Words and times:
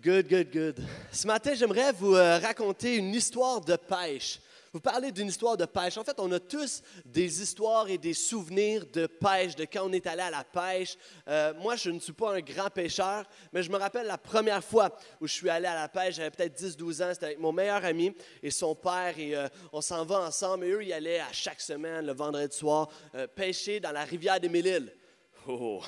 Good, 0.00 0.28
good, 0.28 0.52
good. 0.52 0.86
Ce 1.10 1.26
matin, 1.26 1.54
j'aimerais 1.54 1.90
vous 1.90 2.14
euh, 2.14 2.38
raconter 2.38 2.94
une 2.96 3.12
histoire 3.12 3.60
de 3.60 3.74
pêche. 3.74 4.38
Vous 4.72 4.78
parlez 4.78 5.10
d'une 5.10 5.26
histoire 5.26 5.56
de 5.56 5.64
pêche. 5.64 5.98
En 5.98 6.04
fait, 6.04 6.20
on 6.20 6.30
a 6.30 6.38
tous 6.38 6.82
des 7.04 7.42
histoires 7.42 7.88
et 7.88 7.98
des 7.98 8.14
souvenirs 8.14 8.86
de 8.92 9.08
pêche, 9.08 9.56
de 9.56 9.64
quand 9.64 9.88
on 9.88 9.92
est 9.92 10.06
allé 10.06 10.22
à 10.22 10.30
la 10.30 10.44
pêche. 10.44 10.96
Euh, 11.26 11.52
moi, 11.54 11.74
je 11.74 11.90
ne 11.90 11.98
suis 11.98 12.12
pas 12.12 12.36
un 12.36 12.40
grand 12.40 12.70
pêcheur, 12.70 13.24
mais 13.52 13.64
je 13.64 13.72
me 13.72 13.76
rappelle 13.76 14.06
la 14.06 14.18
première 14.18 14.62
fois 14.62 14.96
où 15.20 15.26
je 15.26 15.32
suis 15.32 15.50
allé 15.50 15.66
à 15.66 15.74
la 15.74 15.88
pêche, 15.88 16.14
j'avais 16.14 16.30
peut-être 16.30 16.62
10-12 16.62 17.02
ans, 17.02 17.10
c'était 17.12 17.26
avec 17.26 17.40
mon 17.40 17.50
meilleur 17.50 17.84
ami 17.84 18.14
et 18.40 18.52
son 18.52 18.76
père, 18.76 19.18
et 19.18 19.34
euh, 19.34 19.48
on 19.72 19.80
s'en 19.80 20.04
va 20.04 20.20
ensemble. 20.20 20.66
Et 20.66 20.70
eux, 20.70 20.84
ils 20.84 20.92
allaient 20.92 21.20
à 21.20 21.32
chaque 21.32 21.60
semaine, 21.60 22.06
le 22.06 22.12
vendredi 22.12 22.56
soir, 22.56 22.88
pêcher 23.34 23.80
dans 23.80 23.90
la 23.90 24.04
rivière 24.04 24.38
des 24.38 24.48
Mille-Îles. 24.48 24.92
Oh. 25.48 25.82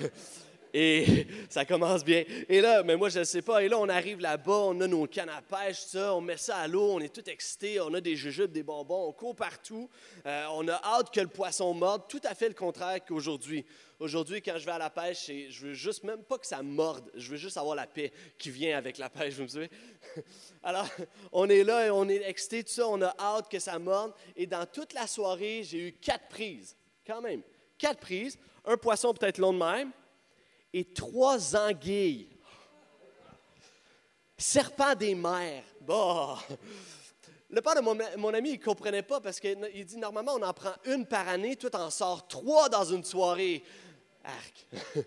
Et 0.76 1.28
ça 1.48 1.64
commence 1.64 2.04
bien. 2.04 2.24
Et 2.48 2.60
là, 2.60 2.82
mais 2.82 2.96
moi, 2.96 3.08
je 3.08 3.20
ne 3.20 3.24
sais 3.24 3.42
pas. 3.42 3.62
Et 3.62 3.68
là, 3.68 3.78
on 3.78 3.88
arrive 3.88 4.18
là-bas, 4.18 4.52
on 4.52 4.80
a 4.80 4.88
nos 4.88 5.06
cannes 5.06 5.30
à 5.30 5.40
pêche, 5.40 5.78
ça, 5.78 6.12
on 6.14 6.20
met 6.20 6.36
ça 6.36 6.56
à 6.56 6.66
l'eau, 6.66 6.90
on 6.90 7.00
est 7.00 7.14
tout 7.14 7.30
excité, 7.30 7.80
on 7.80 7.94
a 7.94 8.00
des 8.00 8.16
jujubes, 8.16 8.50
des 8.50 8.64
bonbons, 8.64 9.06
on 9.08 9.12
court 9.12 9.36
partout. 9.36 9.88
Euh, 10.26 10.46
on 10.52 10.66
a 10.66 10.74
hâte 10.82 11.14
que 11.14 11.20
le 11.20 11.28
poisson 11.28 11.72
morde, 11.72 12.02
tout 12.08 12.20
à 12.24 12.34
fait 12.34 12.48
le 12.48 12.54
contraire 12.54 12.98
qu'aujourd'hui. 13.06 13.64
Aujourd'hui, 14.00 14.42
quand 14.42 14.58
je 14.58 14.66
vais 14.66 14.72
à 14.72 14.78
la 14.78 14.90
pêche, 14.90 15.30
je 15.48 15.66
veux 15.66 15.74
juste 15.74 16.02
même 16.02 16.24
pas 16.24 16.36
que 16.36 16.46
ça 16.46 16.60
morde, 16.60 17.08
je 17.14 17.30
veux 17.30 17.36
juste 17.36 17.56
avoir 17.56 17.76
la 17.76 17.86
paix 17.86 18.12
qui 18.36 18.50
vient 18.50 18.76
avec 18.76 18.98
la 18.98 19.08
pêche, 19.08 19.34
vous 19.34 19.44
me 19.44 19.48
savez. 19.48 19.70
Alors, 20.64 20.88
on 21.30 21.48
est 21.48 21.62
là 21.62 21.86
et 21.86 21.90
on 21.90 22.08
est 22.08 22.28
excité, 22.28 22.64
tout 22.64 22.72
ça, 22.72 22.88
on 22.88 23.00
a 23.00 23.14
hâte 23.20 23.48
que 23.48 23.60
ça 23.60 23.78
morde. 23.78 24.12
Et 24.34 24.46
dans 24.46 24.66
toute 24.66 24.92
la 24.92 25.06
soirée, 25.06 25.62
j'ai 25.62 25.88
eu 25.88 25.92
quatre 25.92 26.26
prises, 26.26 26.76
quand 27.06 27.22
même, 27.22 27.42
quatre 27.78 28.00
prises. 28.00 28.36
Un 28.64 28.76
poisson 28.76 29.14
peut-être 29.14 29.38
long 29.38 29.52
de 29.52 29.58
même, 29.58 29.92
et 30.74 30.84
trois 30.84 31.54
anguilles. 31.54 32.28
Serpent 34.36 34.96
des 34.96 35.14
mers. 35.14 35.62
Bon. 35.80 36.36
Le 37.48 37.62
père 37.62 37.76
de 37.76 37.80
mon, 38.16 38.34
ami, 38.34 38.50
il 38.50 38.58
ne 38.58 38.64
comprenait 38.64 39.04
pas 39.04 39.20
parce 39.20 39.38
qu'il 39.38 39.84
dit 39.86 39.96
normalement, 39.96 40.32
on 40.34 40.42
en 40.42 40.52
prend 40.52 40.74
une 40.86 41.06
par 41.06 41.28
année, 41.28 41.54
toi, 41.54 41.70
en 41.74 41.90
sors 41.90 42.26
trois 42.26 42.68
dans 42.68 42.84
une 42.84 43.04
soirée. 43.04 43.62
Arc. 44.24 44.66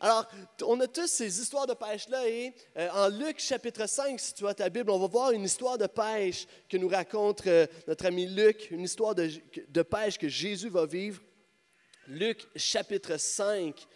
Alors, 0.00 0.28
on 0.64 0.78
a 0.80 0.86
tous 0.86 1.06
ces 1.06 1.40
histoires 1.40 1.66
de 1.66 1.74
pêche-là 1.74 2.22
euh, 2.24 2.88
en 2.92 3.08
Luc 3.08 3.38
chapitre 3.38 3.86
5, 3.86 4.18
si 4.18 4.34
tu 4.34 4.46
as 4.46 4.54
ta 4.54 4.68
Bible, 4.68 4.90
on 4.90 4.98
va 4.98 5.06
voir 5.06 5.30
une 5.30 5.44
histoire 5.44 5.76
de 5.76 5.86
pêche 5.86 6.46
que 6.68 6.76
nous 6.76 6.88
raconte 6.88 7.46
euh, 7.46 7.66
notre 7.86 8.06
ami 8.06 8.26
Luc, 8.26 8.70
une 8.70 8.84
histoire 8.84 9.14
de, 9.14 9.30
de 9.68 9.82
pêche 9.82 10.18
que 10.18 10.28
Jésus 10.28 10.68
va 10.68 10.84
vivre. 10.86 11.22
Luc 12.06 12.46
chapitre 12.56 13.18
5, 13.18 13.86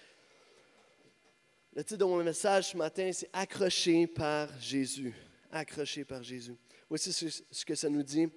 le 1.75 1.83
titre 1.83 1.99
de 1.99 2.05
mon 2.05 2.23
message 2.23 2.71
ce 2.71 2.77
matin, 2.77 3.11
c'est 3.13 3.29
Accroché 3.33 4.07
par 4.07 4.49
Jésus. 4.61 5.13
Accroché 5.51 6.05
par 6.05 6.23
Jésus. 6.23 6.57
Voici 6.89 7.13
ce 7.13 7.65
que 7.65 7.75
ça 7.75 7.89
nous 7.89 8.05
dit. 8.05 8.29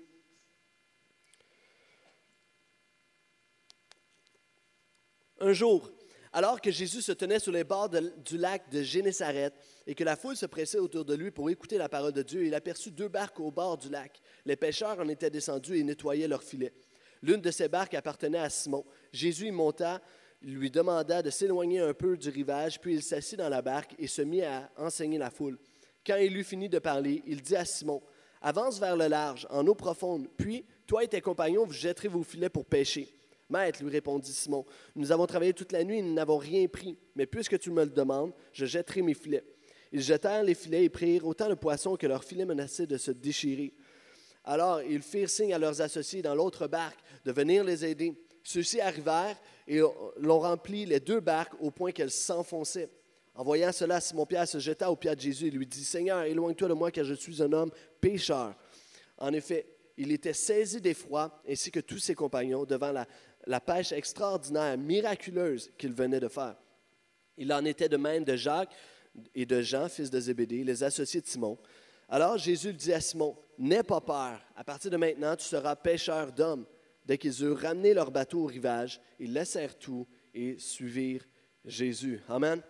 Un 5.40 5.54
jour, 5.54 5.92
alors 6.34 6.60
que 6.60 6.72
Jésus 6.72 7.04
se 7.04 7.12
tenait 7.12 7.38
sur 7.38 7.52
les 7.52 7.64
bords 7.64 7.90
du 7.90 8.40
lac 8.40 8.72
de 8.72 8.82
Génézareth 8.82 9.54
et 9.86 9.94
que 9.94 10.04
la 10.04 10.16
foule 10.16 10.36
se 10.36 10.48
pressait 10.48 10.80
autour 10.80 11.06
de 11.06 11.14
lui 11.14 11.30
pour 11.30 11.52
écouter 11.52 11.78
la 11.78 11.90
parole 11.90 12.14
de 12.14 12.24
Dieu, 12.24 12.44
il 12.44 12.56
aperçut 12.56 12.90
deux 12.90 13.08
barques 13.08 13.40
au 13.40 13.52
bord 13.52 13.78
du 13.78 13.90
lac. 13.90 14.20
Les 14.46 14.56
pêcheurs 14.56 15.00
en 15.00 15.08
étaient 15.10 15.30
descendus 15.30 15.78
et 15.78 15.84
nettoyaient 15.84 16.28
leurs 16.28 16.44
filets. 16.44 16.74
L'une 17.22 17.42
de 17.42 17.52
ces 17.52 17.68
barques 17.68 17.94
appartenait 17.94 18.40
à 18.40 18.50
Simon. 18.50 18.84
Jésus 19.12 19.48
y 19.48 19.52
monta 19.52 20.02
lui 20.42 20.70
demanda 20.70 21.22
de 21.22 21.30
s'éloigner 21.30 21.80
un 21.80 21.94
peu 21.94 22.18
du 22.18 22.30
rivage, 22.30 22.80
puis 22.80 22.96
il 22.96 23.04
s'assit 23.04 23.38
dans 23.38 23.50
la 23.50 23.62
barque 23.62 23.96
et 23.98 24.08
se 24.08 24.22
mit 24.22 24.44
à 24.44 24.70
enseigner 24.78 25.18
la 25.18 25.30
foule. 25.30 25.58
Quand 26.06 26.18
il 26.18 26.38
eut 26.38 26.44
fini 26.44 26.70
de 26.70 26.80
parler, 26.80 27.24
il 27.26 27.42
dit 27.42 27.56
à 27.56 27.66
Simon, 27.66 28.02
Avance 28.42 28.80
vers 28.80 28.96
le 28.96 29.08
large, 29.08 29.48
en 29.50 29.66
eau 29.66 29.74
profonde, 29.74 30.28
puis 30.38 30.64
toi 30.86 31.04
et 31.04 31.08
tes 31.08 31.22
compagnons, 31.22 31.66
vous 31.66 31.74
jetterez 31.74 32.08
vos 32.08 32.24
filets 32.24 32.50
pour 32.50 32.66
pêcher. 32.66 33.12
Maître, 33.50 33.82
lui 33.82 33.90
répondit 33.90 34.32
Simon, 34.32 34.66
nous 34.96 35.12
avons 35.12 35.26
travaillé 35.26 35.54
toute 35.54 35.72
la 35.72 35.84
nuit 35.84 36.00
et 36.00 36.02
nous 36.02 36.14
n'avons 36.14 36.38
rien 36.38 36.68
pris, 36.68 36.98
mais 37.16 37.26
puisque 37.26 37.58
tu 37.60 37.72
me 37.72 37.84
le 37.84 37.90
demandes, 37.90 38.34
je 38.54 38.66
jetterai 38.66 39.02
mes 39.02 39.14
filets. 39.14 39.44
Ils 39.92 40.02
jetèrent 40.02 40.44
les 40.44 40.54
filets 40.54 40.84
et 40.84 40.90
prirent 40.90 41.26
autant 41.26 41.50
de 41.50 41.54
poissons 41.54 41.96
que 41.96 42.08
leurs 42.08 42.24
filets 42.24 42.46
menaçaient 42.46 42.88
de 42.88 42.98
se 42.98 43.12
déchirer. 43.12 43.74
Alors 44.44 44.82
ils 44.82 45.02
firent 45.02 45.30
signe 45.30 45.54
à 45.54 45.60
leurs 45.60 45.82
associés 45.82 46.22
dans 46.22 46.36
l'autre 46.36 46.68
barque 46.68 47.00
de 47.26 47.32
venir 47.32 47.64
les 47.64 47.86
aider. 47.86 48.14
Ceux-ci 48.48 48.80
arrivèrent 48.80 49.36
et 49.68 49.82
l'ont 50.20 50.40
rempli 50.40 50.86
les 50.86 51.02
deux 51.02 51.20
barques 51.20 51.52
au 51.60 51.70
point 51.70 51.92
qu'elles 51.92 52.12
s'enfonçaient. 52.12 52.90
En 53.36 53.44
voyant 53.44 53.74
cela, 53.74 54.00
Simon-Pierre 54.00 54.48
se 54.48 54.58
jeta 54.58 54.90
aux 54.90 54.96
pieds 54.96 55.14
de 55.14 55.20
Jésus 55.20 55.48
et 55.48 55.52
lui 55.52 55.68
dit, 55.68 55.84
Seigneur, 55.84 56.24
éloigne-toi 56.24 56.70
de 56.70 56.74
moi 56.74 56.90
car 56.90 57.04
je 57.04 57.14
suis 57.14 57.44
un 57.44 57.52
homme 57.52 57.72
pécheur. 58.00 58.56
En 59.18 59.34
effet, 59.34 59.68
il 59.98 60.14
était 60.14 60.32
saisi 60.32 60.80
d'effroi, 60.80 61.42
ainsi 61.46 61.72
que 61.72 61.82
tous 61.82 61.98
ses 61.98 62.16
compagnons, 62.16 62.64
devant 62.64 62.94
la, 63.46 63.60
pêche 63.60 63.92
extraordinaire, 63.92 64.78
miraculeuse 64.78 65.70
qu'il 65.78 65.92
venait 65.92 66.22
de 66.22 66.30
faire. 66.30 66.56
Il 67.36 67.52
en 67.52 67.66
était 67.66 67.90
de 67.90 67.98
même 67.98 68.24
de 68.24 68.38
Jacques 68.38 68.74
et 69.36 69.46
de 69.46 69.62
Jean, 69.62 69.90
fils 69.90 70.10
de 70.10 70.22
Zébédée, 70.22 70.64
les 70.64 70.86
associés 70.86 71.20
de 71.20 71.28
Simon. 71.28 71.58
Alors 72.08 72.38
Jésus 72.38 72.72
dit 72.72 72.94
à 72.94 73.02
Simon, 73.02 73.36
N'aie 73.58 73.84
pas 73.84 74.00
peur, 74.00 74.40
à 74.56 74.64
partir 74.64 74.90
de 74.90 74.96
maintenant, 74.96 75.36
tu 75.36 75.44
seras 75.44 75.76
pêcheur 75.76 76.32
d'hommes. 76.32 76.66
Dès 77.08 77.18
qu'ils 77.18 77.42
eurent 77.42 77.62
ramené 77.62 77.94
leur 77.94 78.12
bateau 78.12 78.44
au 78.44 78.46
rivage, 78.48 79.00
ils 79.18 79.32
laissèrent 79.32 79.80
tout 79.80 80.06
et 80.34 80.60
suivirent 80.60 81.24
Jésus. 81.64 82.22
Amen. 82.28 82.62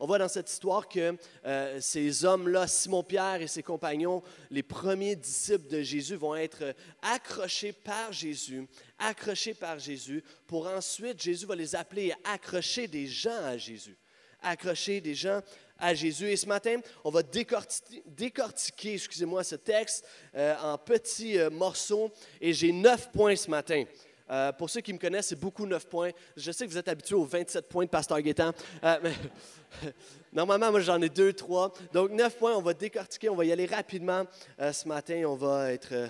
On 0.00 0.06
voit 0.06 0.18
dans 0.18 0.26
cette 0.26 0.50
histoire 0.50 0.88
que 0.88 1.16
euh, 1.46 1.80
ces 1.80 2.24
hommes-là, 2.24 2.66
Simon-Pierre 2.66 3.40
et 3.40 3.46
ses 3.46 3.62
compagnons, 3.62 4.20
les 4.50 4.64
premiers 4.64 5.14
disciples 5.14 5.68
de 5.68 5.80
Jésus, 5.80 6.16
vont 6.16 6.34
être 6.34 6.74
accrochés 7.02 7.72
par 7.72 8.12
Jésus, 8.12 8.66
accrochés 8.98 9.54
par 9.54 9.78
Jésus, 9.78 10.24
pour 10.48 10.66
ensuite, 10.66 11.22
Jésus 11.22 11.46
va 11.46 11.54
les 11.54 11.76
appeler 11.76 12.10
à 12.24 12.32
accrocher 12.32 12.88
des 12.88 13.06
gens 13.06 13.44
à 13.44 13.56
Jésus, 13.56 13.96
accrocher 14.44 15.00
des 15.00 15.14
gens 15.14 15.40
à 15.78 15.94
Jésus. 15.94 16.30
Et 16.30 16.36
ce 16.36 16.46
matin, 16.46 16.80
on 17.04 17.10
va 17.10 17.22
décortiquer, 17.22 18.94
excusez-moi, 18.94 19.44
ce 19.44 19.56
texte 19.56 20.06
euh, 20.34 20.54
en 20.62 20.78
petits 20.78 21.38
euh, 21.38 21.50
morceaux. 21.50 22.10
Et 22.40 22.52
j'ai 22.52 22.72
neuf 22.72 23.10
points 23.12 23.36
ce 23.36 23.50
matin. 23.50 23.84
Euh, 24.30 24.52
pour 24.52 24.70
ceux 24.70 24.80
qui 24.80 24.92
me 24.92 24.98
connaissent, 24.98 25.28
c'est 25.28 25.40
beaucoup 25.40 25.66
neuf 25.66 25.86
points. 25.86 26.10
Je 26.36 26.50
sais 26.50 26.64
que 26.66 26.70
vous 26.70 26.78
êtes 26.78 26.88
habitués 26.88 27.16
aux 27.16 27.24
27 27.24 27.68
points 27.68 27.84
de 27.84 27.90
Pasteur 27.90 28.20
Guétan. 28.20 28.52
normalement, 30.32 30.70
moi, 30.70 30.80
j'en 30.80 31.00
ai 31.02 31.10
deux, 31.10 31.32
trois. 31.34 31.72
Donc, 31.92 32.10
neuf 32.12 32.38
points, 32.38 32.56
on 32.56 32.62
va 32.62 32.72
décortiquer, 32.72 33.28
on 33.28 33.36
va 33.36 33.44
y 33.44 33.52
aller 33.52 33.66
rapidement 33.66 34.24
ce 34.58 34.88
matin. 34.88 35.24
On 35.26 35.34
va 35.34 35.72
être, 35.72 36.08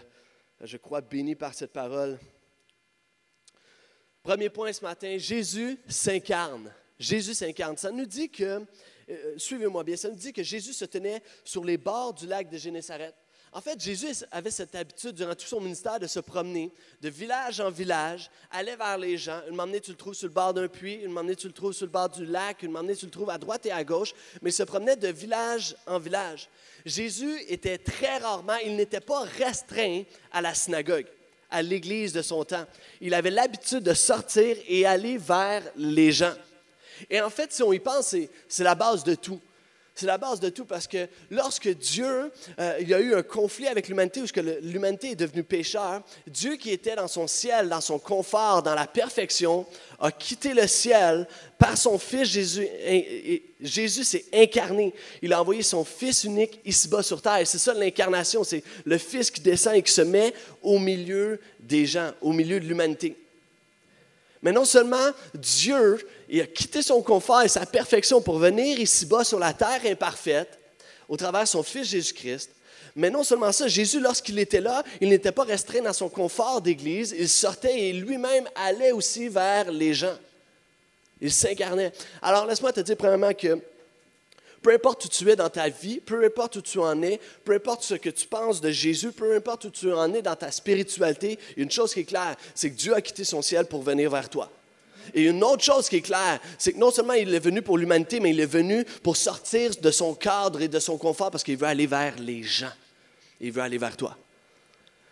je 0.61 0.77
crois, 0.77 1.01
béni 1.01 1.35
par 1.35 1.55
cette 1.55 1.73
parole. 1.73 2.19
Premier 4.23 4.49
point 4.49 4.73
ce 4.73 4.83
matin, 4.83 5.17
Jésus 5.19 5.79
s'incarne. 5.89 6.73
Jésus 7.05 7.35
s'incarne. 7.35 7.77
Ça 7.77 7.91
nous 7.91 8.07
dit 8.07 8.31
que 8.31 8.65
euh, 9.11 9.35
suivez-moi 9.37 9.85
bien, 9.85 9.97
ça 9.97 10.09
nous 10.09 10.17
dit 10.17 10.33
que 10.33 10.43
Jésus 10.43 10.73
se 10.73 10.85
tenait 10.87 11.23
sur 11.45 11.65
les 11.65 11.77
bords 11.77 12.15
du 12.15 12.27
lac 12.27 12.49
de 12.49 12.57
Génézareth. 12.57 13.15
En 13.53 13.61
fait, 13.61 13.81
Jésus 13.81 14.09
avait 14.33 14.51
cette 14.51 14.75
habitude 14.75 15.13
durant 15.13 15.35
tout 15.37 15.47
son 15.47 15.61
ministère 15.61 16.01
de 16.01 16.09
se 16.09 16.19
promener 16.19 16.73
de 17.01 17.09
village 17.09 17.61
en 17.61 17.71
village, 17.71 18.29
aller 18.51 18.75
vers 18.75 18.99
les 18.99 19.17
gens. 19.17 19.41
Une 19.49 19.55
moment 19.55 19.79
tu 19.81 19.93
le 19.93 19.97
trouves 19.97 20.15
sur 20.15 20.27
le 20.27 20.33
bord 20.33 20.53
d'un 20.53 20.67
puits, 20.67 20.95
une 20.95 21.13
moment 21.13 21.33
tu 21.35 21.47
le 21.47 21.53
trouves 21.53 21.73
sur 21.73 21.87
le 21.87 21.93
bord 21.93 22.09
du 22.09 22.27
lac, 22.27 22.65
une 22.65 22.73
moment 22.73 22.93
tu 22.99 23.05
le 23.05 23.13
trouves 23.13 23.31
à 23.31 23.39
droite 23.39 23.65
et 23.67 23.71
à 23.71 23.85
gauche, 23.85 24.13
mais 24.43 24.51
il 24.51 24.55
se 24.55 24.65
promenait 24.65 24.97
de 24.97 25.07
village 25.07 25.77
en 25.87 26.01
village. 26.01 26.49
Jésus 26.85 27.39
était 27.49 27.79
très 27.79 28.19
rarement, 28.19 28.57
il 28.65 28.75
n'était 28.75 29.01
pas 29.01 29.21
restreint 29.21 30.03
à 30.33 30.41
la 30.41 30.53
synagogue, 30.53 31.07
à 31.49 31.63
l'église 31.63 32.13
de 32.13 32.23
son 32.23 32.45
temps. 32.45 32.67
Il 33.01 33.15
avait 33.15 33.31
l'habitude 33.31 33.85
de 33.85 33.95
sortir 33.95 34.57
et 34.67 34.85
aller 34.85 35.17
vers 35.17 35.63
les 35.77 36.11
gens. 36.11 36.35
Et 37.11 37.21
en 37.21 37.31
fait, 37.31 37.53
si 37.53 37.63
on 37.63 37.73
y 37.73 37.79
pense, 37.79 38.15
c'est 38.49 38.65
la 38.65 38.75
base 38.75 39.05
de 39.05 39.15
tout. 39.15 39.41
C'est 39.95 40.07
la 40.07 40.19
base 40.19 40.41
de 40.41 40.49
tout 40.49 40.65
parce 40.65 40.89
que 40.89 41.07
lorsque 41.31 41.69
Dieu, 41.69 42.33
euh, 42.59 42.77
il 42.81 42.89
y 42.89 42.95
a 42.95 43.01
eu 43.01 43.15
un 43.15 43.23
conflit 43.23 43.69
avec 43.69 43.87
l'humanité, 43.87 44.23
où 44.23 44.27
l'humanité 44.63 45.13
est 45.13 45.17
devenue 45.17 45.45
pécheur, 45.45 46.03
Dieu 46.27 46.57
qui 46.57 46.73
était 46.73 46.97
dans 46.97 47.07
son 47.07 47.29
ciel, 47.29 47.69
dans 47.69 47.81
son 47.81 48.01
confort, 48.01 48.65
dans 48.65 48.75
la 48.75 48.89
perfection, 48.89 49.65
a 50.01 50.11
quitté 50.11 50.53
le 50.53 50.67
ciel 50.67 51.29
par 51.59 51.79
son 51.79 51.97
Fils 51.97 52.25
Jésus. 52.25 52.67
Et, 52.85 53.45
Jésus 53.61 54.03
s'est 54.03 54.25
incarné. 54.35 54.93
Il 55.23 55.33
a 55.33 55.41
envoyé 55.41 55.63
son 55.63 55.85
Fils 55.85 56.25
unique 56.25 56.61
ici-bas 56.65 57.05
sur 57.05 57.23
terre. 57.23 57.47
C'est 57.47 57.59
ça 57.59 57.73
l'incarnation, 57.73 58.43
c'est 58.43 58.65
le 58.85 58.99
Fils 58.99 59.31
qui 59.31 59.41
descend 59.41 59.77
et 59.77 59.83
qui 59.83 59.93
se 59.93 60.03
met 60.03 60.35
au 60.61 60.81
milieu 60.81 61.41
des 61.61 61.87
gens, 61.87 62.11
au 62.21 62.33
milieu 62.33 62.59
de 62.59 62.67
l'humanité. 62.67 63.17
Mais 64.43 64.53
non 64.53 64.67
seulement 64.67 65.11
Dieu 65.35 65.99
il 66.29 66.41
a 66.41 66.47
quitté 66.47 66.83
son 66.83 67.03
confort 67.03 67.43
et 67.43 67.49
sa 67.49 67.67
perfection 67.67 68.21
pour 68.21 68.39
venir 68.39 68.79
ici-bas 68.79 69.25
sur 69.25 69.39
la 69.39 69.53
terre 69.53 69.81
imparfaite 69.85 70.59
au 71.09 71.17
travers 71.17 71.43
de 71.43 71.49
son 71.49 71.63
Fils 71.63 71.89
Jésus-Christ. 71.89 72.51
Mais 72.97 73.11
non 73.11 73.25
seulement 73.25 73.53
ça, 73.53 73.67
Jésus, 73.67 74.01
lorsqu'il 74.01 74.39
était 74.39 74.61
là, 74.61 74.85
il 75.01 75.09
n'était 75.09 75.33
pas 75.33 75.43
restreint 75.43 75.83
dans 75.83 75.93
son 75.93 76.09
confort 76.09 76.61
d'église, 76.61 77.15
il 77.19 77.29
sortait 77.29 77.89
et 77.89 77.93
lui-même 77.93 78.49
allait 78.55 78.93
aussi 78.93 79.29
vers 79.29 79.71
les 79.71 79.95
gens. 79.95 80.17
Il 81.21 81.33
s'incarnait. 81.33 81.93
Alors 82.23 82.47
laisse-moi 82.47 82.73
te 82.73 82.81
dire 82.81 82.97
premièrement 82.97 83.33
que 83.33 83.59
peu 84.63 84.73
importe 84.73 85.05
où 85.05 85.09
tu 85.09 85.31
es 85.31 85.37
dans 85.37 85.51
ta 85.51 85.69
vie, 85.69 86.01
peu 86.01 86.25
importe 86.25 86.57
où 86.57 86.63
tu 86.63 86.79
en 86.79 87.03
es, 87.03 87.21
peu 87.45 87.53
importe 87.53 87.83
ce 87.83 87.95
que 87.95 88.09
tu 88.09 88.27
penses 88.27 88.61
de 88.61 88.71
Jésus, 88.71 89.13
peu 89.13 89.37
importe 89.37 89.65
où 89.65 89.71
tu 89.71 89.93
en 89.93 90.13
es 90.15 90.23
dans 90.23 90.37
ta 90.37 90.51
spiritualité, 90.51 91.39
une 91.57 91.71
chose 91.71 91.93
qui 91.93 92.01
est 92.01 92.05
claire, 92.05 92.35
c'est 92.55 92.71
que 92.71 92.77
Dieu 92.77 92.95
a 92.95 93.03
quitté 93.03 93.25
son 93.25 93.43
ciel 93.43 93.67
pour 93.67 93.83
venir 93.83 94.11
vers 94.11 94.29
toi. 94.29 94.51
Et 95.13 95.25
une 95.25 95.43
autre 95.43 95.63
chose 95.63 95.89
qui 95.89 95.97
est 95.97 96.01
claire, 96.01 96.41
c'est 96.59 96.73
que 96.73 96.79
non 96.79 96.91
seulement 96.91 97.15
il 97.15 97.35
est 97.35 97.41
venu 97.41 97.63
pour 97.63 97.79
l'humanité, 97.79 98.21
mais 98.21 98.31
il 98.31 98.41
est 98.41 98.47
venu 98.47 98.85
pour 99.03 99.17
sortir 99.17 99.73
de 99.81 99.91
son 99.91 100.15
cadre 100.15 100.63
et 100.63 100.69
de 100.69 100.79
son 100.79 100.97
confort 100.97 101.31
parce 101.31 101.45
qu'il 101.45 101.57
veut 101.57 101.67
aller 101.67 101.87
vers 101.87 102.15
les 102.19 102.43
gens. 102.43 102.73
Il 103.41 103.53
veut 103.53 103.63
aller 103.63 103.79
vers 103.79 103.97
toi. 103.97 104.17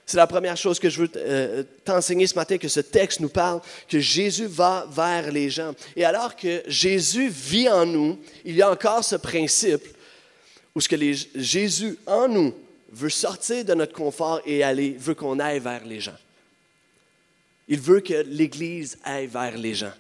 C'est 0.05 0.17
la 0.17 0.27
première 0.27 0.57
chose 0.57 0.79
que 0.79 0.91
je 0.91 1.03
veux 1.03 1.11
euh, 1.17 1.63
t'enseigner 1.85 2.27
ce 2.27 2.35
matin, 2.35 2.59
que 2.59 2.69
ce 2.69 2.81
texte 2.81 3.21
nous 3.21 3.29
parle, 3.29 3.61
que 3.89 4.01
Jésus 4.01 4.47
va 4.47 4.87
vers 4.91 5.31
les 5.31 5.49
gens. 5.49 5.75
Et 5.97 6.05
alors 6.05 6.37
que 6.37 6.63
Jésus 6.67 7.29
vit 7.29 7.69
en 7.69 7.87
nous, 7.87 8.19
il 8.45 8.57
y 8.57 8.63
a 8.63 8.71
encore 8.71 9.05
ce 9.05 9.17
principe 9.17 9.87
où 10.75 10.81
ce 10.81 10.89
que 10.89 10.97
Jésus 11.37 11.99
en 12.07 12.29
nous 12.29 12.55
veut 12.91 13.11
sortir 13.11 13.65
de 13.65 13.75
notre 13.75 13.93
confort 13.93 14.41
et 14.45 14.63
aller, 14.63 14.97
veut 14.99 15.15
qu'on 15.15 15.39
aille 15.39 15.61
vers 15.61 15.85
les 15.85 16.01
gens. 16.01 16.19
Il 17.73 17.81
veut 17.81 18.01
que 18.01 18.23
l'Église 18.27 18.99
aille 19.03 19.29
vers 19.29 19.57
les 19.57 19.75
gens. 19.75 19.95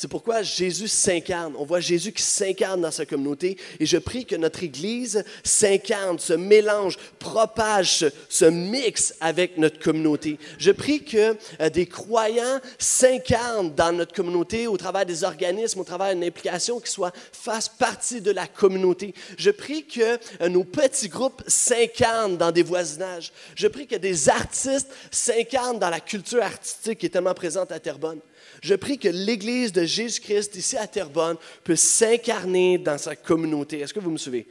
C'est 0.00 0.08
pourquoi 0.08 0.40
Jésus 0.40 0.88
s'incarne. 0.88 1.52
On 1.58 1.66
voit 1.66 1.80
Jésus 1.80 2.10
qui 2.12 2.22
s'incarne 2.22 2.80
dans 2.80 2.90
sa 2.90 3.04
communauté. 3.04 3.58
Et 3.78 3.84
je 3.84 3.98
prie 3.98 4.24
que 4.24 4.34
notre 4.34 4.62
Église 4.62 5.22
s'incarne, 5.44 6.18
se 6.18 6.32
mélange, 6.32 6.96
propage, 7.18 8.06
se, 8.30 8.44
mixe 8.46 9.14
avec 9.20 9.58
notre 9.58 9.78
communauté. 9.78 10.38
Je 10.56 10.70
prie 10.70 11.04
que 11.04 11.36
euh, 11.60 11.68
des 11.68 11.84
croyants 11.84 12.60
s'incarnent 12.78 13.74
dans 13.74 13.92
notre 13.92 14.14
communauté 14.14 14.66
au 14.66 14.78
travers 14.78 15.04
des 15.04 15.22
organismes, 15.22 15.80
au 15.80 15.84
travers 15.84 16.14
d'une 16.14 16.24
implication 16.24 16.80
qui 16.80 16.90
soit 16.90 17.12
fasse 17.32 17.68
partie 17.68 18.22
de 18.22 18.30
la 18.30 18.46
communauté. 18.46 19.12
Je 19.36 19.50
prie 19.50 19.84
que 19.84 20.18
euh, 20.40 20.48
nos 20.48 20.64
petits 20.64 21.10
groupes 21.10 21.42
s'incarnent 21.46 22.38
dans 22.38 22.52
des 22.52 22.62
voisinages. 22.62 23.32
Je 23.54 23.68
prie 23.68 23.86
que 23.86 23.96
des 23.96 24.30
artistes 24.30 24.88
s'incarnent 25.10 25.78
dans 25.78 25.90
la 25.90 26.00
culture 26.00 26.42
artistique 26.42 27.00
qui 27.00 27.04
est 27.04 27.10
tellement 27.10 27.34
présente 27.34 27.70
à 27.70 27.78
Terrebonne. 27.78 28.20
Je 28.60 28.74
prie 28.74 28.98
que 28.98 29.08
l'Église 29.08 29.72
de 29.72 29.84
Jésus-Christ 29.84 30.54
ici 30.56 30.76
à 30.76 30.86
Terrebonne 30.86 31.36
puisse 31.64 31.82
s'incarner 31.82 32.78
dans 32.78 32.98
sa 32.98 33.16
communauté. 33.16 33.80
Est-ce 33.80 33.94
que 33.94 34.00
vous 34.00 34.10
me 34.10 34.18
suivez? 34.18 34.46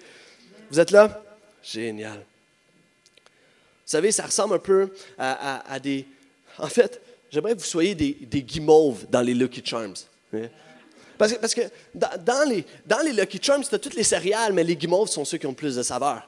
Vous 0.71 0.79
êtes 0.79 0.91
là? 0.91 1.23
Génial. 1.63 2.17
Vous 2.17 3.91
savez, 3.91 4.11
ça 4.11 4.25
ressemble 4.25 4.56
un 4.56 4.59
peu 4.59 4.89
à, 5.17 5.79
des... 5.81 6.06
En 6.57 6.67
fait, 6.67 7.01
j'aimerais 7.31 7.53
que 7.53 7.59
vous 7.59 7.65
soyez 7.65 7.95
des, 7.95 8.44
guimauves 8.44 9.06
dans 9.09 9.21
les 9.21 9.33
Lucky 9.33 9.61
Charms. 9.63 9.95
Hein? 10.33 10.47
Parce 11.17 11.53
que, 11.53 11.62
dans, 11.94 12.50
les, 12.50 12.63
Lucky 13.13 13.39
Charms, 13.41 13.63
tu 13.67 13.75
as 13.75 13.79
toutes 13.79 13.95
les 13.95 14.03
céréales, 14.03 14.53
mais 14.53 14.63
les 14.63 14.75
guimauves 14.75 15.09
sont 15.09 15.25
ceux 15.25 15.38
qui 15.38 15.47
ont 15.47 15.53
plus 15.53 15.75
de 15.75 15.83
saveur 15.83 16.27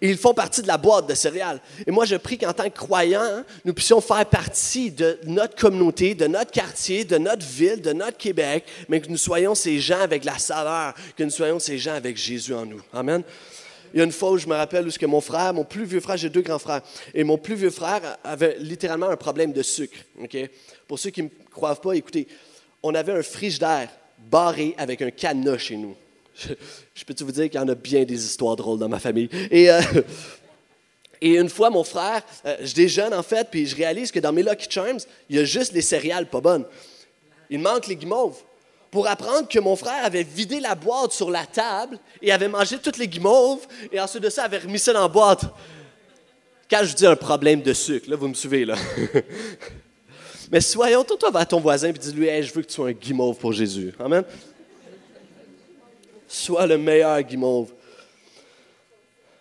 ils 0.00 0.16
font 0.16 0.34
partie 0.34 0.62
de 0.62 0.68
la 0.68 0.78
boîte 0.78 1.08
de 1.08 1.14
céréales. 1.14 1.60
Et 1.86 1.90
moi, 1.90 2.04
je 2.04 2.16
prie 2.16 2.38
qu'en 2.38 2.52
tant 2.52 2.64
que 2.64 2.76
croyants, 2.76 3.44
nous 3.64 3.74
puissions 3.74 4.00
faire 4.00 4.24
partie 4.26 4.90
de 4.90 5.18
notre 5.24 5.56
communauté, 5.56 6.14
de 6.14 6.26
notre 6.26 6.52
quartier, 6.52 7.04
de 7.04 7.18
notre 7.18 7.44
ville, 7.44 7.82
de 7.82 7.92
notre 7.92 8.16
Québec, 8.16 8.64
mais 8.88 9.00
que 9.00 9.08
nous 9.08 9.16
soyons 9.16 9.54
ces 9.54 9.80
gens 9.80 10.00
avec 10.00 10.24
la 10.24 10.38
saveur, 10.38 10.94
que 11.16 11.24
nous 11.24 11.30
soyons 11.30 11.58
ces 11.58 11.78
gens 11.78 11.94
avec 11.94 12.16
Jésus 12.16 12.54
en 12.54 12.64
nous. 12.64 12.80
Amen. 12.92 13.22
Il 13.92 13.98
y 13.98 14.00
a 14.00 14.04
une 14.04 14.12
fois 14.12 14.30
où 14.32 14.38
je 14.38 14.46
me 14.46 14.54
rappelle 14.54 14.86
où 14.86 14.90
que 14.90 15.06
mon 15.06 15.20
frère, 15.20 15.54
mon 15.54 15.64
plus 15.64 15.84
vieux 15.84 16.00
frère, 16.00 16.16
j'ai 16.16 16.28
deux 16.28 16.42
grands 16.42 16.58
frères, 16.58 16.82
et 17.14 17.24
mon 17.24 17.38
plus 17.38 17.54
vieux 17.54 17.70
frère 17.70 18.18
avait 18.22 18.56
littéralement 18.58 19.08
un 19.08 19.16
problème 19.16 19.52
de 19.52 19.62
sucre. 19.62 19.96
Pour 20.86 20.98
ceux 20.98 21.10
qui 21.10 21.22
ne 21.22 21.28
me 21.28 21.50
croient 21.50 21.74
pas, 21.74 21.94
écoutez, 21.94 22.28
on 22.82 22.94
avait 22.94 23.12
un 23.12 23.22
frigidaire 23.22 23.88
barré 24.18 24.74
avec 24.78 25.02
un 25.02 25.10
cadenas 25.10 25.58
chez 25.58 25.76
nous. 25.76 25.96
Je, 26.94 27.04
peux-tu 27.04 27.24
vous 27.24 27.32
dire 27.32 27.50
qu'il 27.50 27.60
y 27.60 27.62
en 27.62 27.68
a 27.68 27.74
bien 27.74 28.04
des 28.04 28.24
histoires 28.24 28.54
drôles 28.56 28.78
dans 28.78 28.88
ma 28.88 29.00
famille? 29.00 29.28
Et, 29.50 29.70
euh, 29.70 29.80
une 31.20 31.48
fois, 31.48 31.70
mon 31.70 31.84
frère, 31.84 32.22
euh, 32.46 32.56
je 32.62 32.74
déjeune 32.74 33.12
en 33.12 33.22
fait, 33.22 33.48
puis 33.50 33.66
je 33.66 33.74
réalise 33.74 34.12
que 34.12 34.20
dans 34.20 34.32
mes 34.32 34.42
Lucky 34.42 34.68
Charms, 34.70 35.00
il 35.28 35.36
y 35.36 35.38
a 35.40 35.44
juste 35.44 35.72
les 35.72 35.82
céréales 35.82 36.28
pas 36.28 36.40
bonnes. 36.40 36.64
Il 37.50 37.58
manque 37.58 37.86
les 37.86 37.96
guimauves. 37.96 38.36
Pour 38.90 39.06
apprendre 39.06 39.48
que 39.48 39.58
mon 39.58 39.76
frère 39.76 40.02
avait 40.02 40.22
vidé 40.22 40.60
la 40.60 40.74
boîte 40.74 41.12
sur 41.12 41.30
la 41.30 41.44
table 41.44 41.98
et 42.22 42.32
avait 42.32 42.48
mangé 42.48 42.78
toutes 42.78 42.96
les 42.96 43.06
guimauves, 43.06 43.66
et 43.92 44.00
ensuite 44.00 44.22
de 44.22 44.30
ça, 44.30 44.44
avait 44.44 44.58
remis 44.58 44.78
ça 44.78 44.94
dans 44.94 45.02
la 45.02 45.08
boîte. 45.08 45.44
Quand 46.70 46.80
je 46.84 46.94
dis 46.94 47.04
un 47.04 47.16
problème 47.16 47.60
de 47.60 47.74
sucre, 47.74 48.08
là, 48.08 48.16
vous 48.16 48.28
me 48.28 48.34
suivez, 48.34 48.64
là. 48.64 48.76
Mais 50.50 50.62
soyons, 50.62 51.04
toi, 51.04 51.30
va 51.30 51.40
à 51.40 51.46
ton 51.46 51.60
voisin 51.60 51.88
et 51.88 51.92
dis-lui, 51.92 52.28
je 52.42 52.54
veux 52.54 52.62
que 52.62 52.68
tu 52.68 52.74
sois 52.74 52.88
un 52.88 52.92
guimauve 52.92 53.36
pour 53.36 53.52
Jésus. 53.52 53.92
Amen. 54.00 54.24
Sois 56.28 56.66
le 56.66 56.76
meilleur 56.76 57.22
guimauve. 57.22 57.72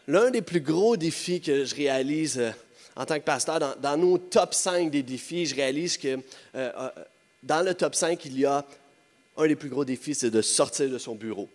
L'un 0.08 0.32
des 0.32 0.42
plus 0.42 0.62
gros 0.62 0.96
défis 0.96 1.42
que 1.42 1.66
je 1.66 1.76
réalise 1.76 2.40
euh, 2.40 2.52
en 2.96 3.06
tant 3.06 3.20
que 3.20 3.26
pasteur, 3.26 3.60
dans, 3.60 3.98
nos 3.98 4.18
top 4.18 4.54
5 4.54 4.90
des 4.90 5.04
défis, 5.04 5.46
je 5.46 5.56
réalise 5.56 5.98
que 5.98 6.08
euh, 6.08 6.18
euh, 6.56 6.90
dans 7.44 7.62
le 7.62 7.74
top 7.74 7.94
5, 7.94 8.24
il 8.26 8.40
y 8.40 8.46
a 8.46 8.66
un 9.36 9.48
des 9.48 9.56
plus 9.56 9.70
gros 9.70 9.84
défis, 9.84 10.16
c'est 10.16 10.32
de 10.32 10.42
sortir 10.42 10.90
de 10.90 10.98
son 10.98 11.14
bureau. 11.14 11.50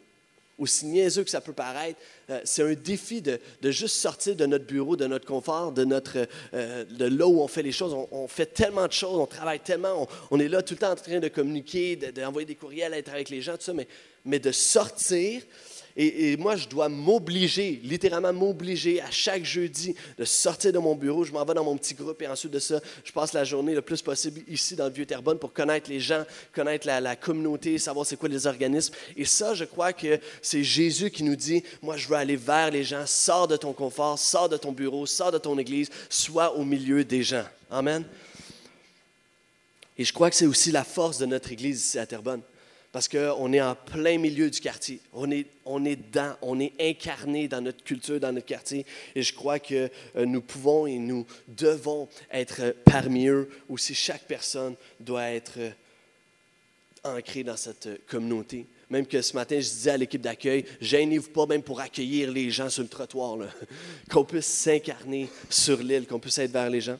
Aussi 0.58 0.84
niaiseux 0.84 1.24
que 1.24 1.30
ça 1.30 1.40
peut 1.40 1.54
paraître, 1.54 1.98
c'est 2.44 2.62
un 2.62 2.74
défi 2.74 3.20
de, 3.22 3.40
juste 3.64 3.96
sortir 3.96 4.36
de 4.36 4.46
notre 4.46 4.66
bureau, 4.66 4.94
de 4.94 5.06
notre 5.06 5.26
confort, 5.26 5.72
de, 5.72 5.82
notre, 5.82 6.28
de 6.52 7.04
là 7.04 7.26
où 7.26 7.40
on 7.40 7.48
fait 7.48 7.62
les 7.62 7.72
choses. 7.72 7.96
On, 8.12 8.28
fait 8.28 8.46
tellement 8.46 8.86
de 8.86 8.92
choses, 8.92 9.18
on 9.18 9.26
travaille 9.26 9.58
tellement, 9.58 10.06
on, 10.30 10.38
est 10.38 10.46
là 10.46 10.62
tout 10.62 10.74
le 10.74 10.78
temps 10.78 10.92
en 10.92 10.94
train 10.94 11.18
de 11.18 11.28
communiquer, 11.28 11.96
d'envoyer 11.96 12.46
des 12.46 12.54
courriels, 12.54 12.94
être 12.94 13.12
avec 13.12 13.30
les 13.30 13.40
gens, 13.40 13.56
tout 13.56 13.62
ça, 13.62 13.72
mais 13.72 13.88
mais 14.24 14.38
de 14.38 14.52
sortir. 14.52 15.42
Et, 15.94 16.38
moi, 16.38 16.56
je 16.56 16.68
dois 16.68 16.88
m'obliger, 16.88 17.78
littéralement 17.84 18.32
m'obliger 18.32 19.02
à 19.02 19.10
chaque 19.10 19.44
jeudi 19.44 19.94
de 20.16 20.24
sortir 20.24 20.72
de 20.72 20.78
mon 20.78 20.94
bureau. 20.94 21.22
Je 21.22 21.32
m'en 21.32 21.44
vais 21.44 21.52
dans 21.52 21.64
mon 21.64 21.76
petit 21.76 21.92
groupe 21.92 22.22
et 22.22 22.26
ensuite 22.26 22.52
de 22.52 22.58
ça, 22.58 22.80
je 23.04 23.12
passe 23.12 23.34
la 23.34 23.44
journée 23.44 23.74
le 23.74 23.82
plus 23.82 24.00
possible 24.00 24.40
ici 24.48 24.74
dans 24.74 24.86
le 24.86 24.90
Vieux-Terrebonne 24.90 25.38
pour 25.38 25.52
connaître 25.52 25.90
les 25.90 26.00
gens, 26.00 26.24
connaître 26.54 26.86
la, 26.86 27.16
communauté, 27.16 27.76
savoir 27.76 28.06
c'est 28.06 28.16
quoi 28.16 28.30
les 28.30 28.46
organismes. 28.46 28.94
Et 29.18 29.26
ça, 29.26 29.52
je 29.54 29.64
crois 29.64 29.92
que 29.92 30.18
c'est 30.40 30.64
Jésus 30.64 31.10
qui 31.10 31.24
nous 31.24 31.36
dit, 31.36 31.62
moi, 31.82 31.98
je 31.98 32.08
veux 32.08 32.16
aller 32.16 32.36
vers 32.36 32.70
les 32.70 32.84
gens, 32.84 33.04
sors 33.06 33.46
de 33.46 33.58
ton 33.58 33.74
confort, 33.74 34.18
sors 34.18 34.48
de 34.48 34.56
ton 34.56 34.72
bureau, 34.72 35.04
sors 35.04 35.30
de 35.30 35.38
ton 35.38 35.58
église, 35.58 35.90
sois 36.08 36.56
au 36.56 36.64
milieu 36.64 37.04
des 37.04 37.22
gens. 37.22 37.44
Amen. 37.70 38.04
Et 39.98 40.04
je 40.04 40.12
crois 40.14 40.30
que 40.30 40.36
c'est 40.36 40.46
aussi 40.46 40.70
la 40.70 40.84
force 40.84 41.18
de 41.18 41.26
notre 41.26 41.52
église 41.52 41.84
ici 41.84 41.98
à 41.98 42.06
Terrebonne 42.06 42.40
parce 42.92 43.08
qu'on 43.08 43.52
est 43.54 43.60
en 43.62 43.74
plein 43.74 44.18
milieu 44.18 44.50
du 44.50 44.60
quartier. 44.60 45.00
On 45.14 45.30
est, 45.30 45.46
on 45.64 45.82
est 45.86 45.96
dedans, 45.96 46.36
on 46.42 46.60
est 46.60 46.74
incarné 46.78 47.48
dans 47.48 47.62
notre 47.62 47.82
culture, 47.82 48.20
dans 48.20 48.32
notre 48.32 48.46
quartier. 48.46 48.84
Et 49.14 49.22
je 49.22 49.32
crois 49.32 49.58
que 49.58 49.90
euh, 50.14 50.26
nous 50.26 50.42
pouvons 50.42 50.86
et 50.86 50.98
nous 50.98 51.26
devons 51.48 52.06
être 52.30 52.76
parmi 52.84 53.28
eux 53.28 53.48
aussi. 53.70 53.94
Chaque 53.94 54.24
personne 54.24 54.76
doit 55.00 55.30
être 55.30 55.54
euh, 55.56 55.70
ancrée 57.02 57.42
dans 57.42 57.56
cette 57.56 58.06
communauté. 58.06 58.66
Même 58.90 59.06
que 59.06 59.22
ce 59.22 59.34
matin, 59.34 59.56
je 59.56 59.68
disais 59.68 59.92
à 59.92 59.96
l'équipe 59.96 60.20
d'accueil, 60.20 60.66
gênez-vous 60.82 61.30
pas 61.30 61.46
même 61.46 61.62
pour 61.62 61.80
accueillir 61.80 62.30
les 62.30 62.50
gens 62.50 62.68
sur 62.68 62.82
le 62.82 62.90
trottoir, 62.90 63.38
qu'on 64.10 64.24
puisse 64.24 64.46
s'incarner 64.46 65.30
sur 65.48 65.78
l'île, 65.78 66.06
qu'on 66.06 66.20
puisse 66.20 66.36
être 66.36 66.52
vers 66.52 66.68
les 66.68 66.82
gens. 66.82 66.98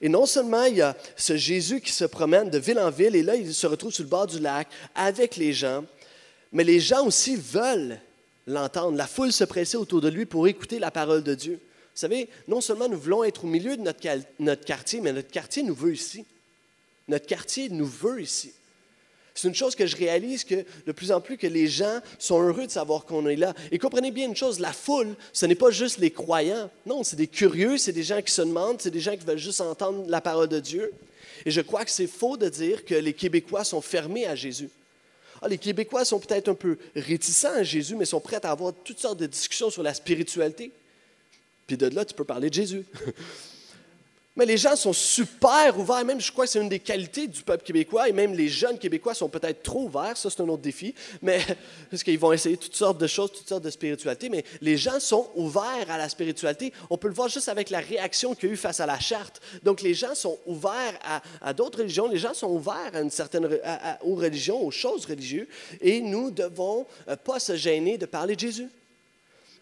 Et 0.00 0.08
non 0.08 0.26
seulement 0.26 0.64
il 0.64 0.76
y 0.76 0.82
a 0.82 0.96
ce 1.16 1.36
Jésus 1.36 1.80
qui 1.80 1.92
se 1.92 2.04
promène 2.04 2.50
de 2.50 2.58
ville 2.58 2.78
en 2.78 2.90
ville, 2.90 3.16
et 3.16 3.22
là, 3.22 3.34
il 3.34 3.52
se 3.52 3.66
retrouve 3.66 3.92
sur 3.92 4.04
le 4.04 4.08
bord 4.10 4.26
du 4.26 4.38
lac 4.38 4.68
avec 4.94 5.36
les 5.36 5.52
gens, 5.52 5.84
mais 6.52 6.64
les 6.64 6.80
gens 6.80 7.04
aussi 7.04 7.36
veulent 7.36 8.00
l'entendre. 8.46 8.96
La 8.96 9.06
foule 9.06 9.32
se 9.32 9.44
pressait 9.44 9.76
autour 9.76 10.00
de 10.00 10.08
lui 10.08 10.26
pour 10.26 10.46
écouter 10.46 10.78
la 10.78 10.90
parole 10.90 11.22
de 11.22 11.34
Dieu. 11.34 11.54
Vous 11.54 12.00
savez, 12.00 12.28
non 12.46 12.60
seulement 12.60 12.88
nous 12.88 12.98
voulons 12.98 13.24
être 13.24 13.44
au 13.44 13.48
milieu 13.48 13.76
de 13.76 13.82
notre, 13.82 14.00
notre 14.38 14.64
quartier, 14.64 15.00
mais 15.00 15.12
notre 15.12 15.30
quartier 15.30 15.62
nous 15.62 15.74
veut 15.74 15.94
ici. 15.94 16.24
Notre 17.08 17.26
quartier 17.26 17.68
nous 17.68 17.86
veut 17.86 18.22
ici. 18.22 18.52
C'est 19.38 19.46
une 19.46 19.54
chose 19.54 19.76
que 19.76 19.86
je 19.86 19.94
réalise 19.94 20.42
que 20.42 20.64
de 20.84 20.90
plus 20.90 21.12
en 21.12 21.20
plus 21.20 21.38
que 21.38 21.46
les 21.46 21.68
gens 21.68 22.00
sont 22.18 22.42
heureux 22.42 22.66
de 22.66 22.72
savoir 22.72 23.04
qu'on 23.04 23.24
est 23.28 23.36
là. 23.36 23.54
Et 23.70 23.78
comprenez 23.78 24.10
bien 24.10 24.26
une 24.26 24.34
chose, 24.34 24.58
la 24.58 24.72
foule, 24.72 25.14
ce 25.32 25.46
n'est 25.46 25.54
pas 25.54 25.70
juste 25.70 25.98
les 25.98 26.10
croyants. 26.10 26.68
Non, 26.84 27.04
c'est 27.04 27.14
des 27.14 27.28
curieux, 27.28 27.78
c'est 27.78 27.92
des 27.92 28.02
gens 28.02 28.20
qui 28.20 28.32
se 28.32 28.42
demandent, 28.42 28.80
c'est 28.80 28.90
des 28.90 28.98
gens 28.98 29.16
qui 29.16 29.24
veulent 29.24 29.38
juste 29.38 29.60
entendre 29.60 30.04
la 30.08 30.20
parole 30.20 30.48
de 30.48 30.58
Dieu. 30.58 30.90
Et 31.46 31.52
je 31.52 31.60
crois 31.60 31.84
que 31.84 31.90
c'est 31.92 32.08
faux 32.08 32.36
de 32.36 32.48
dire 32.48 32.84
que 32.84 32.96
les 32.96 33.12
Québécois 33.12 33.62
sont 33.62 33.80
fermés 33.80 34.26
à 34.26 34.34
Jésus. 34.34 34.70
Ah, 35.40 35.46
les 35.46 35.58
Québécois 35.58 36.04
sont 36.04 36.18
peut-être 36.18 36.48
un 36.48 36.54
peu 36.54 36.76
réticents 36.96 37.54
à 37.54 37.62
Jésus, 37.62 37.94
mais 37.94 38.06
sont 38.06 38.18
prêts 38.18 38.44
à 38.44 38.50
avoir 38.50 38.72
toutes 38.82 38.98
sortes 38.98 39.20
de 39.20 39.26
discussions 39.26 39.70
sur 39.70 39.84
la 39.84 39.94
spiritualité. 39.94 40.72
Puis 41.64 41.76
de 41.76 41.86
là, 41.86 42.04
tu 42.04 42.12
peux 42.12 42.24
parler 42.24 42.48
de 42.48 42.54
Jésus. 42.54 42.84
Mais 44.38 44.46
les 44.46 44.56
gens 44.56 44.76
sont 44.76 44.92
super 44.92 45.76
ouverts, 45.76 46.04
même 46.04 46.20
je 46.20 46.30
crois 46.30 46.44
que 46.44 46.50
c'est 46.52 46.60
une 46.60 46.68
des 46.68 46.78
qualités 46.78 47.26
du 47.26 47.42
peuple 47.42 47.64
québécois, 47.64 48.08
et 48.08 48.12
même 48.12 48.34
les 48.34 48.48
jeunes 48.48 48.78
québécois 48.78 49.12
sont 49.12 49.28
peut-être 49.28 49.64
trop 49.64 49.86
ouverts, 49.86 50.16
ça 50.16 50.30
c'est 50.30 50.40
un 50.40 50.48
autre 50.48 50.62
défi, 50.62 50.94
mais, 51.20 51.40
parce 51.90 52.04
qu'ils 52.04 52.20
vont 52.20 52.32
essayer 52.32 52.56
toutes 52.56 52.76
sortes 52.76 52.98
de 52.98 53.08
choses, 53.08 53.32
toutes 53.32 53.48
sortes 53.48 53.64
de 53.64 53.70
spiritualité, 53.70 54.28
mais 54.28 54.44
les 54.60 54.76
gens 54.76 55.00
sont 55.00 55.28
ouverts 55.34 55.90
à 55.90 55.98
la 55.98 56.08
spiritualité. 56.08 56.72
On 56.88 56.96
peut 56.96 57.08
le 57.08 57.14
voir 57.14 57.28
juste 57.28 57.48
avec 57.48 57.68
la 57.68 57.80
réaction 57.80 58.36
qu'il 58.36 58.48
y 58.48 58.52
a 58.52 58.54
eu 58.54 58.56
face 58.56 58.78
à 58.78 58.86
la 58.86 59.00
charte. 59.00 59.40
Donc 59.64 59.82
les 59.82 59.94
gens 59.94 60.14
sont 60.14 60.38
ouverts 60.46 60.96
à, 61.42 61.52
d'autres 61.52 61.78
religions, 61.78 62.06
les 62.06 62.18
gens 62.18 62.32
sont 62.32 62.46
ouverts 62.46 62.92
à 62.94 63.00
une 63.00 63.10
certaine, 63.10 63.48
aux 64.02 64.14
religions, 64.14 64.64
aux 64.64 64.70
choses 64.70 65.04
religieuses, 65.04 65.48
et 65.80 66.00
nous 66.00 66.26
ne 66.26 66.30
devons 66.30 66.86
euh, 67.08 67.16
pas 67.16 67.40
se 67.40 67.56
gêner 67.56 67.98
de 67.98 68.06
parler 68.06 68.36
de 68.36 68.40
Jésus. 68.40 68.68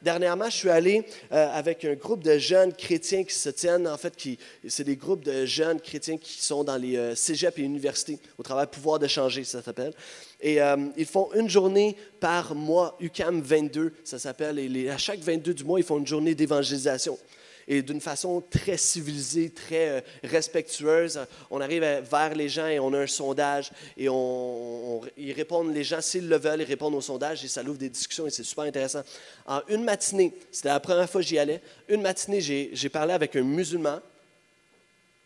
Dernièrement, 0.02 0.50
je 0.50 0.56
suis 0.56 0.70
allé 0.70 1.04
euh, 1.32 1.48
avec 1.52 1.84
un 1.84 1.94
groupe 1.94 2.22
de 2.22 2.38
jeunes 2.38 2.72
chrétiens 2.72 3.24
qui 3.24 3.34
se 3.34 3.48
tiennent, 3.48 3.88
en 3.88 3.96
fait, 3.96 4.14
qui, 4.14 4.38
c'est 4.68 4.84
des 4.84 4.96
groupes 4.96 5.24
de 5.24 5.46
jeunes 5.46 5.80
chrétiens 5.80 6.16
qui 6.18 6.42
sont 6.42 6.64
dans 6.64 6.76
les 6.76 6.96
euh, 6.96 7.14
cégeps 7.14 7.58
et 7.58 7.62
universités, 7.62 8.18
au 8.38 8.42
travail 8.42 8.66
Pouvoir 8.66 8.98
de 8.98 9.06
changer, 9.06 9.44
ça 9.44 9.62
s'appelle. 9.62 9.92
Et 10.40 10.60
euh, 10.60 10.76
ils 10.96 11.06
font 11.06 11.30
une 11.34 11.48
journée 11.48 11.96
par 12.20 12.54
mois, 12.54 12.96
UCAM 13.00 13.40
22, 13.40 13.94
ça 14.04 14.18
s'appelle, 14.18 14.58
et 14.58 14.90
à 14.90 14.98
chaque 14.98 15.20
22 15.20 15.54
du 15.54 15.64
mois, 15.64 15.80
ils 15.80 15.86
font 15.86 15.98
une 15.98 16.06
journée 16.06 16.34
d'évangélisation 16.34 17.18
et 17.68 17.82
d'une 17.82 18.00
façon 18.00 18.42
très 18.48 18.76
civilisée, 18.76 19.50
très 19.50 19.88
euh, 19.88 20.00
respectueuse. 20.22 21.20
On 21.50 21.60
arrive 21.60 21.82
vers 21.82 22.34
les 22.34 22.48
gens 22.48 22.66
et 22.66 22.78
on 22.78 22.92
a 22.92 23.00
un 23.00 23.06
sondage 23.06 23.70
et 23.96 24.08
on, 24.08 25.00
ils 25.16 25.32
répondent, 25.32 25.74
les 25.74 25.84
gens, 25.84 26.00
s'ils 26.00 26.28
le 26.28 26.38
veulent, 26.38 26.60
ils 26.60 26.64
répondent 26.64 26.94
au 26.94 27.00
sondage 27.00 27.44
et 27.44 27.48
ça 27.48 27.62
ouvre 27.62 27.78
des 27.78 27.88
discussions 27.88 28.26
et 28.26 28.30
c'est 28.30 28.44
super 28.44 28.64
intéressant. 28.64 29.02
En 29.46 29.60
une 29.68 29.84
matinée, 29.84 30.32
c'était 30.52 30.68
la 30.68 30.80
première 30.80 31.08
fois 31.08 31.20
que 31.20 31.26
j'y 31.26 31.38
allais, 31.38 31.60
une 31.88 32.02
matinée, 32.02 32.40
j'ai 32.40 32.88
parlé 32.88 33.12
avec 33.12 33.34
un 33.36 33.42
musulman 33.42 34.00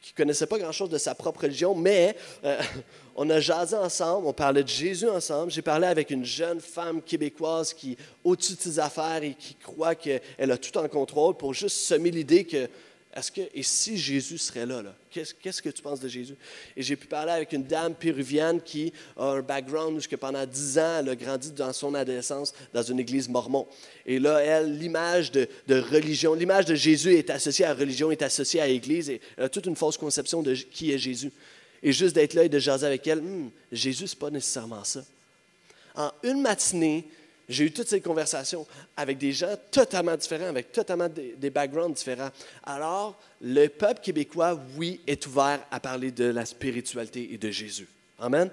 qui 0.00 0.14
connaissait 0.14 0.46
pas 0.46 0.58
grand-chose 0.58 0.88
de 0.88 0.98
sa 0.98 1.14
propre 1.14 1.42
religion, 1.42 1.74
mais 1.74 2.16
euh, 2.44 2.60
on 3.16 3.28
a 3.30 3.40
jasé 3.40 3.76
ensemble, 3.76 4.26
on 4.26 4.32
parlait 4.32 4.62
de 4.62 4.68
Jésus 4.68 5.08
ensemble. 5.08 5.50
J'ai 5.50 5.62
parlé 5.62 5.86
avec 5.86 6.10
une 6.10 6.24
jeune 6.24 6.60
femme 6.60 7.02
québécoise 7.02 7.72
qui, 7.74 7.96
au-dessus 8.24 8.54
de 8.54 8.60
ses 8.60 8.78
affaires 8.78 9.22
et 9.22 9.34
qui 9.34 9.54
croit 9.54 9.94
qu'elle 9.94 10.50
a 10.50 10.58
tout 10.58 10.76
en 10.78 10.88
contrôle 10.88 11.36
pour 11.36 11.54
juste 11.54 11.76
semer 11.76 12.10
l'idée 12.10 12.44
que, 12.44 12.68
est-ce 13.12 13.32
que, 13.32 13.40
et 13.52 13.64
si 13.64 13.98
Jésus 13.98 14.38
serait 14.38 14.66
là, 14.66 14.82
là? 14.82 14.94
Qu'est-ce, 15.10 15.60
que 15.60 15.68
tu 15.70 15.82
penses 15.82 15.98
de 15.98 16.06
Jésus? 16.06 16.36
Et 16.76 16.82
j'ai 16.82 16.94
pu 16.94 17.08
parler 17.08 17.32
avec 17.32 17.52
une 17.52 17.64
dame 17.64 17.92
péruvienne 17.92 18.60
qui 18.60 18.92
a 19.16 19.32
un 19.32 19.42
background 19.42 19.98
où 19.98 20.16
pendant 20.16 20.46
dix 20.46 20.78
ans, 20.78 21.00
elle 21.00 21.08
a 21.08 21.16
grandi 21.16 21.50
dans 21.50 21.72
son 21.72 21.92
adolescence 21.96 22.54
dans 22.72 22.82
une 22.82 23.00
église 23.00 23.28
mormon. 23.28 23.66
Et 24.06 24.20
là, 24.20 24.38
elle, 24.38 24.78
l'image 24.78 25.32
de, 25.32 25.48
religion, 25.68 26.34
l'image 26.34 26.66
de 26.66 26.76
Jésus 26.76 27.14
est 27.14 27.30
associée 27.30 27.64
à 27.64 27.74
religion, 27.74 28.12
est 28.12 28.22
associée 28.22 28.60
à 28.60 28.68
l'église, 28.68 29.10
et 29.10 29.20
elle 29.36 29.44
a 29.44 29.48
toute 29.48 29.66
une 29.66 29.74
fausse 29.74 29.96
conception 29.96 30.40
de 30.40 30.54
qui 30.54 30.92
est 30.92 30.98
Jésus. 30.98 31.32
Et 31.82 31.92
juste 31.92 32.14
d'être 32.14 32.34
là 32.34 32.44
et 32.44 32.48
de 32.48 32.58
jaser 32.58 32.86
avec 32.86 33.06
elle, 33.06 33.20
hmm, 33.20 33.50
Jésus, 33.72 34.08
ce 34.08 34.16
pas 34.16 34.30
nécessairement 34.30 34.84
ça. 34.84 35.02
En 35.94 36.12
une 36.22 36.40
matinée, 36.40 37.06
j'ai 37.50 37.64
eu 37.64 37.72
toutes 37.72 37.88
ces 37.88 38.00
conversations 38.00 38.64
avec 38.96 39.18
des 39.18 39.32
gens 39.32 39.56
totalement 39.72 40.16
différents, 40.16 40.46
avec 40.46 40.70
totalement 40.70 41.08
des, 41.08 41.50
backgrounds 41.50 41.96
différents. 41.96 42.30
Alors, 42.62 43.20
le 43.40 43.66
peuple 43.66 44.00
québécois, 44.00 44.58
oui, 44.76 45.00
est 45.06 45.26
ouvert 45.26 45.60
à 45.70 45.80
parler 45.80 46.12
de 46.12 46.26
la 46.26 46.46
spiritualité 46.46 47.28
et 47.32 47.38
de 47.38 47.50
Jésus. 47.50 47.88
Amen. 48.20 48.50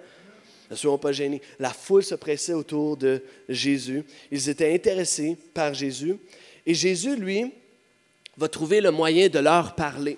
Ne 0.72 0.75
soyons 0.75 0.98
pas 0.98 1.12
gênés. 1.12 1.41
La 1.60 1.69
foule 1.69 2.03
se 2.03 2.15
pressait 2.15 2.53
autour 2.53 2.98
de 2.98 3.22
Jésus. 3.48 4.03
Ils 4.31 4.50
étaient 4.50 4.74
intéressés 4.74 5.38
par 5.53 5.75
Jésus. 5.75 6.17
Et 6.65 6.74
Jésus, 6.74 7.15
lui, 7.15 7.53
va 8.36 8.48
trouver 8.48 8.81
le 8.81 8.89
moyen 8.89 9.29
de 9.29 9.39
leur 9.39 9.75
parler. 9.75 10.17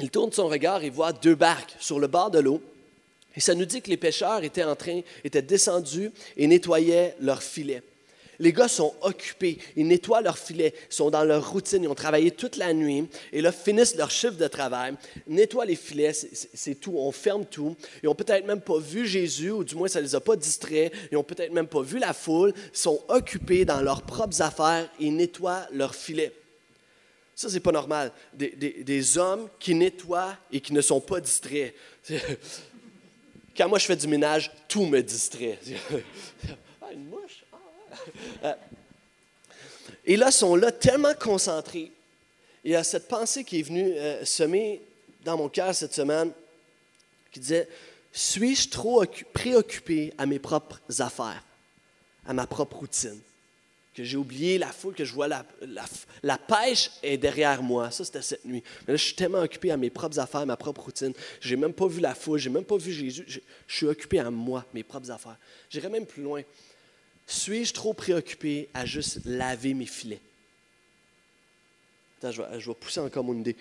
Il 0.00 0.10
tourne 0.10 0.32
son 0.32 0.48
regard 0.48 0.82
et 0.82 0.90
voit 0.90 1.12
deux 1.12 1.34
barques 1.34 1.76
sur 1.78 2.00
le 2.00 2.06
bord 2.06 2.30
de 2.30 2.40
l'eau. 2.40 2.60
Et 3.36 3.40
ça 3.40 3.54
nous 3.54 3.64
dit 3.64 3.82
que 3.82 3.90
les 3.90 3.96
pêcheurs 3.96 4.44
étaient 4.44 4.64
en 4.64 4.76
train, 4.76 5.00
étaient 5.24 5.42
descendus 5.42 6.10
et 6.36 6.46
nettoyaient 6.46 7.16
leurs 7.20 7.42
filets. 7.42 7.82
Les 8.38 8.52
gars 8.52 8.68
sont 8.68 8.94
occupés, 9.02 9.58
ils 9.76 9.86
nettoient 9.86 10.20
leurs 10.20 10.38
filets, 10.38 10.74
sont 10.88 11.10
dans 11.10 11.24
leur 11.24 11.52
routine, 11.52 11.84
ils 11.84 11.88
ont 11.88 11.94
travaillé 11.94 12.32
toute 12.32 12.56
la 12.56 12.72
nuit, 12.72 13.06
et 13.32 13.40
là 13.40 13.52
finissent 13.52 13.94
leur 13.94 14.10
chiffre 14.10 14.36
de 14.36 14.48
travail, 14.48 14.94
nettoient 15.26 15.64
les 15.64 15.76
filets, 15.76 16.12
c'est 16.12 16.74
tout, 16.74 16.94
on 16.96 17.12
ferme 17.12 17.44
tout. 17.44 17.76
Ils 18.02 18.06
n'ont 18.06 18.14
peut-être 18.14 18.44
même 18.44 18.60
pas 18.60 18.78
vu 18.78 19.06
Jésus, 19.06 19.52
ou 19.52 19.62
du 19.62 19.76
moins 19.76 19.88
ça 19.88 20.00
ne 20.00 20.04
les 20.04 20.14
a 20.16 20.20
pas 20.20 20.36
distraits, 20.36 20.92
ils 21.12 21.14
n'ont 21.14 21.22
peut-être 21.22 21.52
même 21.52 21.68
pas 21.68 21.82
vu 21.82 21.98
la 21.98 22.12
foule, 22.12 22.52
ils 22.56 22.76
sont 22.76 23.00
occupés 23.08 23.64
dans 23.64 23.80
leurs 23.80 24.02
propres 24.02 24.42
affaires, 24.42 24.88
ils 24.98 25.14
nettoient 25.14 25.66
leurs 25.72 25.94
filets. 25.94 26.32
Ça, 27.34 27.48
c'est 27.48 27.60
pas 27.60 27.72
normal. 27.72 28.12
Des, 28.32 29.18
hommes 29.18 29.48
qui 29.58 29.74
nettoient 29.74 30.36
et 30.52 30.60
qui 30.60 30.72
ne 30.72 30.80
sont 30.80 31.00
pas 31.00 31.20
distraits. 31.20 31.74
Quand 33.56 33.68
moi 33.68 33.78
je 33.78 33.86
fais 33.86 33.96
du 33.96 34.06
ménage, 34.06 34.50
tout 34.68 34.86
me 34.86 35.00
distrait. 35.00 35.58
ah, 36.82 36.92
une 36.92 37.06
mouche. 37.06 37.44
Euh, 38.42 38.54
et 40.04 40.16
là, 40.16 40.26
ils 40.28 40.32
sont 40.32 40.56
là 40.56 40.72
tellement 40.72 41.14
concentrés. 41.14 41.92
Il 42.64 42.72
y 42.72 42.76
a 42.76 42.84
cette 42.84 43.08
pensée 43.08 43.44
qui 43.44 43.60
est 43.60 43.62
venue 43.62 43.92
euh, 43.94 44.24
semer 44.24 44.80
dans 45.24 45.36
mon 45.36 45.48
cœur 45.48 45.74
cette 45.74 45.94
semaine 45.94 46.32
qui 47.30 47.40
disait 47.40 47.68
Suis-je 48.12 48.68
trop 48.68 49.04
préoccupé 49.32 50.12
à 50.18 50.26
mes 50.26 50.38
propres 50.38 50.80
affaires, 51.00 51.42
à 52.26 52.32
ma 52.32 52.46
propre 52.46 52.78
routine? 52.78 53.20
Que 53.94 54.02
j'ai 54.02 54.16
oublié 54.16 54.58
la 54.58 54.72
foule, 54.72 54.94
que 54.94 55.04
je 55.04 55.12
vois 55.12 55.28
la, 55.28 56.38
pêche 56.38 56.90
est 57.02 57.16
derrière 57.16 57.62
moi. 57.62 57.90
Ça, 57.92 58.04
c'était 58.04 58.22
cette 58.22 58.44
nuit. 58.44 58.62
Mais 58.86 58.92
là, 58.92 58.96
je 58.96 59.04
suis 59.04 59.14
tellement 59.14 59.38
occupé 59.38 59.70
à 59.70 59.76
mes 59.76 59.90
propres 59.90 60.18
affaires, 60.18 60.44
ma 60.44 60.56
propre 60.56 60.82
routine. 60.82 61.12
Je 61.40 61.54
n'ai 61.54 61.60
même 61.60 61.72
pas 61.72 61.86
vu 61.86 62.00
la 62.00 62.14
foule, 62.14 62.40
je 62.40 62.48
n'ai 62.48 62.54
même 62.54 62.64
pas 62.64 62.76
vu 62.76 62.92
Jésus. 62.92 63.24
Je, 63.26 63.38
suis 63.68 63.86
occupé 63.86 64.18
à 64.18 64.30
moi, 64.30 64.64
mes 64.74 64.82
propres 64.82 65.10
affaires. 65.10 65.38
J'irai 65.70 65.88
même 65.88 66.06
plus 66.06 66.24
loin. 66.24 66.42
Suis-je 67.26 67.72
trop 67.72 67.94
préoccupé 67.94 68.68
à 68.74 68.84
juste 68.84 69.20
laver 69.24 69.74
mes 69.74 69.86
filets? 69.86 70.20
Attends, 72.18 72.32
je 72.32 72.42
vais, 72.42 72.60
je 72.60 72.68
vais 72.68 72.74
pousser 72.74 73.00
encore 73.00 73.22
mon 73.22 73.38
idée. 73.38 73.56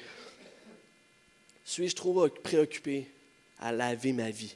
Suis-je 1.63 1.95
trop 1.95 2.27
préoccupé 2.27 3.07
à 3.59 3.71
laver 3.71 4.13
ma 4.13 4.31
vie, 4.31 4.55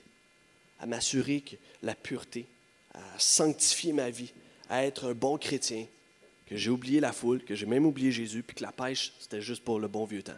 à 0.80 0.88
m'assurer 0.88 1.42
que 1.42 1.56
la 1.84 1.94
pureté, 1.94 2.46
à 2.94 3.00
sanctifier 3.20 3.94
ma 3.94 4.10
vie, 4.10 4.34
à 4.70 4.86
être 4.86 5.06
un 5.06 5.14
bon 5.14 5.38
chrétien, 5.38 5.86
que 6.48 6.56
j'ai 6.56 6.70
oublié 6.70 7.00
la 7.00 7.12
foule, 7.12 7.44
que 7.44 7.56
j'ai 7.56 7.66
même 7.66 7.86
oublié 7.86 8.12
Jésus, 8.12 8.44
puis 8.44 8.56
que 8.56 8.64
la 8.64 8.72
pêche, 8.72 9.14
c'était 9.20 9.42
juste 9.42 9.64
pour 9.64 9.80
le 9.80 9.88
bon 9.88 10.06
vieux 10.06 10.24
temps. 10.24 10.38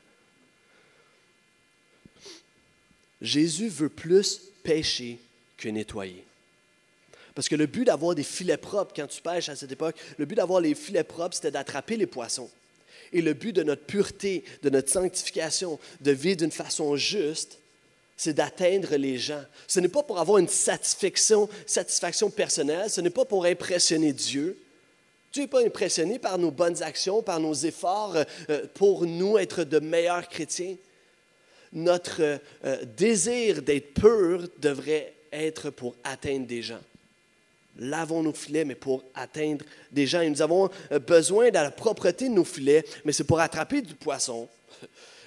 Jésus 3.22 3.68
veut 3.68 3.90
plus 3.90 4.42
pêcher 4.64 5.20
que 5.58 5.70
nettoyer. 5.70 6.24
Parce 7.36 7.48
que 7.48 7.56
le 7.56 7.68
but 7.68 7.86
d'avoir 7.86 8.16
des 8.16 8.24
filets 8.24 8.58
propres 8.58 8.94
quand 8.96 9.08
tu 9.08 9.22
pêches 9.22 9.50
à 9.50 9.56
cette 9.56 9.72
époque, 9.72 9.96
le 10.18 10.26
but 10.26 10.36
d'avoir 10.36 10.62
les 10.62 10.76
filets 10.76 11.04
propres, 11.04 11.36
c'était 11.36 11.52
d'attraper 11.52 11.96
les 11.96 12.08
poissons. 12.08 12.50
Et 13.12 13.22
le 13.22 13.34
but 13.34 13.54
de 13.54 13.64
notre 13.64 13.84
pureté, 13.84 14.44
de 14.62 14.70
notre 14.70 14.90
sanctification, 14.90 15.80
de 16.02 16.12
vivre 16.12 16.38
d'une 16.38 16.52
façon 16.52 16.96
juste, 16.96 17.60
c'est 18.20 18.34
d'atteindre 18.34 18.98
les 18.98 19.18
gens. 19.18 19.42
Ce 19.66 19.80
n'est 19.80 19.88
pas 19.88 20.04
pour 20.04 20.20
avoir 20.20 20.40
une 20.40 20.50
satisfaction, 20.50 21.48
satisfaction 21.66 22.30
personnelle, 22.30 22.90
ce 22.90 23.00
n'est 23.00 23.10
pas 23.10 23.24
pour 23.24 23.46
impressionner 23.46 24.12
Dieu. 24.12 24.58
Dieu 25.32 25.44
n'est 25.44 25.48
pas 25.48 25.64
impressionné 25.64 26.20
par 26.20 26.38
nos 26.38 26.52
bonnes 26.52 26.84
actions, 26.84 27.24
par 27.24 27.40
nos 27.40 27.54
efforts 27.54 28.18
euh, 28.50 28.66
pour 28.74 29.06
nous 29.06 29.38
être 29.38 29.64
de 29.64 29.80
meilleurs 29.80 30.28
chrétiens. 30.28 30.76
Notre 31.72 32.42
euh, 32.66 32.86
désir 32.98 33.62
d'être 33.62 33.94
pur 33.94 34.50
devrait 34.58 35.14
être 35.32 35.70
pour 35.70 35.96
atteindre 36.04 36.46
des 36.46 36.62
gens. 36.62 36.82
Lavons 37.78 38.22
nos 38.22 38.34
filets, 38.34 38.66
mais 38.66 38.76
pour 38.76 39.02
atteindre 39.16 39.64
des 39.94 40.06
gens. 40.06 40.20
Et 40.20 40.30
nous 40.30 40.42
avons 40.42 40.70
euh, 40.92 41.00
besoin 41.00 41.52
de 41.52 41.54
la 41.54 41.72
propreté 41.72 42.28
de 42.28 42.34
nos 42.34 42.44
filets, 42.44 42.84
mais 43.06 43.14
c'est 43.14 43.24
pour 43.24 43.40
attraper 43.40 43.82
du 43.82 43.94
poisson. 43.94 44.50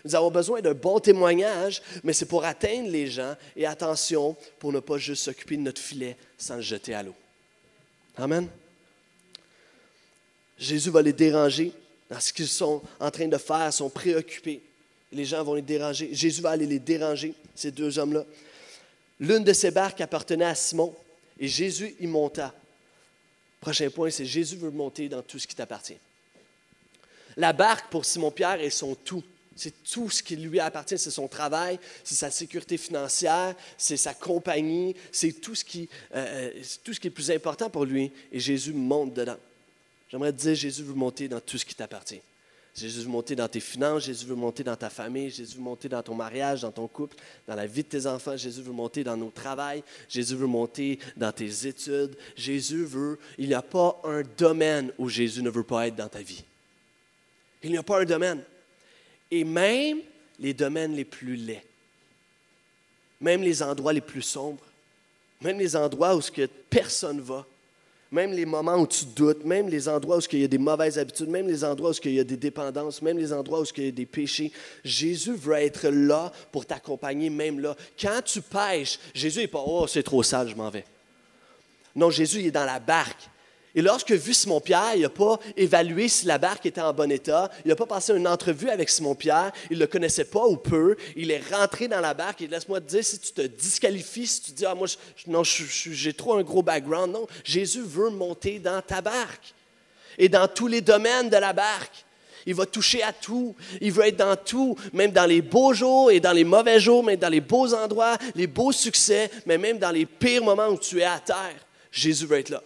Nous 0.04 0.14
avons 0.14 0.30
besoin 0.30 0.60
d'un 0.60 0.74
bon 0.74 0.98
témoignage, 0.98 1.80
mais 2.02 2.12
c'est 2.12 2.26
pour 2.26 2.44
atteindre 2.44 2.88
les 2.88 3.06
gens. 3.06 3.36
Et 3.56 3.66
attention, 3.66 4.36
pour 4.58 4.72
ne 4.72 4.80
pas 4.80 4.98
juste 4.98 5.24
s'occuper 5.24 5.56
de 5.56 5.62
notre 5.62 5.80
filet 5.80 6.16
sans 6.36 6.56
le 6.56 6.62
jeter 6.62 6.94
à 6.94 7.02
l'eau. 7.02 7.14
Amen. 8.16 8.48
Jésus 10.58 10.90
va 10.90 11.02
les 11.02 11.12
déranger 11.12 11.72
dans 12.10 12.20
ce 12.20 12.32
qu'ils 12.32 12.48
sont 12.48 12.82
en 13.00 13.10
train 13.10 13.28
de 13.28 13.38
faire, 13.38 13.72
sont 13.72 13.88
préoccupés. 13.88 14.60
Les 15.12 15.24
gens 15.24 15.42
vont 15.42 15.54
les 15.54 15.62
déranger. 15.62 16.10
Jésus 16.12 16.42
va 16.42 16.50
aller 16.50 16.66
les 16.66 16.78
déranger, 16.78 17.34
ces 17.54 17.70
deux 17.70 17.98
hommes-là. 17.98 18.24
L'une 19.20 19.44
de 19.44 19.52
ces 19.52 19.70
barques 19.70 20.00
appartenait 20.00 20.44
à 20.44 20.54
Simon 20.54 20.94
et 21.38 21.48
Jésus 21.48 21.94
y 22.00 22.06
monta. 22.06 22.52
Prochain 23.60 23.88
point, 23.90 24.10
c'est 24.10 24.26
Jésus 24.26 24.56
veut 24.56 24.70
monter 24.70 25.08
dans 25.08 25.22
tout 25.22 25.38
ce 25.38 25.46
qui 25.46 25.54
t'appartient. 25.54 25.98
La 27.36 27.52
barque 27.52 27.90
pour 27.90 28.04
Simon-Pierre 28.04 28.60
est 28.60 28.70
son 28.70 28.94
tout. 28.94 29.22
C'est 29.56 29.82
tout 29.84 30.10
ce 30.10 30.22
qui 30.22 30.36
lui 30.36 30.60
appartient, 30.60 30.98
c'est 30.98 31.10
son 31.10 31.28
travail, 31.28 31.78
c'est 32.04 32.14
sa 32.14 32.30
sécurité 32.30 32.76
financière, 32.76 33.54
c'est 33.76 33.96
sa 33.96 34.14
compagnie, 34.14 34.94
c'est 35.10 35.32
tout, 35.32 35.54
ce 35.54 35.64
qui, 35.64 35.88
euh, 36.14 36.52
euh, 36.54 36.62
tout 36.84 36.94
ce 36.94 37.00
qui 37.00 37.08
est 37.08 37.10
plus 37.10 37.30
important 37.30 37.68
pour 37.70 37.84
lui. 37.84 38.10
Et 38.30 38.40
Jésus 38.40 38.72
monte 38.72 39.14
dedans. 39.14 39.38
J'aimerais 40.10 40.32
te 40.32 40.40
dire, 40.40 40.54
Jésus 40.54 40.82
veut 40.82 40.94
monter 40.94 41.28
dans 41.28 41.40
tout 41.40 41.58
ce 41.58 41.64
qui 41.64 41.74
t'appartient. 41.74 42.20
Jésus 42.74 43.02
veut 43.02 43.10
monter 43.10 43.36
dans 43.36 43.48
tes 43.48 43.60
finances, 43.60 44.04
Jésus 44.04 44.24
veut 44.24 44.34
monter 44.34 44.64
dans 44.64 44.76
ta 44.76 44.88
famille, 44.88 45.28
Jésus 45.30 45.56
veut 45.56 45.62
monter 45.62 45.90
dans 45.90 46.02
ton 46.02 46.14
mariage, 46.14 46.62
dans 46.62 46.70
ton 46.70 46.88
couple, 46.88 47.16
dans 47.46 47.54
la 47.54 47.66
vie 47.66 47.82
de 47.82 47.88
tes 47.88 48.06
enfants, 48.06 48.34
Jésus 48.34 48.62
veut 48.62 48.72
monter 48.72 49.04
dans 49.04 49.16
nos 49.16 49.28
travails, 49.28 49.82
Jésus 50.08 50.34
veut 50.34 50.46
monter 50.46 50.98
dans 51.14 51.32
tes 51.32 51.66
études. 51.66 52.16
Jésus 52.34 52.84
veut, 52.84 53.18
il 53.36 53.48
n'y 53.48 53.54
a 53.54 53.62
pas 53.62 54.00
un 54.04 54.22
domaine 54.38 54.90
où 54.96 55.10
Jésus 55.10 55.42
ne 55.42 55.50
veut 55.50 55.64
pas 55.64 55.86
être 55.86 55.96
dans 55.96 56.08
ta 56.08 56.22
vie. 56.22 56.44
Il 57.62 57.70
n'y 57.70 57.76
a 57.76 57.82
pas 57.82 58.00
un 58.00 58.04
domaine. 58.06 58.42
Et 59.34 59.44
même 59.44 60.00
les 60.38 60.52
domaines 60.52 60.94
les 60.94 61.06
plus 61.06 61.36
laids, 61.36 61.64
même 63.18 63.42
les 63.42 63.62
endroits 63.62 63.94
les 63.94 64.02
plus 64.02 64.20
sombres, 64.20 64.62
même 65.40 65.58
les 65.58 65.74
endroits 65.74 66.14
où 66.14 66.20
ce 66.20 66.30
que 66.30 66.46
personne 66.68 67.18
va, 67.18 67.46
même 68.10 68.32
les 68.32 68.44
moments 68.44 68.76
où 68.76 68.86
tu 68.86 69.06
doutes, 69.06 69.42
même 69.42 69.70
les 69.70 69.88
endroits 69.88 70.18
où 70.18 70.22
il 70.32 70.40
y 70.40 70.44
a 70.44 70.48
des 70.48 70.58
mauvaises 70.58 70.98
habitudes, 70.98 71.30
même 71.30 71.48
les 71.48 71.64
endroits 71.64 71.92
où 71.92 71.94
il 72.04 72.12
y 72.12 72.20
a 72.20 72.24
des 72.24 72.36
dépendances, 72.36 73.00
même 73.00 73.16
les 73.16 73.32
endroits 73.32 73.62
où 73.62 73.64
il 73.78 73.84
y 73.84 73.88
a 73.88 73.90
des 73.90 74.04
péchés, 74.04 74.52
Jésus 74.84 75.34
veut 75.34 75.54
être 75.54 75.88
là 75.88 76.30
pour 76.52 76.66
t'accompagner, 76.66 77.30
même 77.30 77.58
là. 77.58 77.74
Quand 77.98 78.20
tu 78.22 78.42
pêches, 78.42 78.98
Jésus 79.14 79.40
n'est 79.40 79.46
pas 79.46 79.64
Oh, 79.64 79.86
c'est 79.86 80.02
trop 80.02 80.22
sale, 80.22 80.50
je 80.50 80.54
m'en 80.54 80.68
vais. 80.68 80.84
Non, 81.96 82.10
Jésus 82.10 82.40
il 82.40 82.46
est 82.48 82.50
dans 82.50 82.66
la 82.66 82.80
barque. 82.80 83.30
Et 83.74 83.80
lorsque 83.80 84.12
vu 84.12 84.34
Simon-Pierre, 84.34 84.96
il 84.96 85.02
n'a 85.02 85.08
pas 85.08 85.38
évalué 85.56 86.08
si 86.08 86.26
la 86.26 86.36
barque 86.36 86.66
était 86.66 86.80
en 86.80 86.92
bon 86.92 87.10
état, 87.10 87.50
il 87.64 87.68
n'a 87.68 87.76
pas 87.76 87.86
passé 87.86 88.14
une 88.14 88.28
entrevue 88.28 88.68
avec 88.68 88.90
Simon-Pierre, 88.90 89.50
il 89.70 89.76
ne 89.76 89.80
le 89.80 89.86
connaissait 89.86 90.26
pas 90.26 90.46
ou 90.46 90.56
peu, 90.56 90.96
il 91.16 91.30
est 91.30 91.42
rentré 91.50 91.88
dans 91.88 92.00
la 92.00 92.12
barque 92.12 92.42
et 92.42 92.46
laisse-moi 92.46 92.80
te 92.80 92.88
dire, 92.88 93.04
si 93.04 93.18
tu 93.18 93.32
te 93.32 93.42
disqualifies, 93.42 94.26
si 94.26 94.42
tu 94.42 94.52
dis, 94.52 94.66
ah 94.66 94.74
moi, 94.74 94.86
non, 95.26 95.42
j'ai 95.42 96.12
trop 96.12 96.34
un 96.34 96.42
gros 96.42 96.62
background, 96.62 97.14
non, 97.14 97.26
Jésus 97.44 97.82
veut 97.82 98.10
monter 98.10 98.58
dans 98.58 98.82
ta 98.82 99.00
barque 99.00 99.54
et 100.18 100.28
dans 100.28 100.48
tous 100.48 100.66
les 100.66 100.82
domaines 100.82 101.30
de 101.30 101.36
la 101.36 101.54
barque. 101.54 102.04
Il 102.44 102.56
va 102.56 102.66
toucher 102.66 103.04
à 103.04 103.12
tout. 103.12 103.54
Il 103.80 103.92
veut 103.92 104.04
être 104.04 104.16
dans 104.16 104.34
tout, 104.34 104.76
même 104.92 105.12
dans 105.12 105.26
les 105.26 105.40
beaux 105.40 105.72
jours 105.72 106.10
et 106.10 106.18
dans 106.18 106.32
les 106.32 106.42
mauvais 106.42 106.80
jours, 106.80 107.04
même 107.04 107.16
dans 107.16 107.28
les 107.28 107.40
beaux 107.40 107.72
endroits, 107.72 108.18
les 108.34 108.48
beaux 108.48 108.72
succès, 108.72 109.30
mais 109.46 109.58
même 109.58 109.78
dans 109.78 109.92
les 109.92 110.06
pires 110.06 110.42
moments 110.42 110.66
où 110.66 110.76
tu 110.76 111.00
es 111.00 111.04
à 111.04 111.20
terre. 111.20 111.54
Jésus 111.92 112.26
veut 112.26 112.38
être 112.38 112.50
là. 112.50 112.62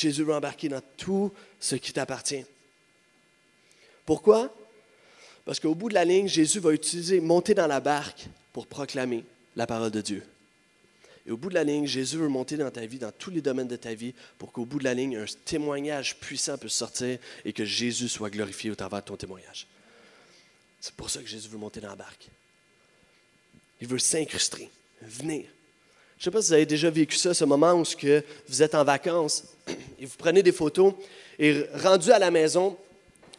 Jésus 0.00 0.24
veut 0.24 0.34
embarquer 0.34 0.68
dans 0.68 0.82
tout 0.96 1.32
ce 1.58 1.76
qui 1.76 1.92
t'appartient. 1.92 2.44
Pourquoi? 4.06 4.54
Parce 5.44 5.60
qu'au 5.60 5.74
bout 5.74 5.88
de 5.88 5.94
la 5.94 6.04
ligne, 6.04 6.28
Jésus 6.28 6.60
va 6.60 6.72
utiliser, 6.72 7.20
monter 7.20 7.54
dans 7.54 7.66
la 7.66 7.80
barque 7.80 8.26
pour 8.52 8.66
proclamer 8.66 9.24
la 9.56 9.66
parole 9.66 9.90
de 9.90 10.00
Dieu. 10.00 10.22
Et 11.26 11.30
au 11.30 11.36
bout 11.36 11.48
de 11.48 11.54
la 11.54 11.64
ligne, 11.64 11.86
Jésus 11.86 12.16
veut 12.16 12.28
monter 12.28 12.56
dans 12.56 12.70
ta 12.70 12.84
vie, 12.86 12.98
dans 12.98 13.12
tous 13.12 13.30
les 13.30 13.42
domaines 13.42 13.68
de 13.68 13.76
ta 13.76 13.94
vie, 13.94 14.14
pour 14.38 14.52
qu'au 14.52 14.64
bout 14.64 14.78
de 14.78 14.84
la 14.84 14.94
ligne, 14.94 15.16
un 15.16 15.26
témoignage 15.44 16.16
puissant 16.16 16.56
puisse 16.56 16.72
sortir 16.72 17.18
et 17.44 17.52
que 17.52 17.64
Jésus 17.64 18.08
soit 18.08 18.30
glorifié 18.30 18.70
au 18.70 18.74
travers 18.74 19.00
de 19.00 19.06
ton 19.06 19.16
témoignage. 19.16 19.66
C'est 20.80 20.94
pour 20.94 21.10
ça 21.10 21.20
que 21.20 21.28
Jésus 21.28 21.48
veut 21.48 21.58
monter 21.58 21.80
dans 21.80 21.90
la 21.90 21.96
barque. 21.96 22.28
Il 23.80 23.86
veut 23.86 23.98
s'incruster, 23.98 24.70
venir. 25.02 25.46
Je 26.20 26.28
ne 26.28 26.32
sais 26.32 26.36
pas 26.36 26.42
si 26.42 26.48
vous 26.48 26.52
avez 26.52 26.66
déjà 26.66 26.90
vécu 26.90 27.16
ça, 27.16 27.32
ce 27.32 27.46
moment 27.46 27.72
où 27.72 27.84
vous 28.46 28.62
êtes 28.62 28.74
en 28.74 28.84
vacances 28.84 29.42
et 29.98 30.04
vous 30.04 30.16
prenez 30.18 30.42
des 30.42 30.52
photos 30.52 30.92
et 31.38 31.64
rendu 31.82 32.12
à 32.12 32.18
la 32.18 32.30
maison, 32.30 32.76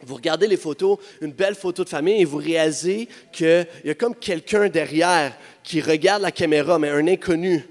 vous 0.02 0.16
regardez 0.16 0.48
les 0.48 0.56
photos, 0.56 0.98
une 1.20 1.30
belle 1.30 1.54
photo 1.54 1.84
de 1.84 1.88
famille 1.88 2.20
et 2.20 2.24
vous 2.24 2.38
réalisez 2.38 3.08
qu'il 3.30 3.68
y 3.84 3.90
a 3.90 3.94
comme 3.94 4.16
quelqu'un 4.16 4.68
derrière 4.68 5.32
qui 5.62 5.80
regarde 5.80 6.22
la 6.22 6.32
caméra, 6.32 6.76
mais 6.80 6.88
un 6.88 7.06
inconnu. 7.06 7.64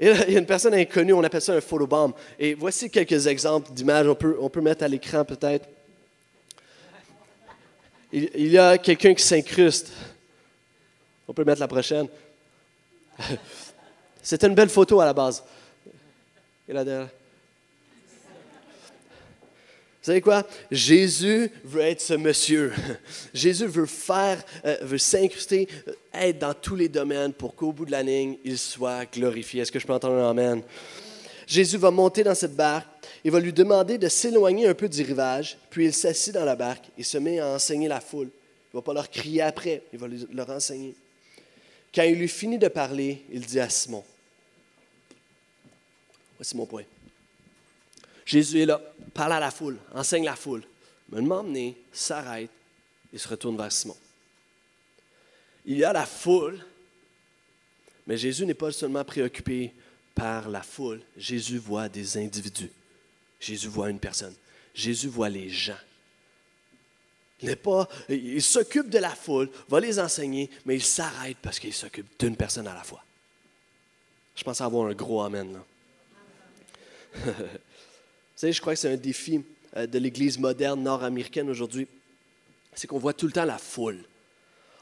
Il 0.00 0.06
y 0.06 0.36
a 0.36 0.38
une 0.38 0.46
personne 0.46 0.72
inconnue, 0.72 1.12
on 1.12 1.22
appelle 1.22 1.42
ça 1.42 1.52
un 1.52 1.60
photobomb. 1.60 2.14
Et 2.38 2.54
voici 2.54 2.88
quelques 2.88 3.26
exemples 3.26 3.72
d'images, 3.72 4.08
on 4.08 4.14
peut, 4.14 4.38
on 4.40 4.48
peut 4.48 4.62
mettre 4.62 4.84
à 4.84 4.88
l'écran 4.88 5.22
peut-être. 5.22 5.68
Il, 8.10 8.30
il 8.36 8.48
y 8.48 8.56
a 8.56 8.78
quelqu'un 8.78 9.12
qui 9.12 9.22
s'incruste. 9.22 9.92
On 11.28 11.34
peut 11.34 11.44
mettre 11.44 11.60
la 11.60 11.68
prochaine. 11.68 12.08
C'était 14.22 14.46
une 14.46 14.54
belle 14.54 14.68
photo 14.68 15.00
à 15.00 15.04
la 15.04 15.12
base. 15.12 15.42
Là. 16.68 17.08
Vous 20.02 20.06
savez 20.06 20.20
quoi? 20.20 20.44
Jésus 20.68 21.48
veut 21.62 21.82
être 21.82 22.00
ce 22.00 22.14
monsieur. 22.14 22.72
Jésus 23.34 23.66
veut 23.66 23.86
faire, 23.86 24.42
euh, 24.64 24.76
veut 24.82 24.98
s'incruster, 24.98 25.68
euh, 25.86 25.92
être 26.12 26.40
dans 26.40 26.54
tous 26.54 26.74
les 26.74 26.88
domaines 26.88 27.32
pour 27.32 27.54
qu'au 27.54 27.70
bout 27.70 27.84
de 27.84 27.92
la 27.92 28.02
ligne, 28.02 28.36
il 28.44 28.58
soit 28.58 29.04
glorifié. 29.12 29.62
Est-ce 29.62 29.70
que 29.70 29.78
je 29.78 29.86
peux 29.86 29.92
entendre 29.92 30.16
un 30.16 30.30
Amen? 30.30 30.62
Jésus 31.46 31.76
va 31.76 31.92
monter 31.92 32.24
dans 32.24 32.34
cette 32.34 32.56
barque. 32.56 32.88
Il 33.22 33.30
va 33.30 33.38
lui 33.38 33.52
demander 33.52 33.96
de 33.96 34.08
s'éloigner 34.08 34.66
un 34.66 34.74
peu 34.74 34.88
du 34.88 35.02
rivage, 35.02 35.56
puis 35.70 35.84
il 35.84 35.94
s'assit 35.94 36.34
dans 36.34 36.44
la 36.44 36.56
barque 36.56 36.86
et 36.98 37.04
se 37.04 37.18
met 37.18 37.38
à 37.38 37.46
enseigner 37.46 37.86
la 37.86 38.00
foule. 38.00 38.26
Il 38.72 38.76
ne 38.76 38.80
va 38.80 38.82
pas 38.82 38.94
leur 38.94 39.08
crier 39.08 39.42
après, 39.42 39.82
il 39.92 40.00
va 40.00 40.08
leur 40.32 40.50
enseigner. 40.50 40.96
Quand 41.94 42.02
il 42.02 42.20
eut 42.20 42.26
fini 42.26 42.58
de 42.58 42.66
parler, 42.66 43.22
il 43.30 43.42
dit 43.42 43.60
à 43.60 43.68
Simon, 43.68 44.02
Voici 46.42 46.56
mon 46.56 46.66
point. 46.66 46.82
Jésus 48.26 48.62
est 48.62 48.66
là, 48.66 48.82
parle 49.14 49.34
à 49.34 49.38
la 49.38 49.52
foule, 49.52 49.78
enseigne 49.94 50.24
la 50.24 50.34
foule. 50.34 50.64
Mais 51.08 51.18
le 51.20 51.24
m'emmener, 51.24 51.76
s'arrête 51.92 52.50
et 53.12 53.18
se 53.18 53.28
retourne 53.28 53.56
vers 53.56 53.70
Simon. 53.70 53.96
Il 55.64 55.78
y 55.78 55.84
a 55.84 55.92
la 55.92 56.04
foule, 56.04 56.58
mais 58.08 58.16
Jésus 58.16 58.44
n'est 58.44 58.54
pas 58.54 58.72
seulement 58.72 59.04
préoccupé 59.04 59.72
par 60.16 60.48
la 60.48 60.62
foule. 60.62 61.00
Jésus 61.16 61.58
voit 61.58 61.88
des 61.88 62.16
individus. 62.16 62.72
Jésus 63.38 63.68
voit 63.68 63.88
une 63.88 64.00
personne. 64.00 64.34
Jésus 64.74 65.06
voit 65.06 65.28
les 65.28 65.48
gens. 65.48 65.78
Il 67.40 67.54
pas, 67.54 67.88
il 68.08 68.42
s'occupe 68.42 68.90
de 68.90 68.98
la 68.98 69.14
foule, 69.14 69.48
va 69.68 69.78
les 69.78 70.00
enseigner, 70.00 70.50
mais 70.66 70.74
il 70.74 70.82
s'arrête 70.82 71.36
parce 71.40 71.60
qu'il 71.60 71.72
s'occupe 71.72 72.18
d'une 72.18 72.36
personne 72.36 72.66
à 72.66 72.74
la 72.74 72.82
fois. 72.82 73.04
Je 74.34 74.42
pense 74.42 74.60
avoir 74.60 74.88
un 74.88 74.94
gros 74.94 75.22
amen 75.22 75.52
là. 75.52 75.64
Vous 77.24 77.32
savez, 78.36 78.52
je 78.52 78.60
crois 78.60 78.74
que 78.74 78.80
c'est 78.80 78.92
un 78.92 78.96
défi 78.96 79.44
euh, 79.76 79.86
de 79.86 79.98
l'Église 79.98 80.38
moderne 80.38 80.82
nord-américaine 80.82 81.48
aujourd'hui. 81.50 81.86
C'est 82.74 82.86
qu'on 82.86 82.98
voit 82.98 83.12
tout 83.12 83.26
le 83.26 83.32
temps 83.32 83.44
la 83.44 83.58
foule. 83.58 83.98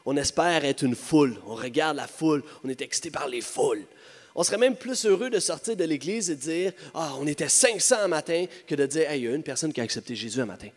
On 0.05 0.17
espère 0.17 0.65
être 0.65 0.83
une 0.83 0.95
foule. 0.95 1.37
On 1.45 1.55
regarde 1.55 1.97
la 1.97 2.07
foule. 2.07 2.43
On 2.63 2.69
est 2.69 2.81
excité 2.81 3.11
par 3.11 3.27
les 3.27 3.41
foules. 3.41 3.85
On 4.33 4.43
serait 4.43 4.57
même 4.57 4.75
plus 4.75 5.05
heureux 5.05 5.29
de 5.29 5.39
sortir 5.39 5.75
de 5.75 5.83
l'Église 5.83 6.29
et 6.29 6.35
de 6.35 6.41
dire 6.41 6.73
Ah, 6.93 7.13
on 7.19 7.27
était 7.27 7.49
500 7.49 7.95
un 7.99 8.07
matin 8.07 8.45
que 8.65 8.75
de 8.75 8.85
dire 8.85 9.09
Hey, 9.09 9.21
il 9.21 9.25
y 9.25 9.27
a 9.27 9.35
une 9.35 9.43
personne 9.43 9.73
qui 9.73 9.81
a 9.81 9.83
accepté 9.83 10.15
Jésus 10.15 10.39
un 10.39 10.45
matin. 10.45 10.69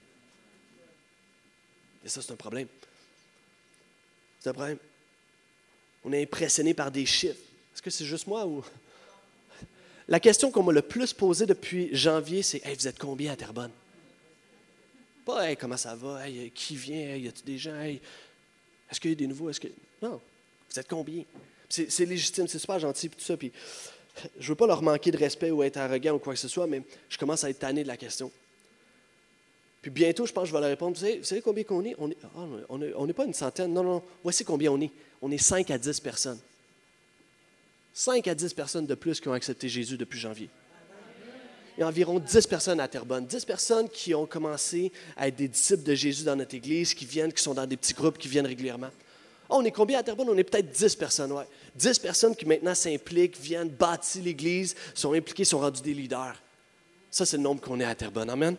Et 2.04 2.08
ça, 2.08 2.20
c'est 2.20 2.32
un 2.32 2.36
problème. 2.36 2.68
C'est 4.40 4.50
un 4.50 4.54
problème. 4.54 4.78
On 6.04 6.12
est 6.12 6.22
impressionné 6.22 6.74
par 6.74 6.90
des 6.90 7.06
chiffres. 7.06 7.40
Est-ce 7.72 7.80
que 7.80 7.90
c'est 7.90 8.04
juste 8.04 8.26
moi 8.26 8.44
ou. 8.44 8.62
La 10.08 10.20
question 10.20 10.50
qu'on 10.50 10.62
m'a 10.62 10.72
le 10.72 10.82
plus 10.82 11.12
posée 11.12 11.46
depuis 11.46 11.94
janvier, 11.94 12.42
c'est 12.42 12.64
Hey, 12.64 12.76
vous 12.76 12.86
êtes 12.86 12.98
combien 12.98 13.32
à 13.32 13.36
Terrebonne? 13.36 13.70
Pas 15.24 15.48
Hey, 15.48 15.56
comment 15.56 15.76
ça 15.76 15.94
va? 15.94 16.26
Hey, 16.28 16.50
qui 16.50 16.76
vient? 16.76 17.16
y 17.16 17.28
a-t-il 17.28 17.44
des 17.44 17.58
gens? 17.58 17.80
est-ce 17.80 19.00
qu'il 19.00 19.10
y 19.10 19.14
a 19.14 19.16
des 19.16 19.26
nouveaux? 19.26 19.48
Est-ce 19.48 19.60
que... 19.60 19.68
Non. 20.02 20.20
Vous 20.70 20.78
êtes 20.78 20.88
combien? 20.88 21.24
C'est, 21.68 22.04
légitime, 22.04 22.46
c'est 22.46 22.58
super 22.58 22.78
gentil, 22.78 23.08
tout 23.08 23.18
ça. 23.18 23.36
Puis, 23.36 23.50
je 24.38 24.48
veux 24.48 24.54
pas 24.54 24.66
leur 24.66 24.82
manquer 24.82 25.10
de 25.10 25.16
respect 25.16 25.50
ou 25.50 25.62
être 25.62 25.78
arrogant 25.78 26.14
ou 26.14 26.18
quoi 26.18 26.34
que 26.34 26.38
ce 26.38 26.48
soit, 26.48 26.66
mais 26.66 26.82
je 27.08 27.18
commence 27.18 27.42
à 27.42 27.50
être 27.50 27.58
tanné 27.58 27.82
de 27.82 27.88
la 27.88 27.96
question. 27.96 28.30
Puis 29.82 29.90
bientôt, 29.90 30.24
je 30.24 30.32
pense 30.32 30.44
que 30.44 30.48
je 30.48 30.54
vais 30.54 30.60
leur 30.60 30.70
répondre. 30.70 30.96
Vous 30.96 31.24
savez, 31.24 31.42
combien 31.42 31.64
qu'on 31.64 31.84
est? 31.84 31.94
On 31.98 32.08
n'est 32.08 32.16
ah, 32.22 33.08
est, 33.08 33.12
pas 33.12 33.24
une 33.24 33.34
centaine. 33.34 33.72
Non, 33.72 33.82
non, 33.82 34.02
voici 34.22 34.44
combien 34.44 34.70
on 34.72 34.80
est. 34.80 34.90
On 35.20 35.30
est 35.30 35.38
5 35.38 35.70
à 35.70 35.78
10 35.78 36.00
personnes. 36.00 36.38
5 37.94 38.26
à 38.26 38.34
10 38.34 38.52
personnes 38.54 38.86
de 38.86 38.94
plus 38.96 39.20
qui 39.20 39.28
ont 39.28 39.32
accepté 39.32 39.68
Jésus 39.68 39.96
depuis 39.96 40.18
janvier. 40.18 40.50
Il 41.76 41.80
y 41.80 41.82
a 41.84 41.86
environ 41.86 42.18
10 42.18 42.46
personnes 42.48 42.80
à 42.80 42.88
Terrebonne, 42.88 43.24
10 43.24 43.44
personnes 43.44 43.88
qui 43.88 44.14
ont 44.14 44.26
commencé 44.26 44.92
à 45.16 45.28
être 45.28 45.36
des 45.36 45.48
disciples 45.48 45.84
de 45.84 45.94
Jésus 45.94 46.24
dans 46.24 46.36
notre 46.36 46.54
Église, 46.54 46.92
qui 46.92 47.06
viennent, 47.06 47.32
qui 47.32 47.42
sont 47.42 47.54
dans 47.54 47.66
des 47.66 47.76
petits 47.76 47.94
groupes, 47.94 48.18
qui 48.18 48.28
viennent 48.28 48.46
régulièrement. 48.46 48.90
Oh, 49.48 49.56
on 49.58 49.64
est 49.64 49.70
combien 49.70 49.98
à 49.98 50.02
Terrebonne? 50.02 50.28
On 50.30 50.36
est 50.36 50.44
peut-être 50.44 50.70
10 50.70 50.96
personnes, 50.96 51.32
ouais. 51.32 51.46
10 51.76 51.98
personnes 52.00 52.34
qui 52.34 52.46
maintenant 52.46 52.74
s'impliquent, 52.74 53.38
viennent 53.38 53.68
bâtir 53.68 54.24
l'Église, 54.24 54.74
sont 54.92 55.12
impliquées, 55.12 55.44
sont 55.44 55.60
rendus 55.60 55.82
des 55.82 55.94
leaders. 55.94 56.40
Ça, 57.10 57.24
c'est 57.24 57.36
le 57.36 57.44
nombre 57.44 57.60
qu'on 57.60 57.78
est 57.78 57.84
à 57.84 57.94
Terrebonne. 57.94 58.30
Amen. 58.30 58.56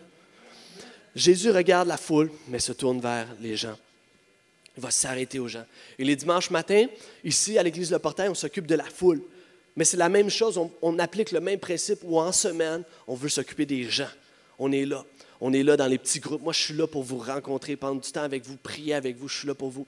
Jésus 1.14 1.52
regarde 1.52 1.88
la 1.88 1.98
foule, 1.98 2.32
mais 2.48 2.60
se 2.60 2.72
tourne 2.72 3.00
vers 3.00 3.28
les 3.42 3.56
gens. 3.58 3.78
Il 4.78 4.84
va 4.84 4.92
s'arrêter 4.92 5.40
aux 5.40 5.48
gens. 5.48 5.66
Et 5.98 6.04
les 6.04 6.16
dimanches 6.16 6.50
matins, 6.50 6.86
ici 7.24 7.58
à 7.58 7.64
l'église 7.64 7.92
Le 7.92 8.00
Portail, 8.00 8.30
on 8.30 8.36
s'occupe 8.36 8.68
de 8.68 8.76
la 8.76 8.84
foule. 8.84 9.22
Mais 9.76 9.84
c'est 9.84 9.98
la 9.98 10.10
même 10.10 10.30
chose, 10.30 10.60
on, 10.82 11.00
applique 11.00 11.32
le 11.32 11.42
même 11.42 11.60
principe 11.60 12.00
où 12.04 12.18
en 12.18 12.32
semaine, 12.32 12.84
on 13.08 13.16
veut 13.16 13.30
s'occuper 13.30 13.66
des 13.66 13.84
gens. 13.84 14.10
On 14.58 14.72
est 14.72 14.86
là. 14.86 15.06
On 15.42 15.52
est 15.52 15.64
là 15.64 15.76
dans 15.76 15.88
les 15.88 15.98
petits 15.98 16.22
groupes. 16.22 16.42
Moi, 16.42 16.54
je 16.54 16.62
suis 16.62 16.74
là 16.74 16.88
pour 16.88 17.04
vous 17.04 17.18
rencontrer, 17.18 17.76
prendre 17.76 18.00
du 18.00 18.10
temps 18.10 18.24
avec 18.24 18.46
vous, 18.46 18.56
prier 18.56 18.94
avec 18.94 19.18
vous. 19.18 19.28
Je 19.28 19.40
suis 19.40 19.48
là 19.48 19.54
pour 19.54 19.70
vous. 19.70 19.86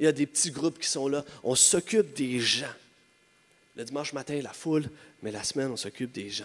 Il 0.00 0.06
y 0.06 0.08
a 0.08 0.12
des 0.12 0.26
petits 0.26 0.50
groupes 0.50 0.78
qui 0.80 0.88
sont 0.88 1.06
là. 1.06 1.24
On 1.44 1.54
s'occupe 1.54 2.14
des 2.14 2.40
gens. 2.40 2.66
Le 3.76 3.84
dimanche 3.84 4.12
matin, 4.12 4.40
la 4.42 4.52
foule, 4.52 4.90
mais 5.22 5.30
la 5.30 5.44
semaine, 5.44 5.70
on 5.70 5.76
s'occupe 5.76 6.10
des 6.10 6.30
gens. 6.30 6.44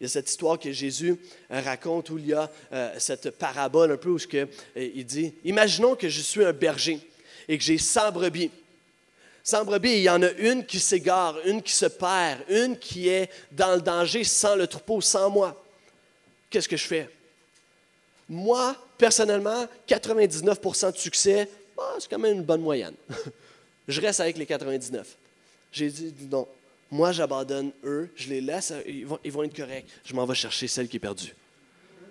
Il 0.00 0.04
y 0.04 0.06
a 0.06 0.08
cette 0.08 0.28
histoire 0.28 0.58
que 0.58 0.72
Jésus 0.72 1.16
euh, 1.50 1.60
raconte 1.60 2.10
où 2.10 2.18
il 2.18 2.26
y 2.26 2.32
a 2.32 2.50
euh, 2.72 2.94
cette 2.98 3.30
parabole 3.30 3.92
un 3.92 3.96
peu 3.96 4.10
où 4.10 4.18
euh, 4.34 4.46
il 4.76 5.06
dit, 5.06 5.32
imaginons 5.44 5.94
que 5.94 6.08
je 6.08 6.20
suis 6.20 6.44
un 6.44 6.52
berger 6.52 6.98
et 7.48 7.56
que 7.56 7.62
j'ai 7.62 7.78
100 7.78 8.12
brebis. 8.12 8.50
100 9.44 9.64
brebis, 9.64 9.92
il 9.92 10.02
y 10.02 10.10
en 10.10 10.22
a 10.22 10.30
une 10.32 10.64
qui 10.66 10.80
s'égare, 10.80 11.36
une 11.46 11.62
qui 11.62 11.72
se 11.72 11.86
perd, 11.86 12.40
une 12.48 12.76
qui 12.78 13.08
est 13.08 13.30
dans 13.52 13.74
le 13.76 13.80
danger 13.80 14.24
sans 14.24 14.56
le 14.56 14.66
troupeau, 14.66 15.00
sans 15.00 15.30
moi. 15.30 15.62
Qu'est-ce 16.50 16.68
que 16.68 16.76
je 16.76 16.86
fais? 16.86 17.08
Moi, 18.28 18.74
personnellement, 18.98 19.66
99% 19.86 20.92
de 20.92 20.98
succès, 20.98 21.48
bah, 21.76 21.94
c'est 21.98 22.08
quand 22.08 22.18
même 22.18 22.38
une 22.38 22.42
bonne 22.42 22.62
moyenne. 22.62 22.94
je 23.88 24.00
reste 24.00 24.20
avec 24.20 24.38
les 24.38 24.46
99. 24.46 25.16
J'ai 25.70 25.90
dit, 25.90 26.14
non, 26.30 26.48
moi 26.94 27.10
j'abandonne 27.10 27.72
eux, 27.82 28.08
je 28.14 28.28
les 28.28 28.40
laisse, 28.40 28.72
ils 28.86 29.04
vont, 29.04 29.18
ils 29.24 29.32
vont 29.32 29.42
être 29.42 29.56
corrects. 29.56 29.86
Je 30.04 30.14
m'en 30.14 30.24
vais 30.26 30.34
chercher 30.36 30.68
celle 30.68 30.86
qui 30.86 30.98
est 30.98 31.00
perdue. 31.00 31.34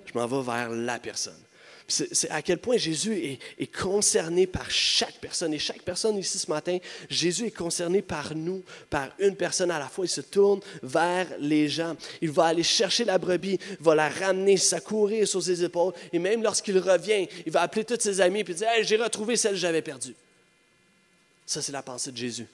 Je 0.06 0.12
m'en 0.19 0.28
vais 0.28 0.41
vers 0.46 0.69
la 0.72 1.00
personne. 1.00 1.39
C'est 1.88 2.30
à 2.30 2.41
quel 2.41 2.58
point 2.58 2.76
Jésus 2.76 3.39
est, 3.58 3.67
concerné 3.67 4.46
par 4.46 4.69
chaque 4.69 5.19
personne. 5.22 5.54
Et 5.54 5.60
chaque 5.60 5.84
personne 5.84 6.17
ici 6.17 6.38
ce 6.38 6.50
matin, 6.50 6.80
Jésus 7.10 7.46
est 7.46 7.52
concerné 7.52 8.02
par 8.02 8.36
nous, 8.36 8.62
par 8.89 9.08
une 9.19 9.38
personne 9.38 9.72
à 9.72 9.80
la 9.80 9.88
fois. 9.88 10.04
Il 10.04 10.10
se 10.10 10.19
tourne 10.19 10.60
vers 10.82 11.28
les 11.39 11.69
gens. 11.69 11.96
Il 12.22 12.32
va 12.32 12.48
aller 12.48 12.63
chercher 12.63 13.06
la 13.06 13.17
brebis, 13.17 13.60
va 13.80 13.96
la 13.96 14.10
ramener, 14.10 14.58
s'accourir 14.58 15.26
sur 15.26 15.41
ses 15.41 15.63
épaules. 15.63 15.93
Et 16.12 16.19
même 16.19 16.43
lorsqu'il 16.43 16.78
revient, 16.78 17.26
il 17.46 17.52
va 17.54 17.62
appeler 17.62 17.86
tous 17.86 18.02
ses 18.02 18.19
amis 18.19 18.41
et 18.41 18.43
dire 18.43 18.67
J'ai 18.82 18.98
retrouvé 18.98 19.38
celle 19.38 19.54
que 19.54 19.60
j'avais 19.60 19.82
perdue. 19.82 20.15
Ça, 21.46 21.62
c'est 21.62 21.72
la 21.72 21.84
pensée 21.84 22.12
de 22.12 22.17
Jésus. 22.17 22.48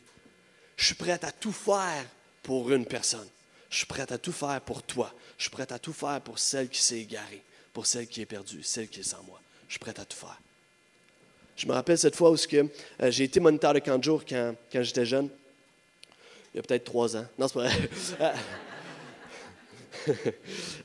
Je 0.78 0.86
suis 0.86 0.96
prêt 0.96 1.20
à 1.24 1.32
tout 1.32 1.52
faire 1.52 2.06
pour 2.50 2.72
une 2.72 2.88
personne. 2.88 3.28
Je 3.70 3.78
suis 3.78 3.86
prêt 3.86 4.12
à 4.12 4.18
tout 4.18 4.32
faire 4.32 4.60
pour 4.62 4.82
toi. 4.82 5.14
Je 5.38 5.44
suis 5.44 5.52
prêt 5.52 5.72
à 5.72 5.78
tout 5.78 5.94
faire 5.94 6.20
pour 6.20 6.40
celle 6.40 6.68
qui 6.68 6.82
s'est 6.82 6.98
égarée 6.98 7.44
pour 7.72 7.86
celle 7.86 8.08
qui 8.08 8.22
est 8.22 8.26
perdue, 8.26 8.64
celle 8.64 8.88
qui 8.88 9.02
est 9.02 9.04
sans 9.04 9.22
moi. 9.22 9.40
Je 9.68 9.74
suis 9.74 9.80
prêt 9.80 9.94
à 10.00 10.04
tout 10.04 10.18
faire. 10.18 10.42
Je 11.56 11.68
me 11.68 11.74
rappelle 11.74 12.00
cette 12.00 12.16
fois 12.16 12.32
où 12.32 12.36
euh, 12.54 13.12
j'ai 13.12 13.26
été 13.26 13.40
moniteur 13.40 13.76
de 13.76 13.80
camp 13.80 14.00
de 14.00 14.04
jour 14.04 14.24
quand, 14.28 14.56
quand 14.72 14.82
j'étais 14.82 15.06
jeune. 15.06 15.30
Il 16.52 16.58
y 16.58 16.60
a 16.60 16.64
peut-être 16.64 16.86
trois 16.86 17.16
ans. 17.16 17.28
Non, 17.38 17.48
c'est 17.48 17.54
pas 17.54 17.70
vrai. 17.70 18.34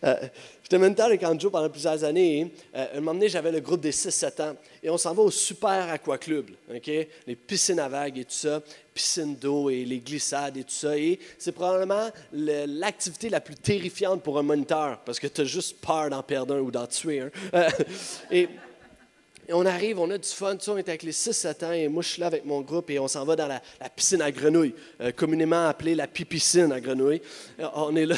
Euh, 0.02 0.28
j'étais 0.70 1.18
camp 1.18 1.34
de 1.34 1.40
jour 1.40 1.50
pendant 1.50 1.70
plusieurs 1.70 2.02
années. 2.04 2.52
Euh, 2.74 2.86
un 2.94 3.00
moment 3.00 3.14
donné, 3.14 3.28
j'avais 3.28 3.52
le 3.52 3.60
groupe 3.60 3.80
des 3.80 3.92
6-7 3.92 4.42
ans. 4.42 4.56
Et 4.82 4.90
on 4.90 4.98
s'en 4.98 5.14
va 5.14 5.22
au 5.22 5.30
Super 5.30 5.88
Aqua 5.90 6.18
Club. 6.18 6.50
Les 6.68 7.36
piscines 7.36 7.78
à 7.78 7.88
vagues 7.88 8.18
et 8.18 8.24
tout 8.24 8.32
ça 8.32 8.60
piscine 8.94 9.34
d'eau 9.34 9.68
et 9.68 9.84
les 9.84 9.98
glissades 9.98 10.56
et 10.56 10.64
tout 10.64 10.70
ça. 10.70 10.96
Et 10.96 11.18
c'est 11.36 11.52
probablement 11.52 12.08
l'activité 12.32 13.28
la 13.28 13.40
plus 13.40 13.56
terrifiante 13.56 14.22
pour 14.22 14.38
un 14.38 14.42
moniteur 14.42 15.00
parce 15.04 15.18
que 15.18 15.26
tu 15.26 15.40
as 15.40 15.44
juste 15.44 15.80
peur 15.80 16.08
d'en 16.08 16.22
perdre 16.22 16.54
un 16.54 16.60
ou 16.60 16.70
d'en 16.70 16.86
tuer 16.86 17.20
un. 17.20 17.30
Euh, 17.54 17.68
et, 18.30 18.48
on 19.50 19.66
arrive, 19.66 19.98
on 19.98 20.10
a 20.10 20.16
du 20.16 20.28
fun, 20.28 20.56
on 20.68 20.76
est 20.78 20.88
avec 20.88 21.02
les 21.02 21.12
6-7 21.12 21.64
ans 21.64 21.72
et 21.72 21.88
moi 21.88 22.02
je 22.02 22.08
suis 22.08 22.20
là 22.20 22.28
avec 22.28 22.44
mon 22.44 22.62
groupe 22.62 22.90
et 22.90 22.98
on 22.98 23.08
s'en 23.08 23.24
va 23.24 23.36
dans 23.36 23.46
la, 23.46 23.60
piscine 23.90 24.22
à 24.22 24.30
grenouilles, 24.30 24.74
euh, 25.00 25.12
communément 25.12 25.66
appelée 25.66 25.94
la 25.94 26.06
pipicine 26.06 26.72
à 26.72 26.80
grenouilles. 26.80 27.20
Euh, 27.60 27.68
on 27.74 27.94
est 27.94 28.06
là 28.06 28.16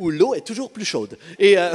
où 0.00 0.10
l'eau 0.10 0.34
est 0.34 0.44
toujours 0.44 0.72
plus 0.72 0.84
chaude. 0.84 1.16
Et. 1.38 1.56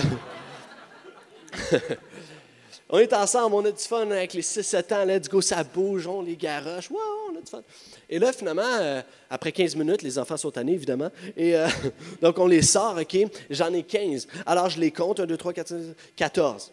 On 2.87 2.99
est 2.99 3.13
ensemble, 3.13 3.55
on 3.55 3.65
a 3.65 3.71
du 3.71 3.83
fun 3.83 4.11
avec 4.11 4.33
les 4.33 4.43
6-7 4.43 4.93
ans, 4.93 5.05
let's 5.05 5.27
go, 5.27 5.41
ça 5.41 5.63
bouge, 5.63 6.05
on 6.05 6.21
les 6.21 6.35
garoche, 6.35 6.91
wow, 6.91 6.99
on 7.31 7.35
a 7.35 7.41
du 7.41 7.49
fun. 7.49 7.63
Et 8.07 8.19
là, 8.19 8.31
finalement, 8.31 8.61
euh, 8.63 9.01
après 9.27 9.51
15 9.51 9.75
minutes, 9.75 10.03
les 10.03 10.19
enfants 10.19 10.37
sont 10.37 10.51
tannés, 10.51 10.73
évidemment, 10.73 11.09
et 11.35 11.55
euh, 11.55 11.67
donc 12.21 12.37
on 12.37 12.45
les 12.45 12.61
sort, 12.61 12.95
OK, 12.95 13.17
j'en 13.49 13.73
ai 13.73 13.81
15. 13.81 14.27
Alors 14.45 14.69
je 14.69 14.79
les 14.79 14.91
compte, 14.91 15.19
1, 15.19 15.25
2, 15.25 15.35
3, 15.35 15.53
4, 15.53 15.67
5, 15.67 15.77
14. 16.15 16.71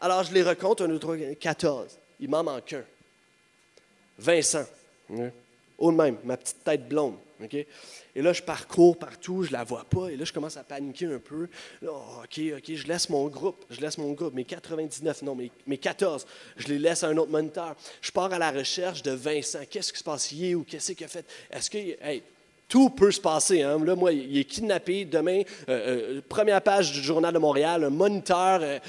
Alors 0.00 0.24
je 0.24 0.32
les 0.32 0.42
recompte, 0.42 0.80
1, 0.80 0.88
2, 0.88 0.98
3, 0.98 1.16
14. 1.38 1.98
Il 2.20 2.30
m'en 2.30 2.42
manque 2.42 2.72
un. 2.72 2.84
Vincent. 4.18 4.64
Au 5.76 5.90
même, 5.90 6.16
ma 6.24 6.38
petite 6.38 6.64
tête 6.64 6.88
blonde. 6.88 7.16
Et 7.52 8.22
là, 8.22 8.32
je 8.32 8.42
parcours 8.42 8.98
partout, 8.98 9.42
je 9.42 9.52
la 9.52 9.64
vois 9.64 9.84
pas, 9.84 10.08
et 10.08 10.16
là, 10.16 10.24
je 10.24 10.32
commence 10.32 10.56
à 10.56 10.64
paniquer 10.64 11.06
un 11.06 11.18
peu. 11.18 11.48
Oh, 11.86 12.02
OK, 12.22 12.40
OK, 12.56 12.74
je 12.74 12.86
laisse 12.86 13.08
mon 13.08 13.28
groupe, 13.28 13.64
je 13.70 13.80
laisse 13.80 13.98
mon 13.98 14.12
groupe, 14.12 14.34
mes 14.34 14.44
99, 14.44 15.22
non, 15.22 15.34
mes, 15.34 15.50
mes 15.66 15.78
14, 15.78 16.26
je 16.56 16.68
les 16.68 16.78
laisse 16.78 17.02
à 17.02 17.08
un 17.08 17.16
autre 17.16 17.30
moniteur. 17.30 17.76
Je 18.00 18.10
pars 18.10 18.32
à 18.32 18.38
la 18.38 18.50
recherche 18.50 19.02
de 19.02 19.12
Vincent. 19.12 19.60
Qu'est-ce 19.68 19.92
qui 19.92 19.98
se 19.98 20.04
passe? 20.04 20.32
hier 20.32 20.58
ou 20.58 20.64
qu'est-ce 20.64 20.92
qu'il 20.92 21.04
a 21.04 21.08
fait? 21.08 21.26
Est-ce 21.50 21.70
que, 21.70 21.78
tout 22.74 22.90
peut 22.90 23.12
se 23.12 23.20
passer. 23.20 23.62
Hein. 23.62 23.78
Là, 23.84 23.94
moi, 23.94 24.10
il 24.10 24.36
est 24.36 24.42
kidnappé. 24.42 25.04
Demain, 25.04 25.42
euh, 25.68 26.16
euh, 26.16 26.20
première 26.28 26.60
page 26.60 26.90
du 26.90 27.00
Journal 27.00 27.32
de 27.32 27.38
Montréal, 27.38 27.84
un 27.84 27.90
moniteur 27.90 28.58
euh, 28.62 28.80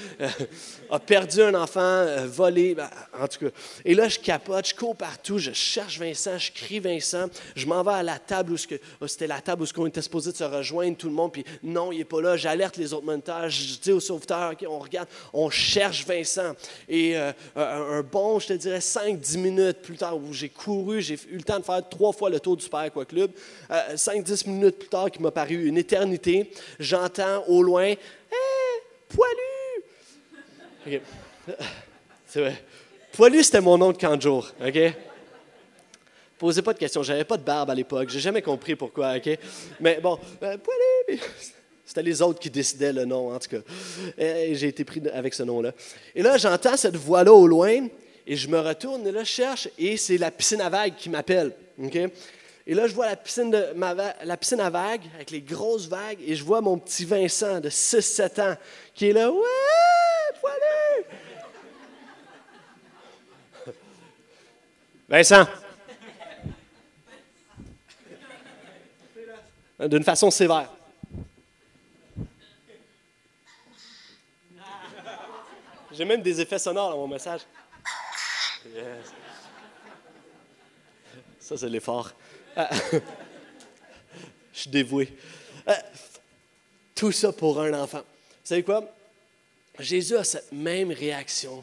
a 0.90 0.98
perdu 0.98 1.40
un 1.40 1.54
enfant, 1.54 2.04
volé. 2.26 2.74
Ben, 2.74 2.90
en 3.16 3.28
tout 3.28 3.44
cas. 3.44 3.52
Et 3.84 3.94
là, 3.94 4.08
je 4.08 4.18
capote, 4.18 4.66
je 4.66 4.74
cours 4.74 4.96
partout, 4.96 5.38
je 5.38 5.52
cherche 5.52 6.00
Vincent, 6.00 6.36
je 6.36 6.50
crie 6.50 6.80
Vincent. 6.80 7.26
Je 7.54 7.64
m'en 7.66 7.84
vais 7.84 7.92
à 7.92 8.02
la 8.02 8.18
table 8.18 8.54
où 8.54 8.56
oh, 9.00 9.06
c'était 9.06 9.28
la 9.28 9.40
table 9.40 9.62
où 9.62 9.80
on 9.80 9.86
était 9.86 10.02
supposé 10.02 10.32
de 10.32 10.36
se 10.36 10.42
rejoindre, 10.42 10.96
tout 10.96 11.06
le 11.06 11.14
monde. 11.14 11.30
Puis 11.30 11.44
non, 11.62 11.92
il 11.92 11.98
n'est 11.98 12.04
pas 12.04 12.20
là. 12.20 12.36
J'alerte 12.36 12.78
les 12.78 12.92
autres 12.92 13.06
moniteurs. 13.06 13.48
Je 13.48 13.78
dis 13.78 13.92
aux 13.92 14.00
sauveteurs, 14.00 14.50
OK, 14.50 14.66
on 14.68 14.80
regarde, 14.80 15.08
on 15.32 15.48
cherche 15.48 16.04
Vincent. 16.04 16.54
Et 16.88 17.14
un 17.54 18.02
bon, 18.02 18.40
je 18.40 18.48
te 18.48 18.52
dirais, 18.54 18.80
5-10 18.80 19.38
minutes 19.38 19.78
plus 19.80 19.96
tard, 19.96 20.16
où 20.16 20.32
j'ai 20.32 20.48
couru, 20.48 21.00
j'ai 21.00 21.14
eu 21.30 21.36
le 21.36 21.44
temps 21.44 21.60
de 21.60 21.64
faire 21.64 21.88
trois 21.88 22.12
fois 22.12 22.30
le 22.30 22.40
tour 22.40 22.56
du 22.56 22.64
Super 22.64 22.80
Aqua 22.80 23.04
Club. 23.04 23.30
5-10 23.94 24.48
minutes 24.48 24.78
plus 24.78 24.88
tard, 24.88 25.10
qui 25.10 25.22
m'a 25.22 25.30
paru 25.30 25.66
une 25.66 25.78
éternité, 25.78 26.50
j'entends 26.78 27.44
au 27.46 27.62
loin 27.62 27.86
Hé, 27.86 27.96
poilu 29.08 29.82
C'est 32.26 32.40
vrai. 32.40 32.62
Poilu, 33.12 33.42
c'était 33.42 33.60
mon 33.60 33.78
nom 33.78 33.92
de 33.92 33.96
camp 33.96 34.16
de 34.16 34.22
jour. 34.22 34.50
OK? 34.64 34.78
Posez 36.38 36.62
pas 36.62 36.74
de 36.74 36.78
questions. 36.78 37.02
J'avais 37.02 37.24
pas 37.24 37.36
de 37.36 37.42
barbe 37.42 37.70
à 37.70 37.74
l'époque. 37.74 38.08
J'ai 38.10 38.20
jamais 38.20 38.42
compris 38.42 38.76
pourquoi. 38.76 39.16
OK? 39.16 39.38
Mais 39.80 40.00
bon, 40.00 40.18
euh, 40.42 40.58
poilu. 40.58 41.20
C'était 41.86 42.02
les 42.02 42.20
autres 42.20 42.40
qui 42.40 42.50
décidaient 42.50 42.92
le 42.92 43.04
nom, 43.04 43.32
en 43.32 43.38
tout 43.38 43.48
cas. 43.48 43.62
J'ai 44.18 44.66
été 44.66 44.84
pris 44.84 45.00
avec 45.14 45.32
ce 45.32 45.44
nom-là. 45.44 45.72
Et 46.16 46.22
là, 46.22 46.36
j'entends 46.36 46.76
cette 46.76 46.96
voix-là 46.96 47.32
au 47.32 47.46
loin, 47.46 47.86
et 48.26 48.36
je 48.36 48.48
me 48.48 48.58
retourne, 48.58 49.06
et 49.06 49.12
là, 49.12 49.22
je 49.22 49.30
cherche, 49.30 49.68
et 49.78 49.96
c'est 49.96 50.18
la 50.18 50.32
piscine 50.32 50.60
à 50.60 50.68
vagues 50.68 50.96
qui 50.96 51.08
m'appelle. 51.08 51.52
OK? 51.80 51.96
Et 52.68 52.74
là, 52.74 52.88
je 52.88 52.94
vois 52.94 53.06
la 53.06 53.14
piscine, 53.14 53.50
de, 53.50 53.74
la 54.24 54.36
piscine 54.36 54.58
à 54.58 54.70
vagues, 54.70 55.08
avec 55.14 55.30
les 55.30 55.40
grosses 55.40 55.86
vagues, 55.86 56.18
et 56.26 56.34
je 56.34 56.42
vois 56.42 56.60
mon 56.60 56.78
petit 56.78 57.04
Vincent 57.04 57.60
de 57.60 57.70
6-7 57.70 58.40
ans 58.40 58.56
qui 58.92 59.10
est 59.10 59.12
là. 59.12 59.30
Ouais, 59.30 59.40
poilu! 60.40 61.04
Vincent! 65.08 65.46
D'une 69.78 70.02
façon 70.02 70.30
sévère. 70.32 70.72
J'ai 75.92 76.04
même 76.04 76.22
des 76.22 76.40
effets 76.40 76.58
sonores 76.58 76.90
dans 76.90 76.96
mon 76.96 77.08
message. 77.08 77.42
Ça, 81.38 81.56
c'est 81.56 81.68
l'effort. 81.68 82.12
Je 82.56 83.00
suis 84.52 84.70
dévoué. 84.70 85.12
Ah. 85.66 85.82
Tout 86.94 87.12
ça 87.12 87.32
pour 87.32 87.60
un 87.60 87.72
enfant. 87.74 87.98
Vous 87.98 88.44
savez 88.44 88.62
quoi? 88.62 88.90
Jésus 89.78 90.16
a 90.16 90.24
cette 90.24 90.50
même 90.52 90.90
réaction. 90.90 91.62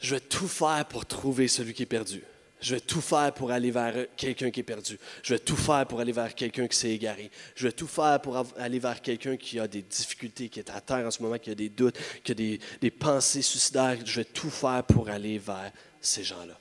Je 0.00 0.14
vais 0.14 0.20
tout 0.20 0.48
faire 0.48 0.86
pour 0.88 1.04
trouver 1.04 1.48
celui 1.48 1.74
qui 1.74 1.82
est 1.82 1.86
perdu. 1.86 2.22
Je 2.62 2.76
vais 2.76 2.80
tout 2.80 3.00
faire 3.00 3.34
pour 3.34 3.50
aller 3.50 3.72
vers 3.72 4.06
quelqu'un 4.16 4.50
qui 4.50 4.60
est 4.60 4.64
perdu. 4.64 4.96
Je 5.22 5.34
vais 5.34 5.40
tout 5.40 5.56
faire 5.56 5.84
pour 5.84 6.00
aller 6.00 6.12
vers 6.12 6.32
quelqu'un 6.32 6.68
qui 6.68 6.76
s'est 6.76 6.90
égaré. 6.90 7.28
Je 7.56 7.66
vais 7.66 7.72
tout 7.72 7.88
faire 7.88 8.20
pour 8.22 8.40
aller 8.56 8.78
vers 8.78 9.02
quelqu'un 9.02 9.36
qui 9.36 9.58
a 9.58 9.66
des 9.66 9.82
difficultés, 9.82 10.48
qui 10.48 10.60
est 10.60 10.70
à 10.70 10.80
terre 10.80 11.04
en 11.04 11.10
ce 11.10 11.20
moment, 11.20 11.38
qui 11.38 11.50
a 11.50 11.56
des 11.56 11.68
doutes, 11.68 11.98
qui 12.22 12.30
a 12.30 12.34
des, 12.36 12.60
des 12.80 12.90
pensées 12.92 13.42
suicidaires. 13.42 13.98
Je 14.04 14.20
vais 14.20 14.24
tout 14.24 14.50
faire 14.50 14.84
pour 14.84 15.08
aller 15.08 15.38
vers 15.38 15.72
ces 16.00 16.22
gens-là. 16.22 16.56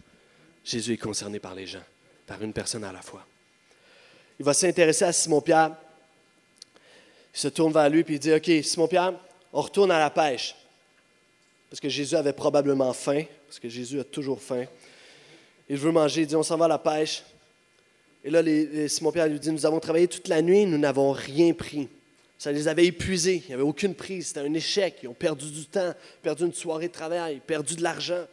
Jésus 0.65 0.94
est 0.94 0.98
concerné 0.98 1.39
par 1.39 1.54
les 1.54 1.67
gens, 1.67 1.84
par 2.25 2.41
une 2.41 2.53
personne 2.53 2.84
à 2.84 2.91
la 2.91 3.01
fois 3.01 3.25
il 4.41 4.43
va 4.43 4.55
s'intéresser 4.55 5.05
à 5.05 5.13
Simon-Pierre. 5.13 5.75
Il 7.31 7.39
se 7.39 7.47
tourne 7.47 7.71
vers 7.71 7.88
lui 7.91 7.99
et 7.99 8.05
il 8.10 8.17
dit, 8.17 8.34
OK, 8.34 8.49
Simon-Pierre, 8.63 9.13
on 9.53 9.62
retourne 9.62 9.91
à 9.91 9.99
la 9.99 10.10
pêche. 10.10 10.55
Parce 11.69 11.79
que 11.79 11.88
Jésus 11.88 12.15
avait 12.15 12.34
probablement 12.34 12.91
faim, 12.91 13.23
parce 13.45 13.60
que 13.60 13.69
Jésus 13.69 13.99
a 13.99 14.03
toujours 14.03 14.41
faim. 14.41 14.65
Il 15.69 15.77
veut 15.77 15.91
manger, 15.91 16.21
il 16.21 16.27
dit, 16.27 16.36
on 16.36 16.41
s'en 16.41 16.57
va 16.57 16.65
à 16.65 16.69
la 16.69 16.79
pêche. 16.79 17.23
Et 18.23 18.31
là, 18.31 18.41
Simon-Pierre 18.89 19.27
lui 19.27 19.39
dit, 19.39 19.51
nous 19.51 19.63
avons 19.63 19.79
travaillé 19.79 20.07
toute 20.07 20.27
la 20.27 20.41
nuit, 20.41 20.65
nous 20.65 20.79
n'avons 20.79 21.12
rien 21.12 21.53
pris. 21.53 21.88
Ça 22.39 22.51
les 22.51 22.67
avait 22.67 22.88
épuisés, 22.88 23.43
il 23.45 23.49
n'y 23.49 23.53
avait 23.53 23.62
aucune 23.62 23.93
prise, 23.93 24.29
c'était 24.29 24.39
un 24.39 24.53
échec. 24.55 24.97
Ils 25.03 25.07
ont 25.07 25.13
perdu 25.13 25.51
du 25.51 25.67
temps, 25.67 25.93
perdu 26.23 26.45
une 26.45 26.53
soirée 26.53 26.88
de 26.88 26.93
travail, 26.93 27.41
perdu 27.45 27.75
de 27.75 27.84
l'argent. 27.84 28.25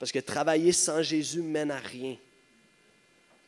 Parce 0.00 0.10
que 0.10 0.18
travailler 0.18 0.72
sans 0.72 1.04
Jésus 1.04 1.40
mène 1.40 1.70
à 1.70 1.78
rien. 1.78 2.16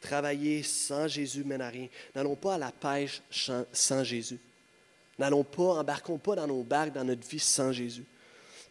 Travailler 0.00 0.62
sans 0.62 1.08
Jésus 1.08 1.44
mène 1.44 1.62
à 1.62 1.68
rien. 1.68 1.88
N'allons 2.14 2.36
pas 2.36 2.54
à 2.54 2.58
la 2.58 2.72
pêche 2.72 3.22
sans 3.30 4.04
Jésus. 4.04 4.38
N'allons 5.18 5.44
pas, 5.44 5.80
embarquons 5.80 6.18
pas 6.18 6.36
dans 6.36 6.46
nos 6.46 6.62
barques, 6.62 6.92
dans 6.92 7.04
notre 7.04 7.26
vie 7.26 7.38
sans 7.38 7.72
Jésus. 7.72 8.04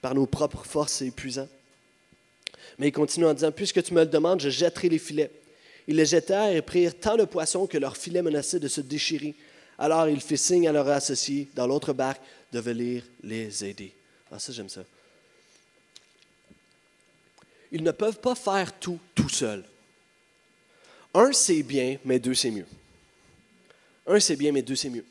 Par 0.02 0.14
nos 0.14 0.28
propres 0.28 0.64
forces, 0.64 0.94
c'est 0.94 1.08
épuisant. 1.08 1.48
Mais 2.78 2.90
il 2.90 2.92
continue 2.92 3.26
en 3.26 3.34
disant, 3.34 3.52
puisque 3.52 3.82
tu 3.84 3.94
me 3.94 4.02
le 4.02 4.10
demandes, 4.10 4.42
je 4.42 4.50
jetterai 4.50 4.90
les 4.90 5.00
filets. 5.00 5.32
Ils 5.88 5.96
les 5.96 6.06
jettèrent 6.06 6.56
et 6.56 6.62
prirent 6.62 7.00
tant 7.00 7.18
de 7.18 7.26
poissons 7.26 7.68
que 7.68 7.78
leurs 7.78 7.98
filets 7.98 8.22
menaçaient 8.22 8.60
de 8.60 8.68
se 8.68 8.82
déchirer. 8.82 9.36
Alors 9.78 10.08
il 10.08 10.22
fit 10.22 10.38
signe 10.38 10.68
à 10.68 10.72
leurs 10.72 10.88
associés 10.88 11.50
dans 11.54 11.68
l'autre 11.68 11.94
barque 11.94 12.22
de 12.52 12.60
venir 12.60 13.04
les 13.24 13.66
aider. 13.66 13.94
Ah, 14.32 14.40
ça, 14.40 14.52
j'aime 14.52 14.70
ça. 14.70 14.84
Ils 17.72 17.84
ne 17.84 17.92
peuvent 17.92 18.20
pas 18.20 18.36
faire 18.36 18.78
tout 18.80 19.00
tout 19.14 19.30
seuls. 19.30 19.64
Un, 21.16 21.32
c'est 21.32 21.64
bien, 21.64 21.98
mais 22.04 22.20
deux, 22.20 22.34
c'est 22.34 22.52
mieux. 22.52 22.66
Un, 24.06 24.20
c'est 24.20 24.36
bien, 24.36 24.52
mais 24.52 24.62
deux, 24.62 24.76
c'est 24.76 24.90
mieux. 24.90 25.06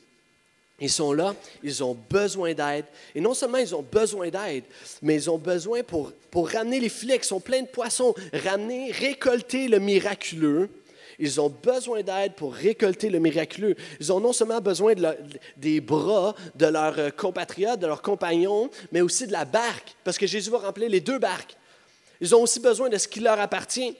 Ils 0.78 0.90
sont 0.90 1.14
là, 1.14 1.34
ils 1.62 1.82
ont 1.82 1.94
besoin 1.94 2.52
d'aide. 2.52 2.84
Et 3.14 3.20
non 3.20 3.32
seulement 3.32 3.56
ils 3.56 3.74
ont 3.74 3.82
besoin 3.82 4.28
d'aide, 4.28 4.64
mais 5.00 5.14
ils 5.14 5.30
ont 5.30 5.38
besoin 5.38 5.82
pour, 5.82 6.12
pour 6.30 6.50
ramener 6.50 6.78
les 6.78 6.90
filets 6.90 7.18
qui 7.18 7.28
sont 7.28 7.40
pleins 7.40 7.62
de 7.62 7.68
poissons, 7.68 8.14
ramener, 8.34 8.92
récolter 8.92 9.68
le 9.68 9.78
miraculeux. 9.78 10.68
Ils 11.18 11.40
ont 11.40 11.48
besoin 11.48 12.02
d'aide 12.02 12.34
pour 12.34 12.52
récolter 12.52 13.08
le 13.08 13.18
miraculeux. 13.18 13.74
Ils 13.98 14.12
ont 14.12 14.20
non 14.20 14.34
seulement 14.34 14.60
besoin 14.60 14.94
de 14.94 15.16
des 15.56 15.80
bras 15.80 16.34
de 16.54 16.66
leurs 16.66 17.16
compatriotes, 17.16 17.80
de 17.80 17.86
leurs 17.86 18.02
compagnons, 18.02 18.68
mais 18.92 19.00
aussi 19.00 19.26
de 19.26 19.32
la 19.32 19.46
barque, 19.46 19.94
parce 20.04 20.18
que 20.18 20.26
Jésus 20.26 20.50
va 20.50 20.58
remplir 20.58 20.90
les 20.90 21.00
deux 21.00 21.18
barques. 21.18 21.56
Ils 22.20 22.34
ont 22.34 22.42
aussi 22.42 22.60
besoin 22.60 22.90
de 22.90 22.98
ce 22.98 23.08
qui 23.08 23.20
leur 23.20 23.38
appartient. 23.40 23.96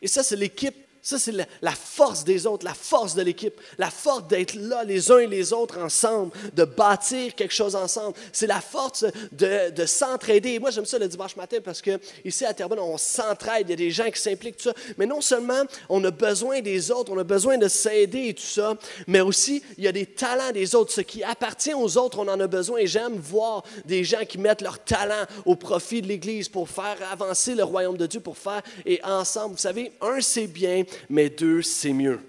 Et 0.00 0.08
ça, 0.08 0.22
c'est 0.22 0.36
l'équipe 0.36 0.76
ça, 1.02 1.18
c'est 1.18 1.32
la, 1.32 1.70
force 1.70 2.24
des 2.24 2.46
autres, 2.46 2.64
la 2.64 2.74
force 2.74 3.14
de 3.14 3.22
l'équipe, 3.22 3.58
la 3.78 3.90
force 3.90 4.28
d'être 4.28 4.54
là 4.54 4.84
les 4.84 5.10
uns 5.10 5.18
et 5.18 5.26
les 5.26 5.54
autres 5.54 5.78
ensemble, 5.78 6.32
de 6.54 6.64
bâtir 6.64 7.34
quelque 7.34 7.54
chose 7.54 7.74
ensemble. 7.74 8.14
C'est 8.32 8.46
la 8.46 8.60
force 8.60 9.06
de, 9.32 9.86
s'entraider. 9.86 10.58
Moi, 10.58 10.70
j'aime 10.70 10.84
ça 10.84 10.98
le 10.98 11.08
dimanche 11.08 11.36
matin 11.36 11.56
parce 11.64 11.80
que 11.80 11.98
ici 12.24 12.44
à 12.44 12.52
Terrebonne, 12.52 12.80
on 12.80 12.98
s'entraide. 12.98 13.66
Il 13.68 13.70
y 13.70 13.72
a 13.72 13.76
des 13.76 13.90
gens 13.90 14.10
qui 14.10 14.20
s'impliquent, 14.20 14.58
tout 14.58 14.64
ça. 14.64 14.74
Mais 14.98 15.06
non 15.06 15.22
seulement 15.22 15.62
on 15.88 16.04
a 16.04 16.10
besoin 16.10 16.60
des 16.60 16.90
autres, 16.90 17.10
on 17.12 17.18
a 17.18 17.24
besoin 17.24 17.56
de 17.56 17.68
s'aider 17.68 18.28
et 18.28 18.34
tout 18.34 18.42
ça, 18.42 18.74
mais 19.06 19.20
aussi 19.20 19.62
il 19.78 19.84
y 19.84 19.88
a 19.88 19.92
des 19.92 20.06
talents 20.06 20.52
des 20.52 20.74
autres. 20.74 20.92
Ce 20.92 21.00
qui 21.00 21.24
appartient 21.24 21.74
aux 21.74 21.96
autres, 21.96 22.18
on 22.18 22.28
en 22.28 22.38
a 22.40 22.46
besoin. 22.46 22.78
Et 22.78 22.86
j'aime 22.86 23.16
voir 23.16 23.64
des 23.86 24.04
gens 24.04 24.24
qui 24.28 24.36
mettent 24.36 24.60
leur 24.60 24.78
talent 24.84 25.24
au 25.46 25.56
profit 25.56 26.02
de 26.02 26.08
l'Église 26.08 26.50
pour 26.50 26.68
faire 26.68 26.98
avancer 27.10 27.54
le 27.54 27.64
royaume 27.64 27.96
de 27.96 28.06
Dieu, 28.06 28.20
pour 28.20 28.36
faire 28.36 28.60
et 28.84 29.00
ensemble. 29.02 29.54
Vous 29.54 29.60
savez, 29.60 29.92
un, 30.02 30.20
c'est 30.20 30.46
bien 30.46 30.84
mais 31.08 31.30
deux, 31.30 31.62
c'est 31.62 31.92
mieux. 31.92 32.20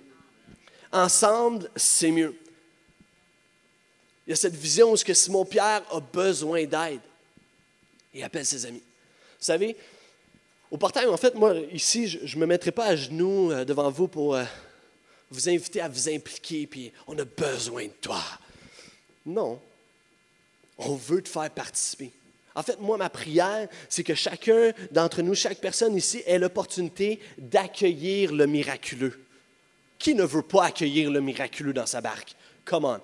Ensemble, 0.91 1.69
c'est 1.75 2.11
mieux. 2.11 2.35
Il 4.27 4.31
y 4.31 4.33
a 4.33 4.35
cette 4.35 4.55
vision 4.55 4.91
où 4.91 4.95
que 4.95 5.13
Simon-Pierre 5.13 5.83
a 5.91 5.99
besoin 5.99 6.65
d'aide. 6.65 7.01
Il 8.13 8.23
appelle 8.23 8.45
ses 8.45 8.65
amis. 8.65 8.81
Vous 9.39 9.45
savez, 9.45 9.75
au 10.69 10.77
portail, 10.77 11.07
en 11.07 11.17
fait, 11.17 11.35
moi, 11.35 11.55
ici, 11.71 12.07
je 12.07 12.35
ne 12.35 12.41
me 12.41 12.45
mettrai 12.45 12.71
pas 12.71 12.85
à 12.85 12.95
genoux 12.95 13.51
euh, 13.51 13.65
devant 13.65 13.89
vous 13.89 14.07
pour 14.07 14.35
euh, 14.35 14.43
vous 15.29 15.49
inviter 15.49 15.81
à 15.81 15.89
vous 15.89 16.09
impliquer, 16.09 16.67
puis 16.67 16.91
on 17.07 17.17
a 17.17 17.25
besoin 17.25 17.85
de 17.85 17.93
toi. 18.01 18.21
Non. 19.25 19.59
On 20.77 20.95
veut 20.95 21.21
te 21.21 21.29
faire 21.29 21.49
participer. 21.49 22.11
En 22.55 22.63
fait, 22.63 22.79
moi, 22.79 22.97
ma 22.97 23.09
prière, 23.09 23.67
c'est 23.87 24.03
que 24.03 24.15
chacun 24.15 24.71
d'entre 24.91 25.21
nous, 25.21 25.35
chaque 25.35 25.59
personne 25.59 25.95
ici, 25.95 26.21
ait 26.25 26.37
l'opportunité 26.37 27.19
d'accueillir 27.37 28.33
le 28.33 28.45
miraculeux. 28.45 29.19
Qui 29.97 30.15
ne 30.15 30.23
veut 30.23 30.41
pas 30.41 30.65
accueillir 30.65 31.11
le 31.11 31.21
miraculeux 31.21 31.73
dans 31.73 31.85
sa 31.85 32.01
barque? 32.01 32.35
Come 32.65 32.85
on. 32.85 32.99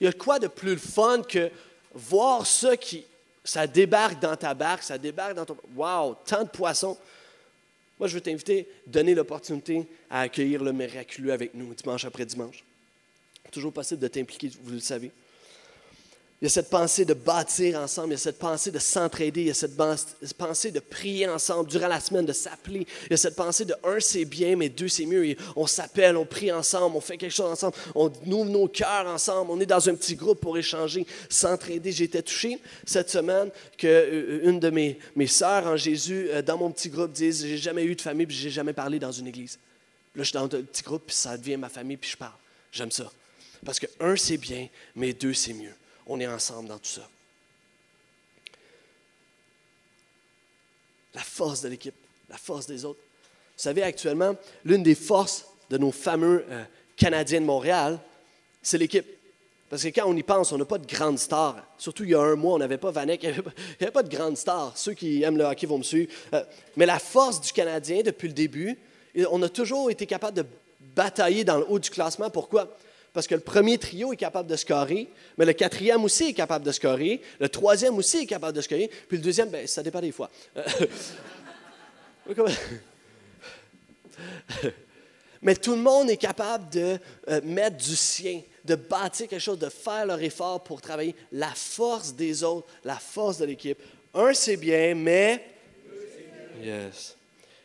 Il 0.00 0.04
y 0.04 0.08
a 0.08 0.12
quoi 0.12 0.38
de 0.38 0.48
plus 0.48 0.78
fun 0.78 1.22
que 1.22 1.50
voir 1.92 2.46
ça 2.46 2.76
qui, 2.76 3.04
ça 3.44 3.66
débarque 3.66 4.20
dans 4.20 4.36
ta 4.36 4.54
barque, 4.54 4.82
ça 4.82 4.98
débarque 4.98 5.34
dans 5.34 5.44
ton... 5.44 5.56
Wow, 5.76 6.16
tant 6.26 6.44
de 6.44 6.48
poissons. 6.48 6.96
Moi, 7.98 8.08
je 8.08 8.14
veux 8.14 8.20
t'inviter 8.20 8.66
donner 8.86 9.14
l'opportunité 9.14 9.86
à 10.08 10.22
accueillir 10.22 10.64
le 10.64 10.72
miraculeux 10.72 11.32
avec 11.32 11.54
nous 11.54 11.74
dimanche 11.74 12.04
après 12.04 12.24
dimanche. 12.24 12.64
Toujours 13.52 13.72
possible 13.72 14.00
de 14.00 14.08
t'impliquer, 14.08 14.50
vous 14.62 14.72
le 14.72 14.80
savez. 14.80 15.10
Il 16.40 16.46
y 16.46 16.46
a 16.46 16.50
cette 16.50 16.70
pensée 16.70 17.04
de 17.04 17.12
bâtir 17.12 17.78
ensemble, 17.78 18.08
il 18.08 18.12
y 18.12 18.14
a 18.14 18.18
cette 18.18 18.38
pensée 18.38 18.70
de 18.70 18.78
s'entraider, 18.78 19.42
il 19.42 19.46
y 19.48 19.50
a 19.50 19.54
cette 19.54 19.76
pensée 20.38 20.70
de 20.70 20.80
prier 20.80 21.28
ensemble 21.28 21.68
durant 21.68 21.88
la 21.88 22.00
semaine, 22.00 22.24
de 22.24 22.32
s'appeler. 22.32 22.86
Il 23.04 23.10
y 23.10 23.14
a 23.14 23.18
cette 23.18 23.36
pensée 23.36 23.66
de 23.66 23.74
un, 23.84 24.00
c'est 24.00 24.24
bien, 24.24 24.56
mais 24.56 24.70
deux, 24.70 24.88
c'est 24.88 25.04
mieux. 25.04 25.36
on 25.54 25.66
s'appelle, 25.66 26.16
on 26.16 26.24
prie 26.24 26.50
ensemble, 26.50 26.96
on 26.96 27.00
fait 27.02 27.18
quelque 27.18 27.34
chose 27.34 27.50
ensemble, 27.50 27.76
on 27.94 28.10
ouvre 28.26 28.48
nos 28.48 28.68
cœurs 28.68 29.06
ensemble, 29.06 29.50
on 29.50 29.60
est 29.60 29.66
dans 29.66 29.86
un 29.86 29.94
petit 29.94 30.14
groupe 30.14 30.40
pour 30.40 30.56
échanger, 30.56 31.06
s'entraider. 31.28 31.92
J'ai 31.92 32.04
été 32.04 32.22
touché 32.22 32.58
cette 32.86 33.10
semaine 33.10 33.50
qu'une 33.76 33.90
euh, 33.90 34.58
de 34.58 34.70
mes, 34.70 34.98
mes 35.16 35.26
sœurs 35.26 35.66
en 35.66 35.76
Jésus, 35.76 36.28
euh, 36.30 36.40
dans 36.40 36.56
mon 36.56 36.70
petit 36.70 36.88
groupe, 36.88 37.12
dise 37.12 37.44
J'ai 37.44 37.58
jamais 37.58 37.84
eu 37.84 37.94
de 37.94 38.00
famille, 38.00 38.24
puis 38.24 38.36
j'ai 38.36 38.50
jamais 38.50 38.72
parlé 38.72 38.98
dans 38.98 39.12
une 39.12 39.26
église. 39.26 39.58
Là, 40.16 40.22
je 40.22 40.30
suis 40.30 40.32
dans 40.32 40.44
un 40.44 40.48
petit 40.48 40.82
groupe, 40.82 41.02
puis 41.06 41.16
ça 41.16 41.36
devient 41.36 41.58
ma 41.58 41.68
famille, 41.68 41.98
puis 41.98 42.10
je 42.10 42.16
parle. 42.16 42.32
J'aime 42.72 42.90
ça. 42.90 43.12
Parce 43.62 43.78
que 43.78 43.86
un, 44.00 44.16
c'est 44.16 44.38
bien, 44.38 44.68
mais 44.96 45.12
deux, 45.12 45.34
c'est 45.34 45.52
mieux 45.52 45.74
on 46.10 46.18
est 46.18 46.26
ensemble 46.26 46.68
dans 46.68 46.78
tout 46.78 46.90
ça. 46.90 47.08
La 51.14 51.22
force 51.22 51.62
de 51.62 51.68
l'équipe, 51.68 51.94
la 52.28 52.36
force 52.36 52.66
des 52.66 52.84
autres. 52.84 52.98
Vous 53.56 53.62
savez, 53.62 53.82
actuellement, 53.84 54.34
l'une 54.64 54.82
des 54.82 54.96
forces 54.96 55.46
de 55.70 55.78
nos 55.78 55.92
fameux 55.92 56.44
euh, 56.50 56.64
Canadiens 56.96 57.40
de 57.40 57.46
Montréal, 57.46 58.00
c'est 58.60 58.76
l'équipe. 58.76 59.06
Parce 59.68 59.84
que 59.84 59.88
quand 59.88 60.06
on 60.06 60.16
y 60.16 60.24
pense, 60.24 60.50
on 60.50 60.58
n'a 60.58 60.64
pas 60.64 60.78
de 60.78 60.86
grandes 60.86 61.18
stars. 61.20 61.64
Surtout 61.78 62.02
il 62.02 62.10
y 62.10 62.14
a 62.14 62.20
un 62.20 62.34
mois, 62.34 62.54
on 62.54 62.58
n'avait 62.58 62.76
pas 62.76 62.90
Vanek, 62.90 63.22
il 63.22 63.30
n'y 63.30 63.36
avait, 63.78 63.92
pas 63.92 64.02
de 64.02 64.14
grandes 64.14 64.36
stars. 64.36 64.76
Ceux 64.76 64.94
qui 64.94 65.22
aiment 65.22 65.38
le 65.38 65.44
hockey 65.44 65.66
vont 65.66 65.78
me 65.78 65.84
suivre. 65.84 66.12
Euh, 66.34 66.42
mais 66.76 66.86
la 66.86 66.98
force 66.98 67.40
du 67.40 67.52
Canadien, 67.52 68.02
depuis 68.02 68.26
le 68.26 68.34
début, 68.34 68.76
on 69.30 69.40
a 69.42 69.48
toujours 69.48 69.92
été 69.92 70.06
capable 70.06 70.38
de 70.38 70.46
batailler 70.96 71.44
dans 71.44 71.58
le 71.58 71.66
haut 71.68 71.78
du 71.78 71.90
classement. 71.90 72.30
Pourquoi? 72.30 72.76
Parce 73.12 73.26
que 73.26 73.34
le 73.34 73.40
premier 73.40 73.76
trio 73.78 74.12
est 74.12 74.16
capable 74.16 74.48
de 74.48 74.56
scorer, 74.56 75.08
mais 75.36 75.44
le 75.44 75.52
quatrième 75.52 76.04
aussi 76.04 76.24
est 76.28 76.32
capable 76.32 76.64
de 76.64 76.72
scorer, 76.72 77.20
le 77.40 77.48
troisième 77.48 77.96
aussi 77.96 78.18
est 78.18 78.26
capable 78.26 78.56
de 78.56 78.62
scorer, 78.62 78.88
puis 79.08 79.16
le 79.18 79.22
deuxième, 79.24 79.48
ben, 79.48 79.66
ça 79.66 79.82
dépend 79.82 80.00
des 80.00 80.12
fois. 80.12 80.30
mais 85.42 85.56
tout 85.56 85.72
le 85.72 85.80
monde 85.80 86.10
est 86.10 86.16
capable 86.16 86.70
de 86.70 86.98
euh, 87.28 87.40
mettre 87.42 87.76
du 87.78 87.96
sien, 87.96 88.42
de 88.64 88.76
bâtir 88.76 89.26
quelque 89.26 89.40
chose, 89.40 89.58
de 89.58 89.68
faire 89.68 90.06
leur 90.06 90.22
effort 90.22 90.62
pour 90.62 90.80
travailler 90.80 91.16
la 91.32 91.50
force 91.54 92.14
des 92.14 92.44
autres, 92.44 92.68
la 92.84 92.96
force 92.96 93.38
de 93.38 93.46
l'équipe. 93.46 93.78
Un, 94.14 94.32
c'est 94.34 94.56
bien, 94.56 94.94
mais... 94.94 95.44
Yes. 96.62 97.16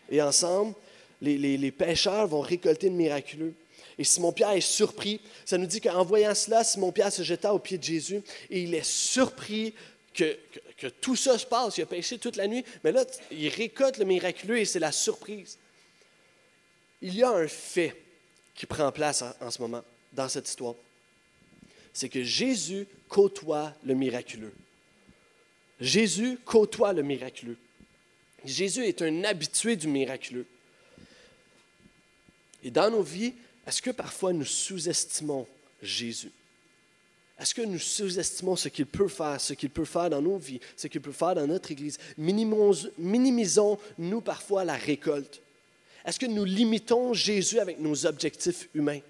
Et 0.10 0.22
ensemble, 0.22 0.74
les, 1.22 1.38
les, 1.38 1.58
les 1.58 1.72
pêcheurs 1.72 2.28
vont 2.28 2.42
récolter 2.42 2.90
le 2.90 2.96
miraculeux. 2.96 3.54
Et 3.98 4.04
Simon-Pierre 4.04 4.52
est 4.52 4.62
surpris. 4.62 5.22
Ça 5.46 5.58
nous 5.58 5.66
dit 5.66 5.82
qu'en 5.82 6.04
voyant 6.04 6.36
cela, 6.36 6.64
Simon-Pierre 6.64 7.12
se 7.12 7.24
jeta 7.24 7.54
aux 7.54 7.60
pieds 7.60 7.78
de 7.78 7.84
Jésus 7.84 8.22
et 8.50 8.62
il 8.62 8.74
est 8.74 8.86
surpris 8.86 9.74
que, 10.14 10.38
que, 10.78 10.88
tout 10.88 11.16
ça 11.16 11.38
se 11.38 11.46
passe. 11.46 11.78
Il 11.78 11.84
a 11.84 11.86
pêché 11.86 12.18
toute 12.18 12.36
la 12.36 12.48
nuit, 12.48 12.66
mais 12.84 12.92
là, 12.92 13.06
il 13.32 13.50
récolte 13.50 13.98
le 13.98 14.06
miraculeux 14.06 14.60
et 14.60 14.66
c'est 14.66 14.80
la 14.80 14.92
surprise. 14.92 15.58
Il 17.02 17.16
y 17.16 17.24
a 17.24 17.30
un 17.30 17.48
fait 17.48 17.96
qui 18.56 18.66
prend 18.66 18.92
place 18.92 19.24
en, 19.42 19.52
ce 19.52 19.62
moment 19.62 19.84
dans 20.14 20.30
cette 20.30 20.48
histoire. 20.48 20.76
C'est 21.94 22.10
que 22.10 22.24
Jésus 22.24 22.88
côtoie 23.08 23.74
le 23.84 23.94
miraculeux. 23.94 24.54
Jésus 25.80 26.40
côtoie 26.46 26.94
le 26.94 27.04
miraculeux. 27.04 27.58
Jésus 28.46 28.86
est 28.86 29.02
un 29.02 29.24
habitué 29.24 29.76
du 29.76 29.88
miraculeux. 29.88 30.46
Et 32.64 32.72
dans 32.72 32.90
nos 32.90 33.04
vies, 33.04 33.34
est-ce 33.68 33.82
que 33.82 33.92
parfois 33.92 34.34
nous 34.34 34.46
sous-estimons 34.46 35.48
Jésus? 35.82 36.32
Est-ce 37.40 37.54
que 37.54 37.64
nous 37.64 37.80
sous-estimons 37.80 38.56
ce 38.56 38.70
qu'il 38.70 38.86
peut 38.86 39.10
faire, 39.10 39.42
ce 39.42 39.54
qu'il 39.54 39.70
peut 39.70 39.86
faire 39.86 40.10
dans 40.10 40.22
nos 40.22 40.38
vies, 40.38 40.62
ce 40.78 40.88
qu'il 40.88 41.02
peut 41.02 41.12
faire 41.12 41.36
dans 41.36 41.48
notre 41.48 41.72
Église? 41.72 41.98
Minimisons-nous 42.18 44.22
parfois 44.22 44.64
la 44.64 44.76
récolte? 44.76 45.42
Est-ce 46.06 46.20
que 46.20 46.28
nous 46.28 46.46
limitons 46.46 47.14
Jésus 47.14 47.60
avec 47.60 47.80
nos 47.80 48.06
objectifs 48.06 48.70
humains? 48.74 49.02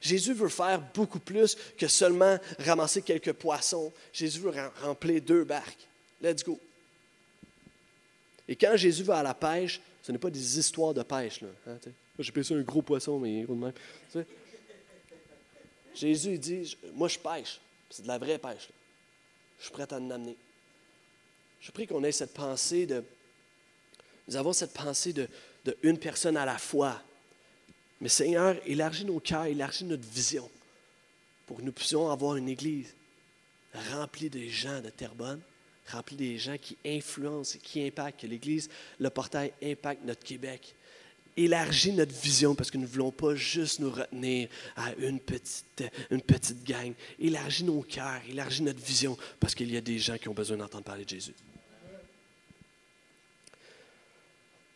Jésus 0.00 0.32
veut 0.32 0.48
faire 0.48 0.80
beaucoup 0.94 1.18
plus 1.18 1.56
que 1.76 1.86
seulement 1.86 2.38
ramasser 2.58 3.02
quelques 3.02 3.34
poissons. 3.34 3.92
Jésus 4.12 4.40
veut 4.40 4.52
remplir 4.82 5.20
deux 5.20 5.44
barques. 5.44 5.86
Let's 6.22 6.42
go. 6.42 6.58
Et 8.48 8.56
quand 8.56 8.76
Jésus 8.76 9.02
va 9.02 9.18
à 9.18 9.22
la 9.22 9.34
pêche, 9.34 9.80
ce 10.02 10.10
n'est 10.10 10.18
pas 10.18 10.30
des 10.30 10.58
histoires 10.58 10.94
de 10.94 11.02
pêche. 11.02 11.42
Là, 11.42 11.48
hein, 11.68 11.76
j'ai 12.22 12.32
pêché 12.32 12.54
un 12.54 12.62
gros 12.62 12.82
poisson, 12.82 13.18
mais 13.18 13.42
gros 13.42 13.54
de 13.54 13.60
même. 13.60 14.24
Jésus 15.94 16.38
dit 16.38 16.76
Moi, 16.94 17.08
je 17.08 17.18
pêche. 17.18 17.60
C'est 17.90 18.02
de 18.02 18.08
la 18.08 18.18
vraie 18.18 18.38
pêche. 18.38 18.68
Je 19.58 19.64
suis 19.64 19.72
prêt 19.72 19.86
à 19.90 19.96
en 19.96 20.10
amener. 20.10 20.36
Je 21.60 21.70
prie 21.70 21.86
qu'on 21.86 22.02
ait 22.04 22.12
cette 22.12 22.32
pensée 22.32 22.86
de. 22.86 23.04
Nous 24.28 24.36
avons 24.36 24.52
cette 24.52 24.72
pensée 24.72 25.12
de, 25.12 25.28
une 25.82 25.98
personne 25.98 26.36
à 26.36 26.46
la 26.46 26.58
fois. 26.58 27.02
Mais 28.00 28.08
Seigneur, 28.08 28.56
élargis 28.64 29.04
nos 29.04 29.20
cœurs, 29.20 29.44
élargis 29.44 29.84
notre 29.84 30.08
vision 30.08 30.48
pour 31.46 31.58
que 31.58 31.62
nous 31.62 31.72
puissions 31.72 32.10
avoir 32.10 32.36
une 32.36 32.48
Église 32.48 32.94
remplie 33.92 34.30
de 34.30 34.48
gens 34.48 34.80
de 34.80 34.88
Terrebonne, 34.88 35.40
remplie 35.88 36.16
des 36.16 36.38
gens 36.38 36.56
qui 36.56 36.76
influencent 36.86 37.56
et 37.56 37.58
qui 37.58 37.84
impactent, 37.84 38.20
que 38.20 38.26
l'Église, 38.26 38.70
le 38.98 39.10
portail 39.10 39.52
impacte 39.62 40.04
notre 40.04 40.22
Québec. 40.22 40.74
Élargis 41.36 41.92
notre 41.92 42.14
vision 42.14 42.54
parce 42.54 42.70
que 42.70 42.76
nous 42.76 42.84
ne 42.84 42.88
voulons 42.88 43.10
pas 43.10 43.34
juste 43.34 43.80
nous 43.80 43.90
retenir 43.90 44.48
à 44.76 44.92
une 44.94 45.20
petite, 45.20 45.84
une 46.10 46.22
gang. 46.66 46.92
Élargis 47.18 47.64
nos 47.64 47.82
cœurs, 47.82 48.20
élargis 48.28 48.62
notre 48.62 48.80
vision 48.80 49.16
parce 49.38 49.54
qu'il 49.54 49.72
y 49.72 49.76
a 49.76 49.80
des 49.80 49.98
gens 49.98 50.18
qui 50.18 50.28
ont 50.28 50.34
besoin 50.34 50.56
d'entendre 50.56 50.84
parler 50.84 51.04
de 51.04 51.10
Jésus. 51.10 51.34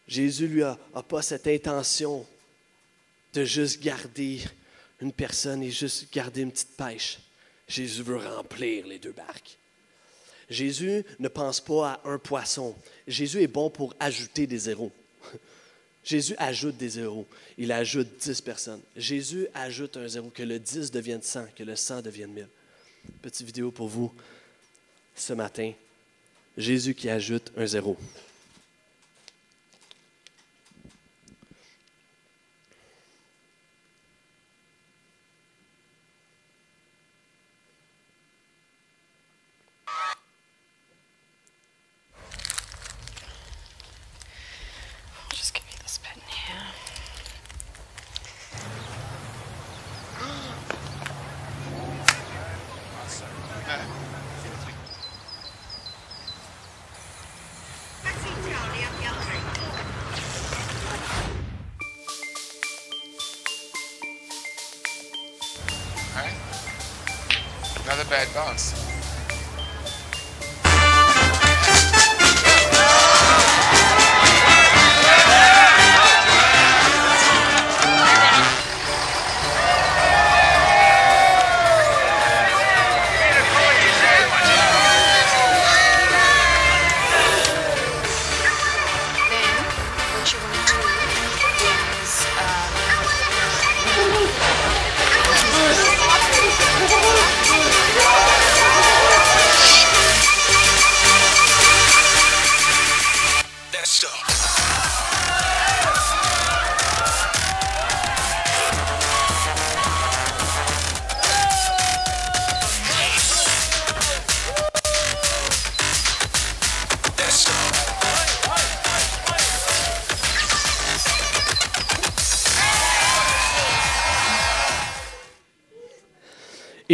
Jésus, 0.06 0.46
lui, 0.46 0.62
n'a 0.62 1.02
pas 1.08 1.22
cette 1.22 1.46
intention 1.46 2.26
de 3.32 3.44
juste 3.44 3.82
garder 3.82 4.40
une 5.00 5.12
personne 5.12 5.62
et 5.62 5.70
juste 5.70 6.12
garder 6.12 6.42
une 6.42 6.52
petite 6.52 6.76
pêche. 6.76 7.18
Jésus 7.66 8.02
veut 8.02 8.18
remplir 8.18 8.86
les 8.86 8.98
deux 8.98 9.12
barques. 9.12 9.58
Jésus 10.48 11.04
ne 11.18 11.28
pense 11.28 11.60
pas 11.60 12.00
à 12.04 12.08
un 12.10 12.18
poisson. 12.18 12.76
Jésus 13.08 13.42
est 13.42 13.48
bon 13.48 13.70
pour 13.70 13.94
ajouter 13.98 14.46
des 14.46 14.58
zéros. 14.58 14.92
Jésus 16.04 16.34
ajoute 16.36 16.76
des 16.76 16.90
zéros. 16.90 17.26
Il 17.56 17.72
ajoute 17.72 18.08
10 18.20 18.40
personnes. 18.42 18.80
Jésus 18.96 19.48
ajoute 19.54 19.96
un 19.96 20.06
zéro, 20.06 20.28
que 20.28 20.42
le 20.42 20.58
10 20.58 20.90
devienne 20.90 21.22
100, 21.22 21.46
que 21.56 21.62
le 21.62 21.74
100 21.74 22.02
devienne 22.02 22.30
1000. 22.30 22.46
Petite 23.22 23.46
vidéo 23.46 23.70
pour 23.70 23.88
vous 23.88 24.12
ce 25.16 25.32
matin. 25.32 25.72
Jésus 26.56 26.94
qui 26.94 27.08
ajoute 27.08 27.50
un 27.56 27.66
zéro. 27.66 27.96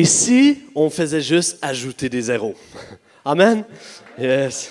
Et 0.01 0.07
si 0.07 0.63
on 0.75 0.89
faisait 0.89 1.21
juste 1.21 1.59
ajouter 1.61 2.09
des 2.09 2.23
zéros? 2.23 2.55
Amen? 3.23 3.67
Yes. 4.19 4.71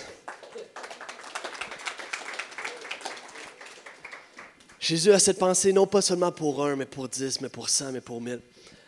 Jésus 4.80 5.12
a 5.12 5.20
cette 5.20 5.38
pensée 5.38 5.72
non 5.72 5.86
pas 5.86 6.02
seulement 6.02 6.32
pour 6.32 6.66
un, 6.66 6.76
mais 6.76 6.88
pour 6.88 7.08
dix, 7.08 7.42
mais 7.42 7.50
pour 7.50 7.70
cent, 7.70 7.92
mais 7.92 8.02
pour 8.02 8.20
mille, 8.20 8.42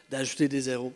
d'ajouter 0.10 0.48
des 0.48 0.62
zéros. 0.62 0.92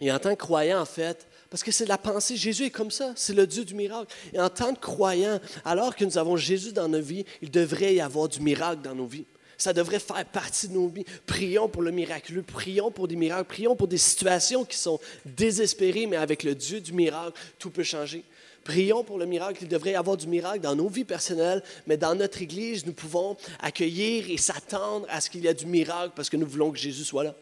Et 0.00 0.10
en 0.10 0.18
tant 0.18 0.34
que 0.34 0.40
croyant, 0.40 0.80
en 0.80 0.84
fait, 0.84 1.28
parce 1.50 1.62
que 1.62 1.70
c'est 1.70 1.86
la 1.86 1.96
pensée, 1.96 2.36
Jésus 2.36 2.64
est 2.64 2.70
comme 2.70 2.90
ça, 2.90 3.12
c'est 3.14 3.34
le 3.34 3.46
Dieu 3.46 3.64
du 3.64 3.76
miracle. 3.76 4.12
Et 4.32 4.40
en 4.40 4.50
tant 4.50 4.74
que 4.74 4.80
croyant, 4.80 5.38
alors 5.64 5.94
que 5.94 6.04
nous 6.04 6.18
avons 6.18 6.36
Jésus 6.36 6.72
dans 6.72 6.88
nos 6.88 7.00
vies, 7.00 7.24
il 7.42 7.52
devrait 7.52 7.94
y 7.94 8.00
avoir 8.00 8.28
du 8.28 8.40
miracle 8.40 8.82
dans 8.82 8.96
nos 8.96 9.06
vies. 9.06 9.24
Ça 9.58 9.72
devrait 9.72 9.98
faire 9.98 10.24
partie 10.24 10.68
de 10.68 10.74
nos 10.74 10.86
vies. 10.86 11.04
Prions 11.26 11.68
pour 11.68 11.82
le 11.82 11.90
miraculeux, 11.90 12.42
prions 12.42 12.92
pour 12.92 13.08
des 13.08 13.16
miracles, 13.16 13.48
prions 13.48 13.74
pour 13.74 13.88
des 13.88 13.98
situations 13.98 14.64
qui 14.64 14.76
sont 14.76 15.00
désespérées, 15.26 16.06
mais 16.06 16.16
avec 16.16 16.44
le 16.44 16.54
Dieu 16.54 16.80
du 16.80 16.92
miracle, 16.92 17.38
tout 17.58 17.70
peut 17.70 17.82
changer. 17.82 18.24
Prions 18.62 19.02
pour 19.02 19.18
le 19.18 19.26
miracle. 19.26 19.58
Il 19.62 19.68
devrait 19.68 19.92
y 19.92 19.94
avoir 19.96 20.16
du 20.16 20.28
miracle 20.28 20.60
dans 20.60 20.76
nos 20.76 20.88
vies 20.88 21.04
personnelles, 21.04 21.62
mais 21.88 21.96
dans 21.96 22.14
notre 22.14 22.40
Église, 22.40 22.86
nous 22.86 22.92
pouvons 22.92 23.36
accueillir 23.58 24.30
et 24.30 24.36
s'attendre 24.36 25.06
à 25.08 25.20
ce 25.20 25.28
qu'il 25.28 25.42
y 25.42 25.48
ait 25.48 25.54
du 25.54 25.66
miracle 25.66 26.12
parce 26.14 26.30
que 26.30 26.36
nous 26.36 26.46
voulons 26.46 26.70
que 26.70 26.78
Jésus 26.78 27.04
soit 27.04 27.24
là. 27.24 27.34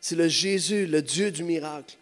C'est 0.00 0.16
le 0.16 0.28
Jésus, 0.28 0.86
le 0.86 1.00
Dieu 1.00 1.30
du 1.30 1.44
miracle. 1.44 1.96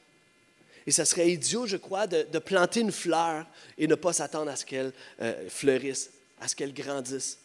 Et 0.88 0.90
ça 0.90 1.04
serait 1.04 1.30
idiot, 1.30 1.66
je 1.66 1.76
crois, 1.76 2.08
de, 2.08 2.38
planter 2.40 2.80
une 2.80 2.90
fleur 2.90 3.46
et 3.78 3.86
ne 3.86 3.94
pas 3.94 4.12
s'attendre 4.12 4.50
à 4.50 4.56
ce 4.56 4.66
qu'elle 4.66 4.92
euh, 5.20 5.48
fleurisse, 5.48 6.10
à 6.40 6.48
ce 6.48 6.56
qu'elle 6.56 6.74
grandisse. 6.74 7.38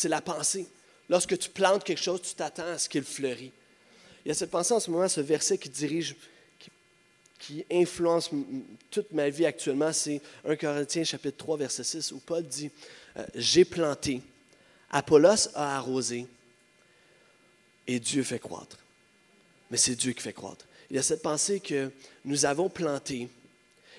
C'est 0.00 0.08
la 0.08 0.22
pensée. 0.22 0.66
Lorsque 1.10 1.38
tu 1.38 1.50
plantes 1.50 1.84
quelque 1.84 2.00
chose, 2.00 2.22
tu 2.22 2.34
t'attends 2.34 2.64
à 2.64 2.78
ce 2.78 2.88
qu'il 2.88 3.02
fleurit. 3.02 3.52
Il 4.24 4.28
y 4.28 4.30
a 4.30 4.34
cette 4.34 4.50
pensée 4.50 4.72
en 4.72 4.80
ce 4.80 4.90
moment, 4.90 5.06
ce 5.08 5.20
verset 5.20 5.58
qui 5.58 5.68
dirige, 5.68 6.16
qui, 7.38 7.66
influence 7.70 8.30
toute 8.90 9.12
ma 9.12 9.28
vie 9.28 9.44
actuellement, 9.44 9.92
c'est 9.92 10.22
1 10.48 10.56
Corinthiens 10.56 11.04
chapitre 11.04 11.36
3, 11.36 11.58
verset 11.58 11.84
6, 11.84 12.12
où 12.12 12.18
Paul 12.20 12.42
dit, 12.44 12.70
euh, 13.18 13.26
J'ai 13.34 13.66
planté, 13.66 14.22
Apollos 14.90 15.48
a 15.54 15.76
arrosé, 15.76 16.26
et 17.86 18.00
Dieu 18.00 18.22
fait 18.22 18.38
croître. 18.38 18.78
Mais 19.70 19.76
c'est 19.76 19.96
Dieu 19.96 20.12
qui 20.12 20.22
fait 20.22 20.32
croître. 20.32 20.64
Il 20.88 20.96
y 20.96 20.98
a 20.98 21.02
cette 21.02 21.20
pensée 21.20 21.60
que 21.60 21.90
nous 22.24 22.46
avons 22.46 22.70
planté, 22.70 23.28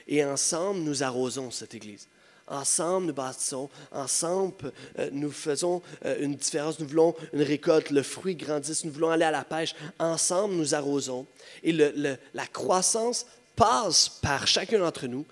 et 0.07 0.25
ensemble 0.25 0.79
nous 0.79 1.03
arrosons 1.03 1.51
cette 1.51 1.75
Église. 1.75 2.07
Ensemble, 2.51 3.07
nous 3.07 3.13
bâtissons. 3.13 3.69
Ensemble, 3.91 4.71
euh, 4.99 5.09
nous 5.11 5.31
faisons 5.31 5.81
euh, 6.05 6.17
une 6.19 6.35
différence. 6.35 6.79
Nous 6.79 6.87
voulons 6.87 7.15
une 7.33 7.41
récolte, 7.41 7.89
le 7.89 8.03
fruit 8.03 8.35
grandisse. 8.35 8.83
Nous 8.85 8.91
voulons 8.91 9.09
aller 9.09 9.25
à 9.25 9.31
la 9.31 9.43
pêche. 9.43 9.73
Ensemble, 9.97 10.55
nous 10.55 10.75
arrosons. 10.75 11.25
Et 11.63 11.71
la 11.71 12.47
croissance 12.47 13.25
passe 13.55 14.09
par 14.09 14.47
chacun 14.47 14.79
d'entre 14.79 15.07
nous. 15.07 15.25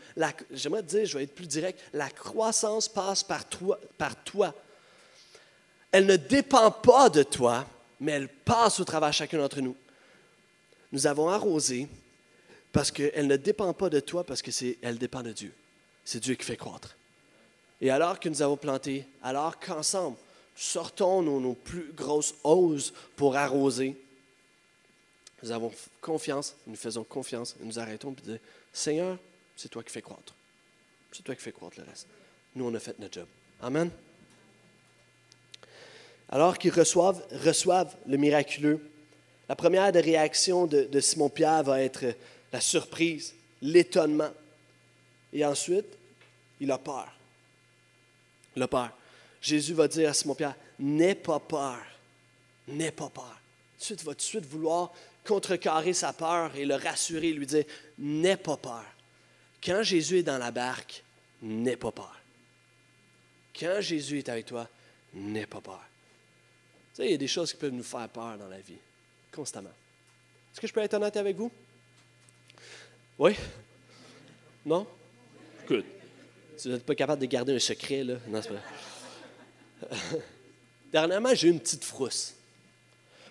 J'aimerais 0.51 0.83
dire, 0.83 1.05
je 1.05 1.17
vais 1.17 1.23
être 1.23 1.35
plus 1.35 1.47
direct, 1.47 1.79
la 1.93 2.09
croissance 2.09 2.87
passe 2.87 3.23
par 3.23 3.47
toi, 3.47 3.79
par 3.97 4.15
toi. 4.23 4.53
Elle 5.91 6.05
ne 6.05 6.15
dépend 6.15 6.71
pas 6.71 7.09
de 7.09 7.23
toi, 7.23 7.65
mais 7.99 8.13
elle 8.13 8.27
passe 8.27 8.79
au 8.79 8.85
travers 8.85 9.09
de 9.09 9.15
chacun 9.15 9.39
d'entre 9.39 9.61
nous. 9.61 9.75
Nous 10.91 11.07
avons 11.07 11.29
arrosé 11.29 11.87
parce 12.71 12.91
qu'elle 12.91 13.27
ne 13.27 13.35
dépend 13.35 13.73
pas 13.73 13.89
de 13.89 13.99
toi, 13.99 14.23
parce 14.23 14.41
qu'elle 14.41 14.97
dépend 14.97 15.23
de 15.23 15.31
Dieu. 15.31 15.53
C'est 16.05 16.19
Dieu 16.19 16.35
qui 16.35 16.45
fait 16.45 16.57
croître. 16.57 16.95
Et 17.81 17.89
alors 17.89 18.19
que 18.19 18.27
nous 18.29 18.41
avons 18.41 18.57
planté, 18.57 19.05
alors 19.23 19.59
qu'ensemble, 19.59 20.17
sortons 20.55 21.21
nos, 21.21 21.53
plus 21.53 21.91
grosses 21.93 22.35
hauses 22.43 22.93
pour 23.15 23.37
arroser, 23.37 23.95
nous 25.41 25.51
avons 25.51 25.71
confiance, 26.01 26.55
nous 26.67 26.75
faisons 26.75 27.05
confiance, 27.05 27.55
et 27.61 27.65
nous 27.65 27.79
arrêtons 27.79 28.13
et 28.19 28.21
dire 28.21 28.39
Seigneur, 28.73 29.17
c'est 29.55 29.69
toi 29.69 29.83
qui 29.83 29.91
fais 29.91 30.01
croître. 30.01 30.33
C'est 31.11 31.23
toi 31.23 31.35
qui 31.35 31.41
fais 31.41 31.53
croître 31.53 31.79
le 31.79 31.85
reste. 31.85 32.07
Nous, 32.55 32.65
on 32.65 32.73
a 32.73 32.79
fait 32.79 32.97
notre 32.99 33.13
job. 33.13 33.27
Amen. 33.61 33.89
Alors 36.29 36.57
qu'ils 36.57 36.73
reçoivent, 36.73 37.23
reçoivent 37.43 37.95
le 38.05 38.17
miraculeux, 38.17 38.79
la 39.47 39.55
première 39.55 39.91
des 39.91 40.01
réactions 40.01 40.67
de, 40.67 40.83
de 40.83 40.99
Simon-Pierre 40.99 41.63
va 41.63 41.81
être 41.81 42.05
la 42.51 42.61
surprise, 42.61 43.33
l'étonnement. 43.61 44.31
Et 45.33 45.43
ensuite, 45.45 45.87
il 46.59 46.71
a 46.71 46.77
peur. 46.77 47.07
Il 48.55 48.63
a 48.63 48.67
peur. 48.67 48.91
Jésus 49.41 49.73
va 49.73 49.87
dire 49.87 50.09
à 50.09 50.13
Simon-Pierre, 50.13 50.55
n'aie 50.79 51.15
pas 51.15 51.39
peur. 51.39 51.79
N'aie 52.67 52.91
pas 52.91 53.09
peur. 53.09 53.39
tu 53.79 53.93
vas 53.95 54.11
tout 54.11 54.17
de 54.17 54.21
suite 54.21 54.45
vouloir 54.45 54.91
contrecarrer 55.25 55.93
sa 55.93 56.13
peur 56.13 56.55
et 56.55 56.65
le 56.65 56.75
rassurer, 56.75 57.31
lui 57.31 57.45
dire 57.45 57.65
N'aie 57.97 58.37
pas 58.37 58.57
peur. 58.57 58.85
Quand 59.63 59.83
Jésus 59.83 60.19
est 60.19 60.23
dans 60.23 60.37
la 60.37 60.51
barque, 60.51 61.03
n'aie 61.41 61.77
pas 61.77 61.91
peur. 61.91 62.15
Quand 63.57 63.81
Jésus 63.81 64.19
est 64.19 64.29
avec 64.29 64.45
toi, 64.45 64.67
n'aie 65.13 65.45
pas 65.45 65.61
peur. 65.61 65.83
Tu 66.93 67.01
sais, 67.01 67.05
il 67.07 67.11
y 67.11 67.15
a 67.15 67.17
des 67.17 67.27
choses 67.27 67.51
qui 67.51 67.57
peuvent 67.57 67.73
nous 67.73 67.83
faire 67.83 68.07
peur 68.09 68.37
dans 68.37 68.47
la 68.47 68.59
vie, 68.59 68.77
constamment. 69.31 69.69
Est-ce 70.51 70.61
que 70.61 70.67
je 70.67 70.73
peux 70.73 70.81
être 70.81 70.93
honnête 70.93 71.17
avec 71.17 71.35
vous? 71.35 71.51
Oui? 73.17 73.35
Non? 74.65 74.87
Good. 75.67 75.85
Vous 76.63 76.71
n'êtes 76.71 76.85
pas 76.85 76.95
capable 76.95 77.21
de 77.21 77.27
garder 77.27 77.55
un 77.55 77.59
secret, 77.59 78.03
là. 78.03 78.15
Dernièrement, 80.91 81.33
j'ai 81.33 81.47
eu 81.47 81.51
une 81.51 81.59
petite 81.59 81.83
frousse. 81.83 82.33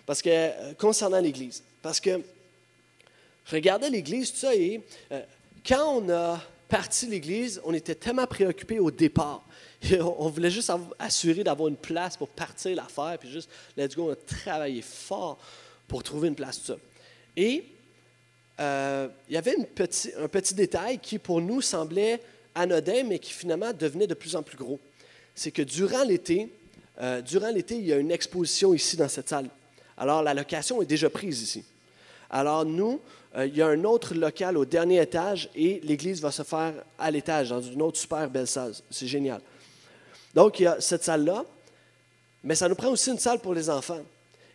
Parce 0.05 0.21
que, 0.21 0.29
euh, 0.29 0.73
concernant 0.73 1.19
l'Église. 1.19 1.61
Parce 1.81 1.99
que 1.99 2.21
je 3.45 3.55
regardais 3.55 3.89
l'Église, 3.89 4.31
tout 4.31 4.37
ça, 4.37 4.55
et 4.55 4.81
euh, 5.11 5.21
quand 5.67 5.97
on 5.97 6.09
a 6.09 6.41
parti 6.67 7.05
l'Église, 7.07 7.61
on 7.63 7.73
était 7.73 7.95
tellement 7.95 8.25
préoccupés 8.25 8.79
au 8.79 8.91
départ. 8.91 9.45
On, 10.01 10.27
voulait 10.27 10.51
juste 10.51 10.71
assurer 10.97 11.41
d'avoir 11.43 11.69
une 11.69 11.77
place 11.77 12.17
pour 12.17 12.27
partir 12.27 12.75
l'affaire, 12.75 13.17
puis 13.17 13.31
juste, 13.31 13.49
let's 13.77 13.95
go, 13.95 14.09
on 14.09 14.11
a 14.11 14.15
travaillé 14.15 14.81
fort 14.81 15.39
pour 15.87 16.03
trouver 16.03 16.27
une 16.27 16.35
place, 16.35 16.59
tout 16.59 16.73
ça. 16.73 16.77
Et 17.37 17.63
euh, 18.59 19.07
il 19.29 19.35
y 19.35 19.37
avait 19.37 19.55
un 19.55 20.27
petit 20.27 20.53
détail 20.53 20.99
qui, 20.99 21.17
pour 21.17 21.39
nous, 21.39 21.61
semblait 21.61 22.19
anodin, 22.55 23.03
mais 23.03 23.19
qui 23.19 23.33
finalement 23.33 23.73
devenait 23.73 24.07
de 24.07 24.13
plus 24.13 24.35
en 24.35 24.43
plus 24.43 24.57
gros. 24.57 24.79
C'est 25.35 25.51
que 25.51 25.61
durant 25.61 26.03
l'été, 26.03 26.51
euh, 27.01 27.21
durant 27.21 27.49
l'été, 27.49 27.75
il 27.75 27.85
y 27.85 27.93
a 27.93 27.97
une 27.97 28.11
exposition 28.11 28.73
ici 28.73 28.97
dans 28.97 29.07
cette 29.07 29.29
salle. 29.29 29.49
Alors, 29.97 30.23
la 30.23 30.33
location 30.33 30.81
est 30.81 30.85
déjà 30.85 31.09
prise 31.09 31.41
ici. 31.41 31.63
Alors, 32.29 32.65
nous, 32.65 33.01
euh, 33.35 33.45
il 33.45 33.55
y 33.55 33.61
a 33.61 33.67
un 33.67 33.83
autre 33.83 34.15
local 34.15 34.57
au 34.57 34.65
dernier 34.65 35.01
étage 35.01 35.49
et 35.55 35.79
l'église 35.83 36.21
va 36.21 36.31
se 36.31 36.43
faire 36.43 36.73
à 36.97 37.11
l'étage, 37.11 37.49
dans 37.49 37.61
une 37.61 37.81
autre 37.81 37.97
super 37.97 38.29
belle 38.29 38.47
salle. 38.47 38.73
C'est 38.89 39.07
génial. 39.07 39.41
Donc, 40.33 40.59
il 40.59 40.63
y 40.63 40.67
a 40.67 40.79
cette 40.79 41.03
salle-là, 41.03 41.43
mais 42.43 42.55
ça 42.55 42.69
nous 42.69 42.75
prend 42.75 42.89
aussi 42.89 43.09
une 43.11 43.19
salle 43.19 43.39
pour 43.39 43.53
les 43.53 43.69
enfants. 43.69 44.01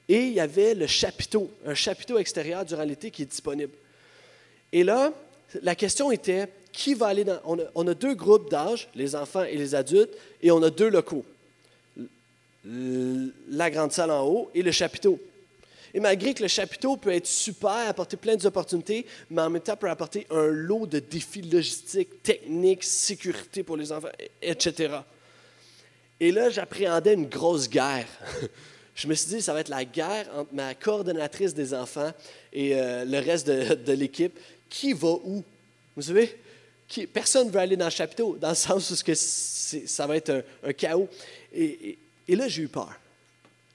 Et 0.08 0.26
il 0.26 0.32
y 0.34 0.40
avait 0.40 0.74
le 0.74 0.86
chapiteau, 0.86 1.50
un 1.66 1.74
chapiteau 1.74 2.18
extérieur 2.18 2.64
durant 2.64 2.84
l'été 2.84 3.10
qui 3.10 3.22
est 3.22 3.26
disponible. 3.26 3.72
Et 4.72 4.84
là, 4.84 5.12
la 5.62 5.74
question 5.74 6.10
était, 6.10 6.48
qui 6.74 6.92
va 6.94 7.06
aller 7.06 7.24
dans... 7.24 7.38
On 7.44 7.58
a, 7.58 7.62
on 7.74 7.86
a 7.86 7.94
deux 7.94 8.14
groupes 8.14 8.50
d'âge, 8.50 8.88
les 8.94 9.14
enfants 9.14 9.44
et 9.44 9.56
les 9.56 9.74
adultes, 9.74 10.12
et 10.42 10.50
on 10.50 10.62
a 10.62 10.70
deux 10.70 10.90
locaux. 10.90 11.24
La 12.64 13.70
grande 13.70 13.92
salle 13.92 14.10
en 14.10 14.26
haut 14.26 14.50
et 14.54 14.62
le 14.62 14.72
chapiteau. 14.72 15.20
Et 15.94 16.00
malgré 16.00 16.34
que 16.34 16.42
le 16.42 16.48
chapiteau 16.48 16.96
peut 16.96 17.12
être 17.12 17.28
super, 17.28 17.88
apporter 17.88 18.16
plein 18.16 18.34
d'opportunités, 18.34 19.06
mais 19.30 19.42
en 19.42 19.50
même 19.50 19.62
temps 19.62 19.76
peut 19.76 19.88
apporter 19.88 20.26
un 20.30 20.46
lot 20.46 20.86
de 20.86 20.98
défis 20.98 21.42
logistiques, 21.42 22.22
techniques, 22.24 22.82
sécurité 22.82 23.62
pour 23.62 23.76
les 23.76 23.92
enfants, 23.92 24.08
etc. 24.42 24.96
Et 26.18 26.32
là, 26.32 26.50
j'appréhendais 26.50 27.14
une 27.14 27.28
grosse 27.28 27.70
guerre. 27.70 28.08
Je 28.96 29.06
me 29.06 29.14
suis 29.14 29.28
dit, 29.28 29.42
ça 29.42 29.52
va 29.52 29.60
être 29.60 29.68
la 29.68 29.84
guerre 29.84 30.26
entre 30.34 30.52
ma 30.52 30.74
coordonnatrice 30.74 31.54
des 31.54 31.72
enfants 31.74 32.12
et 32.52 32.74
euh, 32.74 33.04
le 33.04 33.18
reste 33.18 33.46
de, 33.46 33.74
de 33.74 33.92
l'équipe. 33.92 34.36
Qui 34.68 34.92
va 34.92 35.10
où? 35.10 35.44
Vous 35.94 36.02
savez? 36.02 36.36
Personne 37.12 37.48
ne 37.48 37.52
veut 37.52 37.60
aller 37.60 37.76
dans 37.76 37.86
le 37.86 37.90
chapiteau, 37.90 38.36
dans 38.36 38.50
le 38.50 38.54
sens 38.54 38.90
où 38.90 39.14
ça 39.14 40.06
va 40.06 40.16
être 40.16 40.44
un, 40.62 40.72
chaos. 40.72 41.08
Et, 41.52 41.98
là, 42.28 42.48
j'ai 42.48 42.62
eu 42.62 42.68
peur. 42.68 42.92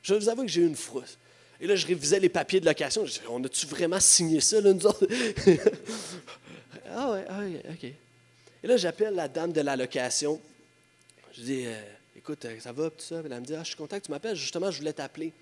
Je 0.01 0.13
vous 0.13 0.29
avouer 0.29 0.45
que 0.45 0.51
j'ai 0.51 0.61
eu 0.61 0.67
une 0.67 0.75
frousse. 0.75 1.17
Et 1.61 1.67
là, 1.67 1.75
je 1.75 1.85
révisais 1.85 2.19
les 2.19 2.29
papiers 2.29 2.59
de 2.59 2.65
location. 2.65 3.05
Je 3.05 3.11
disais, 3.11 3.25
on 3.29 3.43
a-tu 3.43 3.65
vraiment 3.65 3.99
signé 3.99 4.39
ça, 4.39 4.61
là, 4.61 4.71
nous 4.73 4.85
autres? 4.85 5.05
ah 6.95 7.11
ouais, 7.11 7.25
ah 7.27 7.39
ouais, 7.39 7.61
OK. 7.69 7.83
Et 8.63 8.67
là, 8.67 8.77
j'appelle 8.77 9.13
la 9.13 9.27
dame 9.27 9.51
de 9.51 9.61
la 9.61 9.75
location. 9.75 10.39
Je 11.33 11.41
dis, 11.41 11.65
euh, 11.65 11.81
écoute, 12.15 12.43
euh, 12.45 12.59
ça 12.59 12.71
va, 12.71 12.89
tout 12.89 12.99
ça? 12.99 13.21
Elle 13.23 13.39
me 13.39 13.45
dit, 13.45 13.55
ah, 13.55 13.63
je 13.63 13.69
suis 13.69 13.75
content 13.75 13.99
que 13.99 14.05
tu 14.05 14.11
m'appelles. 14.11 14.35
Justement, 14.35 14.71
je 14.71 14.79
voulais 14.79 14.93
t'appeler. 14.93 15.33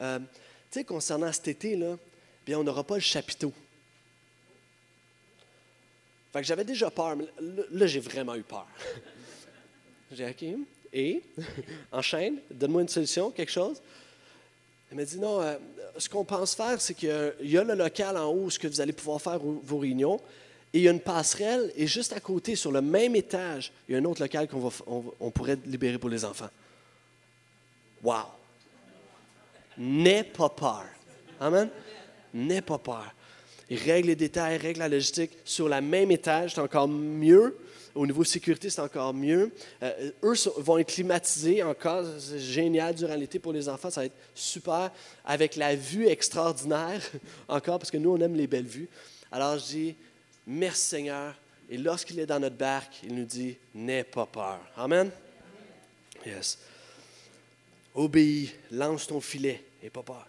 Euh, 0.00 0.18
tu 0.18 0.24
sais, 0.70 0.84
concernant 0.84 1.32
cet 1.32 1.48
été, 1.48 1.76
là, 1.76 1.96
bien, 2.44 2.58
on 2.58 2.64
n'aura 2.64 2.84
pas 2.84 2.94
le 2.96 3.00
chapiteau. 3.00 3.52
Fait 6.32 6.40
que 6.40 6.46
j'avais 6.46 6.64
déjà 6.64 6.90
peur, 6.90 7.14
mais 7.16 7.26
là, 7.70 7.86
j'ai 7.86 8.00
vraiment 8.00 8.34
eu 8.34 8.42
peur. 8.42 8.66
j'ai 10.10 10.32
dit, 10.32 10.56
OK, 10.56 10.66
et? 10.92 11.22
Enchaîne, 11.92 12.38
donne-moi 12.50 12.82
une 12.82 12.88
solution, 12.88 13.30
quelque 13.30 13.52
chose. 13.52 13.82
Elle 14.90 14.96
m'a 14.96 15.04
dit, 15.04 15.18
non, 15.18 15.42
euh, 15.42 15.56
ce 15.98 16.08
qu'on 16.08 16.24
pense 16.24 16.54
faire, 16.54 16.80
c'est 16.80 16.94
qu'il 16.94 17.34
y 17.42 17.58
a 17.58 17.64
le 17.64 17.74
local 17.74 18.16
en 18.16 18.30
haut, 18.30 18.48
ce 18.48 18.58
que 18.58 18.66
vous 18.66 18.80
allez 18.80 18.92
pouvoir 18.92 19.20
faire 19.20 19.38
vos 19.38 19.78
réunions, 19.78 20.20
et 20.72 20.78
il 20.78 20.84
y 20.84 20.88
a 20.88 20.90
une 20.90 21.00
passerelle, 21.00 21.70
et 21.76 21.86
juste 21.86 22.14
à 22.14 22.20
côté, 22.20 22.56
sur 22.56 22.72
le 22.72 22.80
même 22.80 23.14
étage, 23.14 23.70
il 23.88 23.92
y 23.92 23.94
a 23.94 23.98
un 23.98 24.04
autre 24.04 24.22
local 24.22 24.48
qu'on 24.48 24.60
va, 24.60 24.70
on 25.20 25.30
pourrait 25.30 25.58
libérer 25.66 25.98
pour 25.98 26.08
les 26.08 26.24
enfants. 26.24 26.48
Wow! 28.02 28.24
N'aie 29.76 30.24
pas 30.24 30.48
peur. 30.48 30.84
Amen? 31.40 31.68
N'aie 32.32 32.62
pas 32.62 32.78
peur. 32.78 33.12
Il 33.72 33.78
règle 33.78 34.08
les 34.08 34.16
détails, 34.16 34.58
règle 34.58 34.80
la 34.80 34.88
logistique. 34.90 35.30
Sur 35.46 35.66
le 35.66 35.80
même 35.80 36.10
étage, 36.10 36.52
c'est 36.54 36.60
encore 36.60 36.88
mieux. 36.88 37.56
Au 37.94 38.06
niveau 38.06 38.22
sécurité, 38.22 38.68
c'est 38.68 38.82
encore 38.82 39.14
mieux. 39.14 39.50
Euh, 39.82 40.10
eux 40.22 40.34
vont 40.58 40.76
être 40.76 40.92
climatisés 40.92 41.62
encore. 41.62 42.04
C'est 42.18 42.38
génial 42.38 42.94
durant 42.94 43.14
l'été 43.14 43.38
pour 43.38 43.54
les 43.54 43.70
enfants. 43.70 43.88
Ça 43.88 44.02
va 44.02 44.06
être 44.08 44.16
super. 44.34 44.90
Avec 45.24 45.56
la 45.56 45.74
vue 45.74 46.06
extraordinaire, 46.06 47.00
encore, 47.48 47.78
parce 47.78 47.90
que 47.90 47.96
nous, 47.96 48.10
on 48.10 48.20
aime 48.20 48.34
les 48.34 48.46
belles 48.46 48.66
vues. 48.66 48.90
Alors, 49.30 49.56
je 49.56 49.64
dis, 49.64 49.94
merci 50.46 50.88
Seigneur. 50.88 51.34
Et 51.70 51.78
lorsqu'il 51.78 52.20
est 52.20 52.26
dans 52.26 52.40
notre 52.40 52.56
barque, 52.56 52.96
il 53.04 53.14
nous 53.14 53.24
dit, 53.24 53.56
n'aie 53.74 54.04
pas 54.04 54.26
peur. 54.26 54.60
Amen? 54.76 55.10
Yes. 56.26 56.58
Obéis, 57.94 58.52
lance 58.70 59.06
ton 59.06 59.22
filet 59.22 59.64
et 59.82 59.88
pas 59.88 60.02
peur. 60.02 60.26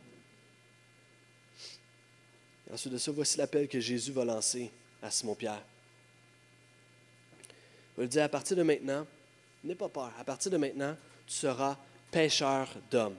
Ensuite 2.74 2.94
de 2.94 2.98
ça, 2.98 3.12
voici 3.12 3.38
l'appel 3.38 3.68
que 3.68 3.80
Jésus 3.80 4.12
va 4.12 4.26
lancer 4.26 4.72
à 5.00 5.12
Simon-Pierre. 5.12 5.62
Il 7.44 7.98
va 7.98 8.04
lui 8.04 8.10
dire, 8.10 8.24
à 8.24 8.30
partir 8.30 8.58
de 8.58 8.64
maintenant, 8.64 9.06
n'aie 9.64 9.76
pas 9.76 9.90
peur. 9.90 10.12
À 10.18 10.24
partir 10.24 10.52
de 10.52 10.58
maintenant, 10.58 10.98
tu 11.28 11.36
seras 11.36 11.78
pêcheur 12.10 12.68
d'hommes. 12.90 13.16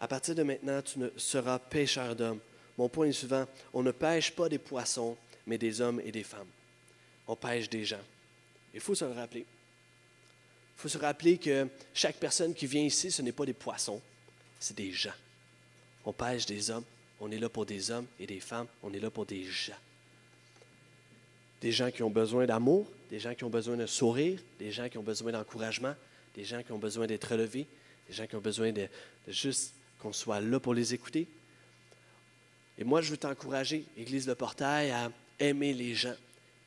À 0.00 0.08
partir 0.08 0.34
de 0.34 0.42
maintenant, 0.42 0.80
tu 0.80 0.98
ne 0.98 1.10
seras 1.18 1.58
pêcheur 1.58 2.16
d'hommes. 2.16 2.40
Mon 2.78 2.88
point 2.88 3.06
est 3.08 3.12
souvent, 3.12 3.46
on 3.74 3.82
ne 3.82 3.90
pêche 3.90 4.30
pas 4.30 4.48
des 4.48 4.58
poissons, 4.58 5.14
mais 5.46 5.58
des 5.58 5.82
hommes 5.82 6.00
et 6.02 6.10
des 6.10 6.24
femmes. 6.24 6.48
On 7.28 7.36
pêche 7.36 7.68
des 7.68 7.84
gens. 7.84 8.00
Il 8.72 8.80
faut 8.80 8.94
se 8.94 9.04
le 9.04 9.12
rappeler. 9.12 9.44
Il 9.44 10.80
faut 10.80 10.88
se 10.88 10.96
rappeler 10.96 11.36
que 11.36 11.68
chaque 11.92 12.16
personne 12.16 12.54
qui 12.54 12.66
vient 12.66 12.82
ici, 12.82 13.10
ce 13.10 13.20
n'est 13.20 13.32
pas 13.32 13.44
des 13.44 13.52
poissons, 13.52 14.00
c'est 14.58 14.76
des 14.76 14.90
gens. 14.90 15.12
On 16.06 16.14
pêche 16.14 16.46
des 16.46 16.70
hommes, 16.70 16.84
on 17.22 17.30
est 17.30 17.38
là 17.38 17.48
pour 17.48 17.64
des 17.64 17.92
hommes 17.92 18.06
et 18.18 18.26
des 18.26 18.40
femmes, 18.40 18.66
on 18.82 18.92
est 18.92 18.98
là 18.98 19.08
pour 19.08 19.24
des 19.24 19.44
gens. 19.44 19.78
Des 21.60 21.70
gens 21.70 21.92
qui 21.92 22.02
ont 22.02 22.10
besoin 22.10 22.46
d'amour, 22.46 22.90
des 23.08 23.20
gens 23.20 23.32
qui 23.32 23.44
ont 23.44 23.50
besoin 23.50 23.76
de 23.76 23.86
sourire, 23.86 24.40
des 24.58 24.72
gens 24.72 24.88
qui 24.88 24.98
ont 24.98 25.04
besoin 25.04 25.30
d'encouragement, 25.30 25.94
des 26.34 26.44
gens 26.44 26.64
qui 26.64 26.72
ont 26.72 26.78
besoin 26.78 27.06
d'être 27.06 27.30
relevés, 27.30 27.68
des 28.08 28.14
gens 28.14 28.26
qui 28.26 28.34
ont 28.34 28.40
besoin 28.40 28.72
de, 28.72 28.88
de 29.28 29.32
juste 29.32 29.72
qu'on 30.00 30.12
soit 30.12 30.40
là 30.40 30.58
pour 30.58 30.74
les 30.74 30.94
écouter. 30.94 31.28
Et 32.76 32.82
moi, 32.82 33.00
je 33.00 33.12
veux 33.12 33.16
t'encourager, 33.16 33.84
Église 33.96 34.26
Le 34.26 34.34
Portail, 34.34 34.90
à 34.90 35.12
aimer 35.38 35.72
les 35.72 35.94
gens. 35.94 36.16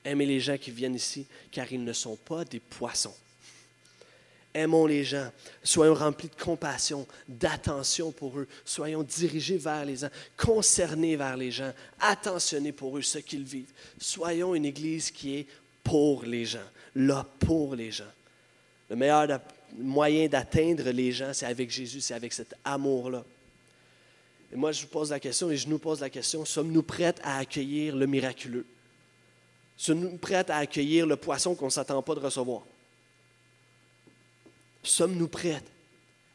Aimer 0.06 0.26
les 0.26 0.40
gens 0.40 0.58
qui 0.58 0.72
viennent 0.72 0.96
ici, 0.96 1.28
car 1.52 1.70
ils 1.70 1.84
ne 1.84 1.92
sont 1.92 2.16
pas 2.16 2.46
des 2.46 2.62
poissons. 2.62 3.16
Aimons 4.56 4.86
les 4.86 5.04
gens. 5.04 5.30
Soyons 5.62 5.94
remplis 5.94 6.30
de 6.30 6.42
compassion, 6.42 7.06
d'attention 7.28 8.14
pour 8.14 8.40
eux. 8.40 8.48
Soyons 8.64 9.04
dirigés 9.04 9.58
vers 9.58 9.84
les 9.84 9.98
gens, 9.98 10.10
concernés 10.38 11.18
vers 11.18 11.36
les 11.36 11.52
gens, 11.52 11.74
attentionnés 12.00 12.72
pour 12.72 12.98
eux, 12.98 13.02
ce 13.02 13.18
qu'ils 13.18 13.44
vivent. 13.44 13.74
Soyons 14.00 14.56
une 14.56 14.64
Église 14.64 15.12
qui 15.12 15.36
est 15.36 15.48
pour 15.84 16.24
les 16.24 16.46
gens, 16.46 16.68
là 16.96 17.28
pour 17.40 17.76
les 17.76 17.92
gens. 17.92 18.06
Le 18.90 18.96
meilleur 18.96 19.42
moyen 19.78 20.28
d'atteindre 20.30 20.90
les 20.90 21.12
gens, 21.12 21.34
c'est 21.34 21.48
avec 21.48 21.70
Jésus, 21.70 22.00
c'est 22.00 22.14
avec 22.14 22.32
cet 22.32 22.56
amour-là. 22.64 23.26
Et 24.54 24.56
moi, 24.56 24.72
je 24.72 24.84
vous 24.84 24.88
pose 24.88 25.12
la 25.12 25.20
question 25.20 25.52
et 25.52 25.58
je 25.58 25.68
nous 25.68 25.80
pose 25.80 26.00
la 26.00 26.10
question, 26.10 26.46
sommes-nous 26.46 26.84
prêts 26.84 27.14
à 27.24 27.40
accueillir 27.40 27.94
le 27.94 28.06
miraculeux? 28.06 28.66
Sommes-nous 29.76 30.16
prêts 30.16 30.50
à 30.50 30.60
accueillir 30.60 31.06
le 31.06 31.18
poisson 31.18 31.56
qu'on 31.56 31.66
ne 31.66 31.72
s'attend 31.72 32.02
pas 32.02 32.16
de 32.16 32.22
recevoir? 32.22 32.62
Sommes-nous 34.86 35.28
prêts 35.28 35.62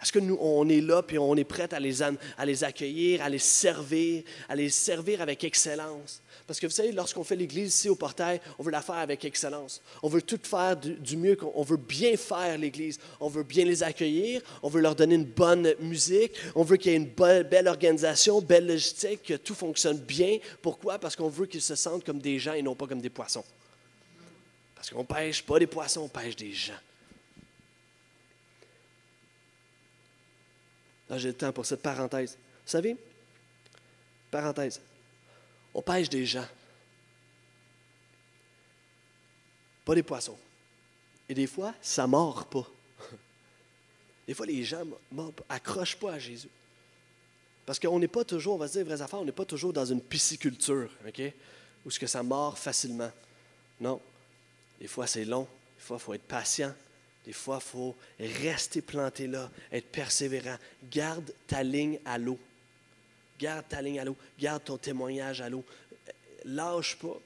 Est-ce 0.03 0.13
que 0.13 0.19
nous, 0.19 0.37
on 0.41 0.69
est 0.69 0.81
là, 0.81 1.03
puis 1.03 1.19
on 1.19 1.37
est 1.37 1.45
prêt 1.45 1.73
à 1.73 1.81
les, 1.81 2.03
à 2.03 2.47
les 2.47 2.65
accueillir, 2.65 3.23
à 3.23 3.29
les 3.29 3.39
servir, 3.39 4.23
à 4.49 4.57
les 4.57 4.71
servir 4.71 5.21
avec 5.23 5.45
excellence? 5.45 6.21
Parce 6.47 6.59
que 6.59 6.67
vous 6.67 6.73
savez, 6.73 6.91
lorsqu'on 6.91 7.23
fait 7.23 7.37
l'Église 7.37 7.69
ici 7.69 7.89
au 7.89 7.95
portail, 7.95 8.41
on 8.59 8.65
veut 8.65 8.73
la 8.73 8.83
faire 8.83 8.97
avec 8.97 9.25
excellence. 9.25 9.81
On 10.03 10.09
veut 10.09 10.23
tout 10.23 10.41
faire 10.43 10.77
du, 10.77 11.17
mieux, 11.17 11.39
on 11.55 11.63
veut 11.63 11.77
bien 11.77 12.17
faire 12.17 12.59
l'Église. 12.59 12.99
On 13.21 13.29
veut 13.29 13.45
bien 13.45 13.65
les 13.65 13.85
accueillir, 13.85 14.43
on 14.63 14.69
veut 14.69 14.81
leur 14.81 14.97
donner 14.97 15.15
une 15.15 15.25
bonne 15.25 15.75
musique, 15.79 16.33
on 16.57 16.65
veut 16.65 16.77
qu'il 16.77 16.91
y 16.91 16.95
ait 16.95 16.99
une 16.99 17.07
bonne- 17.07 17.45
belle 17.45 17.69
organisation, 17.69 18.41
belle 18.41 18.67
logistique, 18.67 19.23
que 19.23 19.35
tout 19.35 19.55
fonctionne 19.55 19.99
bien. 19.99 20.39
Pourquoi? 20.61 20.99
Parce 20.99 21.15
qu'on 21.15 21.29
veut 21.29 21.47
qu'ils 21.47 21.63
se 21.63 21.77
sentent 21.77 22.03
comme 22.05 22.19
des 22.19 22.41
gens 22.41 22.55
et 22.55 22.63
non 22.63 22.75
pas 22.75 22.89
comme 22.89 23.01
des 23.01 23.11
poissons. 23.11 23.45
Parce 24.75 24.91
qu'on 24.91 25.05
pêche 25.05 25.43
pas 25.45 25.59
des 25.59 25.69
poissons, 25.69 26.01
on 26.01 26.09
pêche 26.09 26.35
des 26.35 26.53
gens. 26.53 26.73
Là, 31.11 31.19
j'ai 31.19 31.29
le 31.29 31.35
temps 31.35 31.53
pour 31.53 31.67
cette 31.67 31.83
parenthèse. 31.83 32.39
Vous 32.65 32.71
savez, 32.71 32.97
parenthèse, 34.31 34.81
on 35.75 35.83
pêche 35.83 36.09
des 36.09 36.25
gens, 36.25 36.47
pas 39.85 39.97
des 39.97 40.05
poissons. 40.05 40.39
Et 41.29 41.35
des 41.35 41.49
fois, 41.49 41.75
ça 41.83 42.05
ne 42.05 42.09
mord 42.09 42.47
pas. 42.47 42.67
Des 44.27 44.35
fois, 44.35 44.47
les 44.47 44.63
gens 44.65 44.83
n'accrochent 45.49 45.97
pas 45.97 46.15
à 46.15 46.19
Jésus. 46.19 46.49
Parce 47.67 47.79
qu'on 47.79 47.99
n'est 47.99 48.09
pas 48.09 48.25
toujours, 48.25 48.55
on 48.55 48.59
va 48.59 48.69
se 48.69 48.75
dire 48.75 48.85
vraies 48.85 49.01
affaires, 49.01 49.21
on 49.21 49.25
n'est 49.25 49.33
pas 49.33 49.45
toujours 49.45 49.73
dans 49.73 49.85
une 49.85 50.01
pisciculture, 50.01 50.91
OK? 51.07 51.23
Où 51.85 51.91
ce 51.91 51.99
que 51.99 52.07
ça 52.07 52.23
mord 52.23 52.59
facilement. 52.59 53.11
Non. 53.81 54.01
Des 54.81 54.89
fois, 54.89 55.07
c'est 55.07 55.25
long. 55.25 55.47
Des 55.77 55.85
fois, 55.85 55.97
il 55.99 56.03
faut 56.03 56.15
être 56.15 56.27
patient. 56.27 56.75
Des 57.25 57.33
fois, 57.33 57.59
il 57.61 57.69
faut 57.69 57.97
rester 58.19 58.81
planté 58.81 59.27
là, 59.27 59.51
être 59.71 59.91
persévérant. 59.91 60.57
Garde 60.91 61.33
ta 61.47 61.63
ligne 61.63 61.99
à 62.05 62.19
l'eau. 62.19 62.39
Garde 63.39 63.67
ta 63.69 63.83
ligne 63.83 64.01
à 64.01 64.05
l'eau. 64.05 64.17
Garde 64.39 64.65
ton 64.65 64.79
témoignage 64.79 65.41
à 65.41 65.49
l'eau. 65.49 65.65
Lâche 66.45 66.97
pas. 66.97 67.19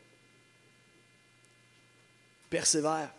Persévère. 2.51 3.13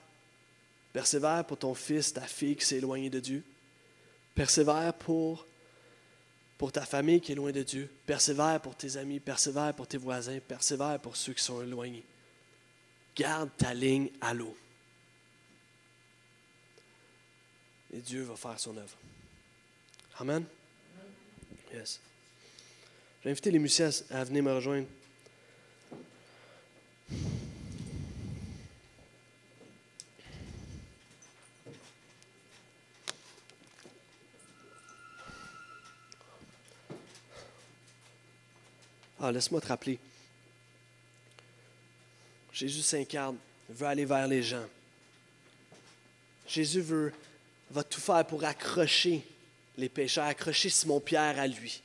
Persévère 0.91 1.45
pour 1.45 1.57
ton 1.57 1.73
fils, 1.73 2.13
ta 2.13 2.21
fille 2.21 2.55
qui 2.55 2.65
s'est 2.65 2.77
éloignée 2.77 3.09
de 3.09 3.19
Dieu. 3.19 3.43
Persévère 4.33 4.93
pour, 4.93 5.45
pour 6.57 6.71
ta 6.71 6.85
famille 6.85 7.21
qui 7.21 7.31
est 7.31 7.35
loin 7.35 7.51
de 7.51 7.63
Dieu. 7.63 7.89
Persévère 8.05 8.61
pour 8.61 8.75
tes 8.75 8.97
amis. 8.97 9.19
Persévère 9.21 9.73
pour 9.73 9.87
tes 9.87 9.97
voisins. 9.97 10.39
Persévère 10.45 10.99
pour 10.99 11.15
ceux 11.15 11.33
qui 11.33 11.43
sont 11.43 11.61
éloignés. 11.61 12.03
Garde 13.15 13.49
ta 13.57 13.73
ligne 13.73 14.09
à 14.19 14.33
l'eau. 14.33 14.55
Et 17.95 18.01
Dieu 18.01 18.23
va 18.23 18.35
faire 18.35 18.59
son 18.59 18.75
œuvre. 18.75 18.97
Amen? 20.19 20.43
Yes. 21.73 22.01
Je 23.21 23.23
vais 23.23 23.31
inviter 23.31 23.51
les 23.51 23.59
musiciens 23.59 23.89
à 24.11 24.25
venir 24.25 24.43
me 24.43 24.51
rejoindre. 24.51 24.87
Ah, 39.21 39.31
laisse-moi 39.31 39.61
te 39.61 39.67
rappeler. 39.67 39.97
Jésus 42.51 42.81
s'incarne, 42.81 43.37
veut 43.69 43.87
aller 43.87 44.03
vers 44.03 44.27
les 44.27 44.43
gens. 44.43 44.65
Jésus 46.45 46.81
veut, 46.81 47.13
va 47.71 47.83
tout 47.83 47.99
faire 47.99 48.25
pour 48.25 48.43
accrocher 48.43 49.25
les 49.77 49.89
pécheurs, 49.89 50.25
accrocher 50.25 50.69
Simon-Pierre 50.69 51.39
à 51.39 51.47
lui. 51.47 51.81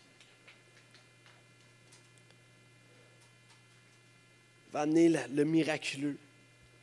Il 4.68 4.72
va 4.72 4.80
amener 4.82 5.08
le 5.08 5.44
miraculeux. 5.44 6.16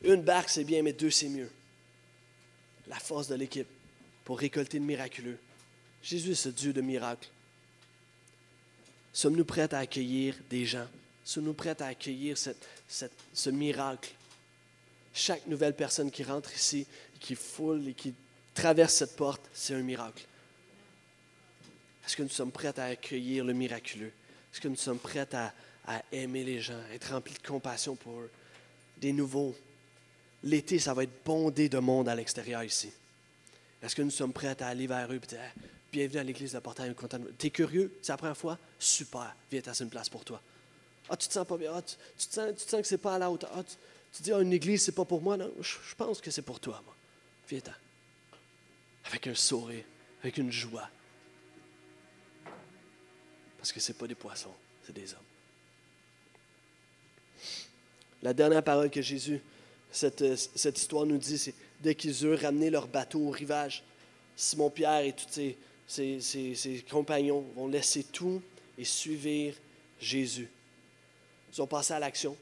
Une 0.02 0.22
barque, 0.22 0.50
c'est 0.50 0.64
bien, 0.64 0.82
mais 0.82 0.92
deux, 0.92 1.10
c'est 1.10 1.28
mieux. 1.28 1.50
La 2.86 2.98
force 2.98 3.28
de 3.28 3.34
l'équipe 3.34 3.68
pour 4.24 4.38
récolter 4.38 4.78
le 4.78 4.84
miraculeux. 4.84 5.38
Jésus 6.02 6.32
est 6.32 6.34
ce 6.34 6.50
Dieu 6.50 6.72
de 6.72 6.80
miracles. 6.80 7.28
Sommes-nous 9.12 9.44
prêts 9.44 9.72
à 9.72 9.78
accueillir 9.78 10.36
des 10.50 10.66
gens? 10.66 10.86
Sommes-nous 11.24 11.54
prêts 11.54 11.80
à 11.82 11.86
accueillir 11.86 12.36
ce 12.38 13.50
miracle? 13.50 14.10
Chaque 15.14 15.46
nouvelle 15.46 15.74
personne 15.74 16.10
qui 16.10 16.22
rentre 16.22 16.54
ici, 16.54 16.86
qui 17.18 17.34
foule 17.34 17.88
et 17.88 17.94
qui 17.94 18.14
traverse 18.58 18.94
cette 18.94 19.16
porte, 19.16 19.42
c'est 19.52 19.74
un 19.74 19.82
miracle. 19.82 20.24
Est-ce 22.04 22.16
que 22.16 22.22
nous 22.22 22.28
sommes 22.28 22.50
prêts 22.50 22.76
à 22.78 22.84
accueillir 22.84 23.44
le 23.44 23.52
miraculeux? 23.52 24.12
Est-ce 24.52 24.60
que 24.60 24.68
nous 24.68 24.76
sommes 24.76 24.98
prêts 24.98 25.28
à, 25.32 25.52
à 25.86 26.02
aimer 26.10 26.42
les 26.42 26.60
gens, 26.60 26.80
être 26.92 27.12
remplis 27.12 27.34
de 27.34 27.46
compassion 27.46 27.94
pour 27.94 28.20
eux? 28.20 28.30
Des 28.96 29.12
nouveaux. 29.12 29.54
L'été, 30.42 30.78
ça 30.78 30.94
va 30.94 31.04
être 31.04 31.24
bondé 31.24 31.68
de 31.68 31.78
monde 31.78 32.08
à 32.08 32.14
l'extérieur 32.14 32.64
ici. 32.64 32.90
Est-ce 33.80 33.94
que 33.94 34.02
nous 34.02 34.10
sommes 34.10 34.32
prêts 34.32 34.56
à 34.60 34.66
aller 34.66 34.86
vers 34.86 35.10
eux 35.12 35.16
et 35.16 35.26
dire 35.26 35.38
Bienvenue 35.92 36.18
à 36.18 36.24
l'église 36.24 36.52
de 36.52 36.58
Portail, 36.58 36.94
content. 36.94 37.20
T'es 37.38 37.50
curieux? 37.50 37.96
C'est 38.02 38.12
la 38.12 38.18
première 38.18 38.36
fois? 38.36 38.58
Super, 38.78 39.34
viens, 39.50 39.60
t'as 39.60 39.72
une 39.72 39.88
place 39.88 40.08
pour 40.08 40.24
toi. 40.24 40.42
Ah, 41.08 41.16
tu 41.16 41.28
te 41.28 41.32
sens 41.32 41.46
pas 41.46 41.56
bien? 41.56 41.72
Ah, 41.74 41.82
tu, 41.82 42.26
te, 42.26 42.34
sens, 42.34 42.48
tu 42.56 42.64
te 42.64 42.70
sens 42.70 42.80
que 42.82 42.86
c'est 42.86 42.98
pas 42.98 43.14
à 43.14 43.18
la 43.18 43.30
hauteur? 43.30 43.50
Ah, 43.54 43.62
tu, 43.62 43.74
tu 44.12 44.22
dis, 44.22 44.32
ah, 44.32 44.40
une 44.40 44.52
église, 44.52 44.82
c'est 44.82 44.92
pas 44.92 45.04
pour 45.04 45.22
moi? 45.22 45.36
Non, 45.36 45.50
je, 45.60 45.94
pense 45.96 46.20
que 46.20 46.30
c'est 46.30 46.42
pour 46.42 46.60
toi, 46.60 46.82
moi. 46.84 46.94
Viens, 47.48 47.60
t'en. 47.60 47.72
Avec 49.08 49.26
un 49.26 49.34
sourire, 49.34 49.84
avec 50.22 50.36
une 50.36 50.52
joie. 50.52 50.88
Parce 53.56 53.72
que 53.72 53.80
c'est 53.80 53.94
pas 53.96 54.06
des 54.06 54.14
poissons, 54.14 54.54
c'est 54.86 54.92
des 54.94 55.12
hommes. 55.12 55.18
La 58.22 58.32
dernière 58.34 58.62
parole 58.62 58.90
que 58.90 59.00
Jésus, 59.02 59.40
cette, 59.90 60.36
cette 60.36 60.78
histoire 60.78 61.06
nous 61.06 61.18
dit, 61.18 61.38
c'est 61.38 61.54
dès 61.80 61.94
qu'ils 61.94 62.24
eurent 62.24 62.40
ramené 62.40 62.70
leur 62.70 62.86
bateau 62.86 63.20
au 63.20 63.30
rivage, 63.30 63.82
Simon-Pierre 64.36 65.00
et 65.00 65.12
tous 65.12 65.26
ses, 65.30 65.56
ses- 65.86 66.20
ses- 66.20 66.54
ses 66.54 66.82
compagnons 66.82 67.40
vont 67.56 67.68
laisser 67.68 68.04
tout 68.04 68.42
et 68.76 68.84
suivre 68.84 69.56
Jésus. 70.00 70.48
Ils 71.52 71.62
ont 71.62 71.66
passé 71.66 71.94
à 71.94 71.98
l'action. 71.98 72.36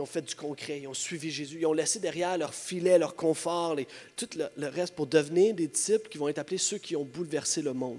Ils 0.00 0.04
ont 0.04 0.06
fait 0.06 0.22
du 0.22 0.34
concret. 0.34 0.80
Ils 0.80 0.88
ont 0.88 0.94
suivi 0.94 1.30
Jésus. 1.30 1.58
Ils 1.60 1.66
ont 1.66 1.74
laissé 1.74 1.98
derrière 1.98 2.38
leur 2.38 2.54
filet, 2.54 2.98
leur 2.98 3.14
confort, 3.14 3.76
tout 4.16 4.30
le, 4.34 4.66
reste 4.68 4.94
pour 4.94 5.06
devenir 5.06 5.54
des 5.54 5.66
disciples 5.66 6.08
qui 6.08 6.16
vont 6.16 6.28
être 6.28 6.38
appelés 6.38 6.56
ceux 6.56 6.78
qui 6.78 6.96
ont 6.96 7.04
bouleversé 7.04 7.60
le 7.60 7.74
monde. 7.74 7.98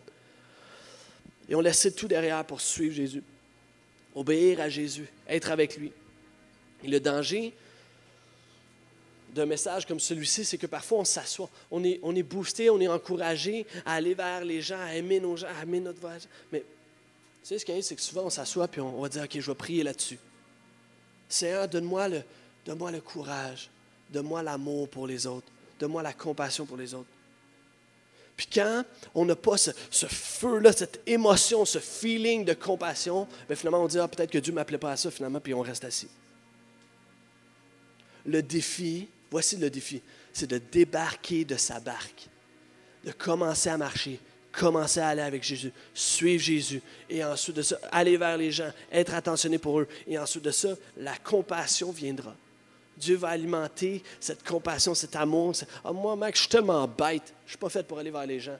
Ils 1.47 1.55
ont 1.55 1.61
laissé 1.61 1.93
tout 1.93 2.07
derrière 2.07 2.43
pour 2.43 2.59
suivre 2.59 2.95
Jésus, 2.95 3.21
obéir 4.15 4.61
à 4.61 4.67
Jésus, 4.67 5.07
être 5.27 5.51
avec 5.51 5.77
lui. 5.77 5.91
Et 6.83 6.87
le 6.87 6.99
danger 6.99 7.53
d'un 9.35 9.45
message 9.45 9.85
comme 9.85 9.99
celui-ci, 9.99 10.43
c'est 10.43 10.57
que 10.57 10.65
parfois 10.65 10.99
on 10.99 11.05
s'assoit, 11.05 11.51
on 11.69 11.83
est, 11.83 11.99
on 12.01 12.13
boosté, 12.13 12.71
on 12.71 12.81
est 12.81 12.87
encouragé 12.87 13.67
à 13.85 13.93
aller 13.93 14.15
vers 14.15 14.43
les 14.43 14.63
gens, 14.63 14.79
à 14.79 14.95
aimer 14.95 15.19
nos 15.19 15.37
gens, 15.37 15.47
à 15.55 15.61
aimer 15.61 15.81
notre 15.81 16.01
voisin. 16.01 16.27
Mais 16.51 16.61
tu 16.61 16.65
sais, 17.43 17.59
ce 17.59 17.65
qui 17.65 17.71
arrive, 17.71 17.83
c'est 17.83 17.95
que 17.95 18.01
souvent 18.01 18.23
on 18.23 18.31
s'assoit 18.31 18.67
puis 18.67 18.81
on 18.81 18.99
va 18.99 19.07
dire, 19.07 19.21
OK, 19.21 19.39
je 19.39 19.51
vais 19.51 19.55
prier 19.55 19.83
là-dessus. 19.83 20.17
Seigneur, 21.34 21.67
donne-moi 21.67 22.09
le, 22.09 23.01
courage, 23.01 23.69
donne-moi 24.09 24.43
l'amour 24.43 24.89
pour 24.89 25.07
les 25.07 25.25
autres, 25.25 25.47
donne-moi 25.79 26.03
la 26.03 26.13
compassion 26.13 26.65
pour 26.65 26.77
les 26.77 26.93
autres. 26.93 27.09
Puis 28.36 28.47
quand 28.53 28.84
on 29.13 29.25
n'a 29.25 29.36
pas 29.36 29.57
ce, 29.57 29.71
feu-là, 30.07 30.71
cette 30.73 31.01
émotion, 31.05 31.63
ce 31.63 31.79
feeling 31.79 32.43
de 32.43 32.53
compassion, 32.53 33.27
bien 33.47 33.55
finalement 33.55 33.84
on 33.84 33.88
dit, 33.88 33.99
ah, 33.99 34.07
peut-être 34.07 34.32
que 34.32 34.39
Dieu 34.39 34.51
ne 34.51 34.55
m'appelait 34.55 34.77
pas 34.77 34.91
à 34.91 34.97
ça, 34.97 35.11
finalement, 35.11 35.39
puis 35.39 35.53
on 35.53 35.61
reste 35.61 35.84
assis. 35.84 36.09
Le 38.25 38.41
défi, 38.41 39.07
voici 39.29 39.57
le 39.57 39.69
défi, 39.69 40.01
c'est 40.34 40.47
de 40.47 40.57
débarquer 40.57 41.45
de 41.45 41.55
sa 41.55 41.79
barque, 41.79 42.27
de 43.05 43.11
commencer 43.11 43.69
à 43.69 43.77
marcher, 43.77 44.19
commencer 44.51 44.99
à 44.99 45.09
aller 45.09 45.21
avec 45.21 45.43
Jésus, 45.43 45.71
suivre 45.93 46.43
Jésus, 46.43 46.81
et 47.09 47.23
ensuite 47.23 47.55
de 47.55 47.61
ça, 47.61 47.77
aller 47.91 48.17
vers 48.17 48.37
les 48.37 48.51
gens, 48.51 48.71
être 48.91 49.13
attentionné 49.13 49.57
pour 49.57 49.79
eux, 49.79 49.87
et 50.07 50.17
ensuite 50.17 50.43
de 50.43 50.51
ça, 50.51 50.69
la 50.97 51.15
compassion 51.17 51.91
viendra. 51.91 52.35
Dieu 52.97 53.15
va 53.15 53.29
alimenter 53.29 54.03
cette 54.19 54.43
compassion, 54.43 54.93
cet 54.93 55.15
amour. 55.15 55.53
Ah, 55.83 55.91
moi, 55.91 56.15
mec, 56.15 56.35
je 56.35 56.41
suis 56.41 56.49
tellement 56.49 56.87
bête, 56.87 57.33
je 57.45 57.45
ne 57.45 57.49
suis 57.49 57.57
pas 57.57 57.69
fait 57.69 57.87
pour 57.87 57.97
aller 57.97 58.11
vers 58.11 58.25
les 58.25 58.39
gens. 58.39 58.57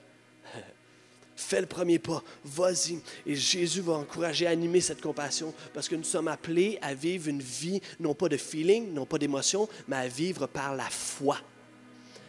Fais 1.36 1.60
le 1.60 1.66
premier 1.66 1.98
pas, 1.98 2.22
vas-y. 2.44 3.00
Et 3.26 3.36
Jésus 3.36 3.80
va 3.80 3.94
encourager, 3.94 4.46
animer 4.46 4.80
cette 4.80 5.00
compassion 5.00 5.54
parce 5.72 5.88
que 5.88 5.94
nous 5.94 6.04
sommes 6.04 6.28
appelés 6.28 6.78
à 6.82 6.94
vivre 6.94 7.28
une 7.28 7.42
vie, 7.42 7.80
non 8.00 8.14
pas 8.14 8.28
de 8.28 8.36
feeling, 8.36 8.92
non 8.92 9.06
pas 9.06 9.18
d'émotion, 9.18 9.68
mais 9.86 9.96
à 9.96 10.08
vivre 10.08 10.46
par 10.46 10.74
la 10.74 10.88
foi. 10.90 11.38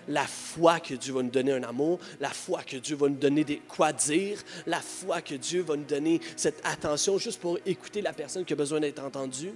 La 0.08 0.26
foi 0.28 0.80
que 0.80 0.96
Dieu 0.96 1.14
va 1.14 1.24
nous 1.24 1.30
donner 1.30 1.54
un 1.54 1.64
amour, 1.64 2.00
la 2.20 2.30
foi 2.30 2.64
que 2.64 2.78
Dieu 2.78 2.96
va 2.96 3.10
nous 3.10 3.16
donner 3.16 3.44
des, 3.44 3.60
quoi 3.60 3.94
dire, 3.94 4.42
la 4.66 4.82
foi 4.82 5.22
que 5.22 5.36
Dieu 5.36 5.62
va 5.62 5.76
nous 5.76 5.86
donner 5.86 6.20
cette 6.36 6.62
attention 6.66 7.18
juste 7.18 7.40
pour 7.40 7.58
écouter 7.66 8.02
la 8.02 8.14
personne 8.14 8.46
qui 8.46 8.54
a 8.54 8.56
besoin 8.56 8.80
d'être 8.80 9.04
entendue. 9.04 9.54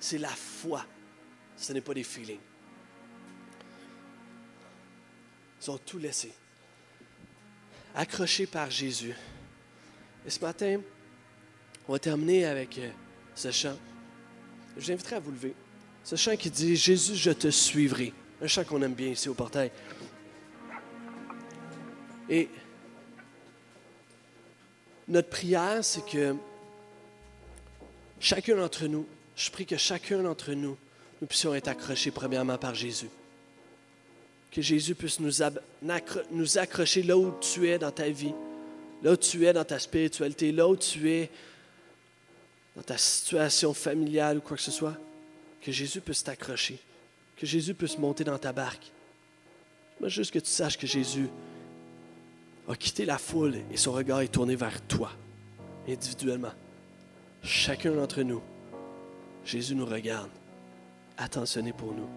C'est 0.00 0.18
la 0.18 0.28
foi, 0.28 0.84
ce 1.56 1.72
n'est 1.72 1.80
pas 1.80 1.94
des 1.94 2.02
feelings. 2.02 2.40
Ils 5.62 5.70
ont 5.70 5.78
tout 5.78 5.98
laissé. 5.98 6.32
accroché 7.96 8.46
par 8.46 8.70
Jésus. 8.70 9.14
Et 10.26 10.30
ce 10.30 10.38
matin, 10.40 10.80
on 11.88 11.92
va 11.92 11.98
terminer 11.98 12.44
avec 12.44 12.78
euh, 12.78 12.90
ce 13.34 13.50
chant. 13.50 13.76
Je 14.76 14.84
vous 14.84 14.92
inviterai 14.92 15.16
à 15.16 15.20
vous 15.20 15.30
lever. 15.30 15.54
Ce 16.04 16.14
chant 16.14 16.36
qui 16.36 16.50
dit 16.50 16.76
Jésus, 16.76 17.16
je 17.16 17.30
te 17.30 17.48
suivrai. 17.48 18.12
Un 18.42 18.46
chant 18.46 18.64
qu'on 18.64 18.82
aime 18.82 18.94
bien 18.94 19.08
ici 19.08 19.28
au 19.28 19.34
portail. 19.34 19.70
Et 22.28 22.48
notre 25.08 25.28
prière, 25.28 25.84
c'est 25.84 26.04
que 26.04 26.34
chacun 28.20 28.56
d'entre 28.56 28.86
nous, 28.86 29.06
je 29.36 29.50
prie 29.50 29.66
que 29.66 29.76
chacun 29.76 30.22
d'entre 30.22 30.52
nous, 30.52 30.76
nous 31.20 31.26
puissions 31.26 31.54
être 31.54 31.68
accrochés 31.68 32.10
premièrement 32.10 32.58
par 32.58 32.74
Jésus. 32.74 33.08
Que 34.50 34.60
Jésus 34.60 34.94
puisse 34.94 35.20
nous, 35.20 35.30
nous 36.30 36.58
accrocher 36.58 37.02
là 37.02 37.16
où 37.16 37.34
tu 37.40 37.68
es 37.68 37.78
dans 37.78 37.90
ta 37.90 38.08
vie, 38.08 38.34
là 39.02 39.12
où 39.12 39.16
tu 39.16 39.46
es 39.46 39.52
dans 39.52 39.64
ta 39.64 39.78
spiritualité, 39.78 40.52
là 40.52 40.68
où 40.68 40.76
tu 40.76 41.10
es 41.10 41.30
dans 42.74 42.82
ta 42.82 42.98
situation 42.98 43.72
familiale 43.72 44.38
ou 44.38 44.40
quoi 44.40 44.56
que 44.56 44.62
ce 44.62 44.70
soit. 44.70 44.96
Que 45.62 45.72
Jésus 45.72 46.00
puisse 46.00 46.22
t'accrocher, 46.22 46.78
que 47.36 47.46
Jésus 47.46 47.74
puisse 47.74 47.98
monter 47.98 48.24
dans 48.24 48.38
ta 48.38 48.52
barque. 48.52 48.92
Moi, 50.00 50.08
juste 50.08 50.32
que 50.32 50.38
tu 50.38 50.50
saches 50.50 50.78
que 50.78 50.86
Jésus 50.86 51.28
a 52.68 52.74
quitté 52.74 53.04
la 53.04 53.18
foule 53.18 53.56
et 53.70 53.76
son 53.76 53.92
regard 53.92 54.20
est 54.20 54.28
tourné 54.28 54.56
vers 54.56 54.80
toi, 54.82 55.12
individuellement. 55.88 56.52
Chacun 57.42 57.92
d'entre 57.92 58.22
nous, 58.22 58.42
Jésus 59.44 59.74
nous 59.74 59.86
regarde, 59.86 60.30
attentionné 61.16 61.72
pour 61.72 61.92
nous. 61.92 62.08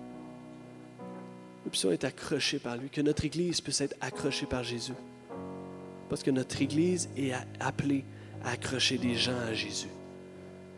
Nous 1.64 1.70
puissions 1.70 1.92
être 1.92 2.06
accrochés 2.06 2.60
par 2.60 2.78
lui, 2.78 2.90
que 2.90 3.02
notre 3.02 3.26
Église 3.26 3.62
puisse 3.62 3.82
être 3.82 3.96
accrochée 4.02 4.46
par 4.46 4.64
Jésus. 4.64 4.94
Parce 6.10 6.24
que 6.24 6.32
notre 6.32 6.62
Église 6.62 7.10
est 7.16 7.34
appelée 7.60 8.04
à 8.44 8.52
accrocher 8.52 8.98
des 8.98 9.16
gens 9.16 9.38
à 9.38 9.54
Jésus, 9.54 9.90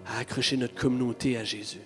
à 0.06 0.18
accrocher 0.18 0.58
notre 0.58 0.76
communauté 0.76 1.38
à 1.38 1.44
Jésus. 1.44 1.80